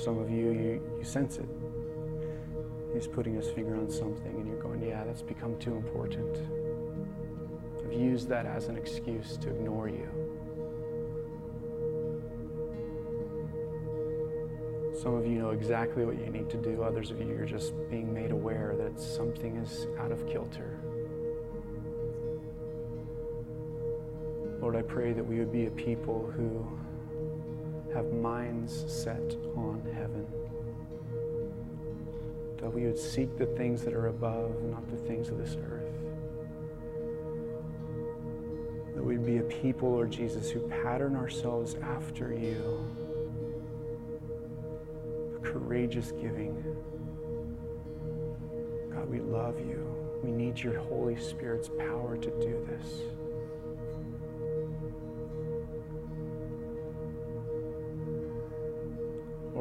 Some 0.00 0.18
of 0.18 0.30
you, 0.30 0.50
you, 0.50 0.96
you 0.98 1.04
sense 1.04 1.36
it. 1.36 1.48
He's 2.94 3.06
putting 3.06 3.34
his 3.34 3.48
finger 3.50 3.76
on 3.76 3.90
something, 3.90 4.34
and 4.34 4.46
you're 4.46 4.60
going, 4.60 4.82
Yeah, 4.82 5.04
that's 5.04 5.22
become 5.22 5.58
too 5.58 5.76
important. 5.76 6.38
I've 7.84 7.92
used 7.92 8.28
that 8.28 8.46
as 8.46 8.68
an 8.68 8.76
excuse 8.76 9.36
to 9.38 9.50
ignore 9.50 9.88
you. 9.88 10.08
Some 15.00 15.14
of 15.14 15.26
you 15.26 15.38
know 15.38 15.50
exactly 15.50 16.04
what 16.04 16.18
you 16.18 16.26
need 16.26 16.50
to 16.50 16.56
do. 16.56 16.82
Others 16.82 17.10
of 17.10 17.20
you 17.20 17.28
you 17.28 17.38
are 17.38 17.46
just 17.46 17.72
being 17.88 18.12
made 18.12 18.32
aware 18.32 18.74
that 18.76 19.00
something 19.00 19.56
is 19.56 19.86
out 19.98 20.12
of 20.12 20.26
kilter. 20.26 20.78
Lord, 24.60 24.76
I 24.76 24.82
pray 24.82 25.12
that 25.12 25.24
we 25.24 25.38
would 25.38 25.52
be 25.52 25.66
a 25.66 25.70
people 25.70 26.30
who 26.36 26.66
have 28.00 28.12
minds 28.14 28.84
set 28.86 29.36
on 29.56 29.82
heaven. 29.92 30.26
That 32.56 32.72
we 32.72 32.86
would 32.86 32.98
seek 32.98 33.36
the 33.36 33.44
things 33.44 33.82
that 33.82 33.92
are 33.92 34.06
above, 34.06 34.62
not 34.62 34.88
the 34.88 34.96
things 34.96 35.28
of 35.28 35.36
this 35.36 35.58
earth. 35.70 35.84
That 38.94 39.04
we'd 39.04 39.26
be 39.26 39.36
a 39.36 39.42
people, 39.42 39.90
Lord 39.90 40.10
Jesus, 40.10 40.48
who 40.48 40.60
pattern 40.82 41.14
ourselves 41.14 41.76
after 41.82 42.32
you. 42.32 42.90
courageous 45.42 46.12
giving. 46.12 46.54
God, 48.94 49.10
we 49.10 49.20
love 49.20 49.58
you. 49.58 49.84
We 50.22 50.30
need 50.30 50.58
your 50.58 50.78
Holy 50.78 51.16
Spirit's 51.16 51.68
power 51.68 52.16
to 52.16 52.30
do 52.40 52.66
this. 52.66 53.02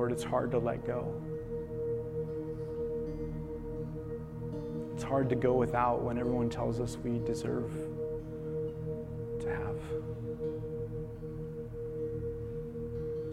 Lord, 0.09 0.17
it's 0.19 0.27
hard 0.27 0.49
to 0.51 0.57
let 0.57 0.87
go. 0.87 1.13
It's 4.95 5.03
hard 5.03 5.29
to 5.29 5.35
go 5.35 5.53
without 5.53 6.01
when 6.01 6.17
everyone 6.17 6.49
tells 6.49 6.79
us 6.79 6.97
we 7.03 7.19
deserve 7.19 7.71
to 9.39 9.49
have. 9.49 9.79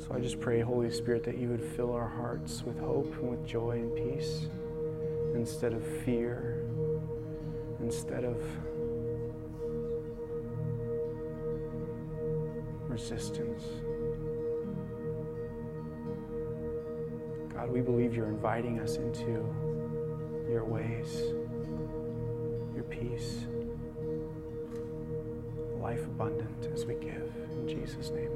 So 0.03 0.15
I 0.15 0.21
just 0.21 0.39
pray, 0.39 0.61
Holy 0.61 0.91
Spirit, 0.91 1.25
that 1.25 1.39
you 1.39 1.49
would 1.49 1.65
fill 1.65 1.95
our 1.95 2.09
hearts 2.09 2.63
with 2.63 2.79
hope 2.79 3.11
and 3.15 3.31
with 3.31 3.47
joy 3.47 3.71
and 3.71 3.95
peace 3.95 4.49
instead 5.35 5.73
of 5.73 5.83
fear, 6.05 6.63
instead 7.81 8.25
of 8.25 8.37
resistance. 12.87 13.65
God, 17.67 17.73
we 17.75 17.81
believe 17.81 18.15
you're 18.15 18.29
inviting 18.29 18.79
us 18.79 18.97
into 18.97 19.45
your 20.49 20.65
ways, 20.65 21.23
your 22.75 22.85
peace, 22.85 23.45
life 25.81 26.05
abundant 26.05 26.69
as 26.73 26.87
we 26.87 26.95
give. 26.95 27.33
In 27.51 27.67
Jesus' 27.67 28.11
name. 28.11 28.31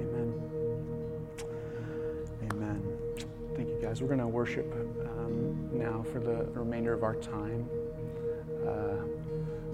Amen. 0.00 0.50
Amen. 2.50 2.98
Thank 3.54 3.68
you, 3.68 3.78
guys. 3.80 4.02
We're 4.02 4.08
going 4.08 4.18
to 4.18 4.26
worship 4.26 4.72
um, 5.04 5.68
now 5.72 6.04
for 6.12 6.18
the 6.18 6.48
remainder 6.58 6.92
of 6.92 7.04
our 7.04 7.14
time. 7.14 7.68
Uh, 8.66 8.96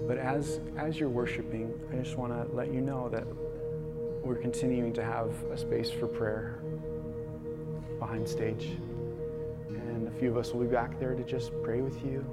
but 0.07 0.19
as 0.19 0.61
as 0.77 1.01
you're 1.01 1.09
worshiping, 1.09 1.73
I 1.91 1.97
just 2.03 2.19
want 2.19 2.33
to 2.33 2.55
let 2.55 2.73
you 2.73 2.83
know 2.83 3.09
that 3.09 3.27
we're 4.23 4.37
continuing 4.37 4.93
to 4.93 5.05
have 5.05 5.31
a 5.51 5.57
space 5.57 5.91
for 5.91 6.07
prayer 6.07 6.61
behind 8.07 8.29
stage, 8.29 8.77
and 9.69 10.07
a 10.07 10.11
few 10.13 10.31
of 10.31 10.37
us 10.37 10.53
will 10.53 10.61
be 10.61 10.73
back 10.73 10.99
there 11.01 11.17
to 11.17 11.25
just 11.25 11.51
pray 11.65 11.81
with 11.81 12.05
you, 12.05 12.25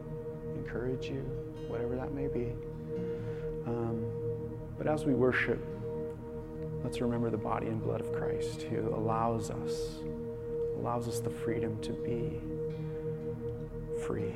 encourage 0.55 1.07
you, 1.09 1.21
whatever 1.67 1.95
that 1.95 2.13
may 2.13 2.27
be. 2.27 2.53
Um, 3.65 4.05
but 4.77 4.85
as 4.85 5.03
we 5.03 5.15
worship, 5.15 5.59
let's 6.83 7.01
remember 7.01 7.31
the 7.31 7.37
body 7.37 7.67
and 7.67 7.81
blood 7.81 8.01
of 8.01 8.13
Christ 8.13 8.61
who 8.63 8.93
allows 8.95 9.49
us 9.49 9.97
allows 10.77 11.07
us 11.07 11.19
the 11.19 11.29
freedom 11.29 11.79
to 11.81 11.91
be 11.91 12.39
free, 14.05 14.35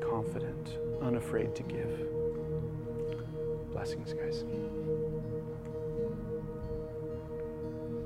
confident, 0.00 0.78
unafraid 1.00 1.54
to 1.54 1.62
give. 1.62 2.10
Blessings, 3.72 4.12
guys. 4.12 4.44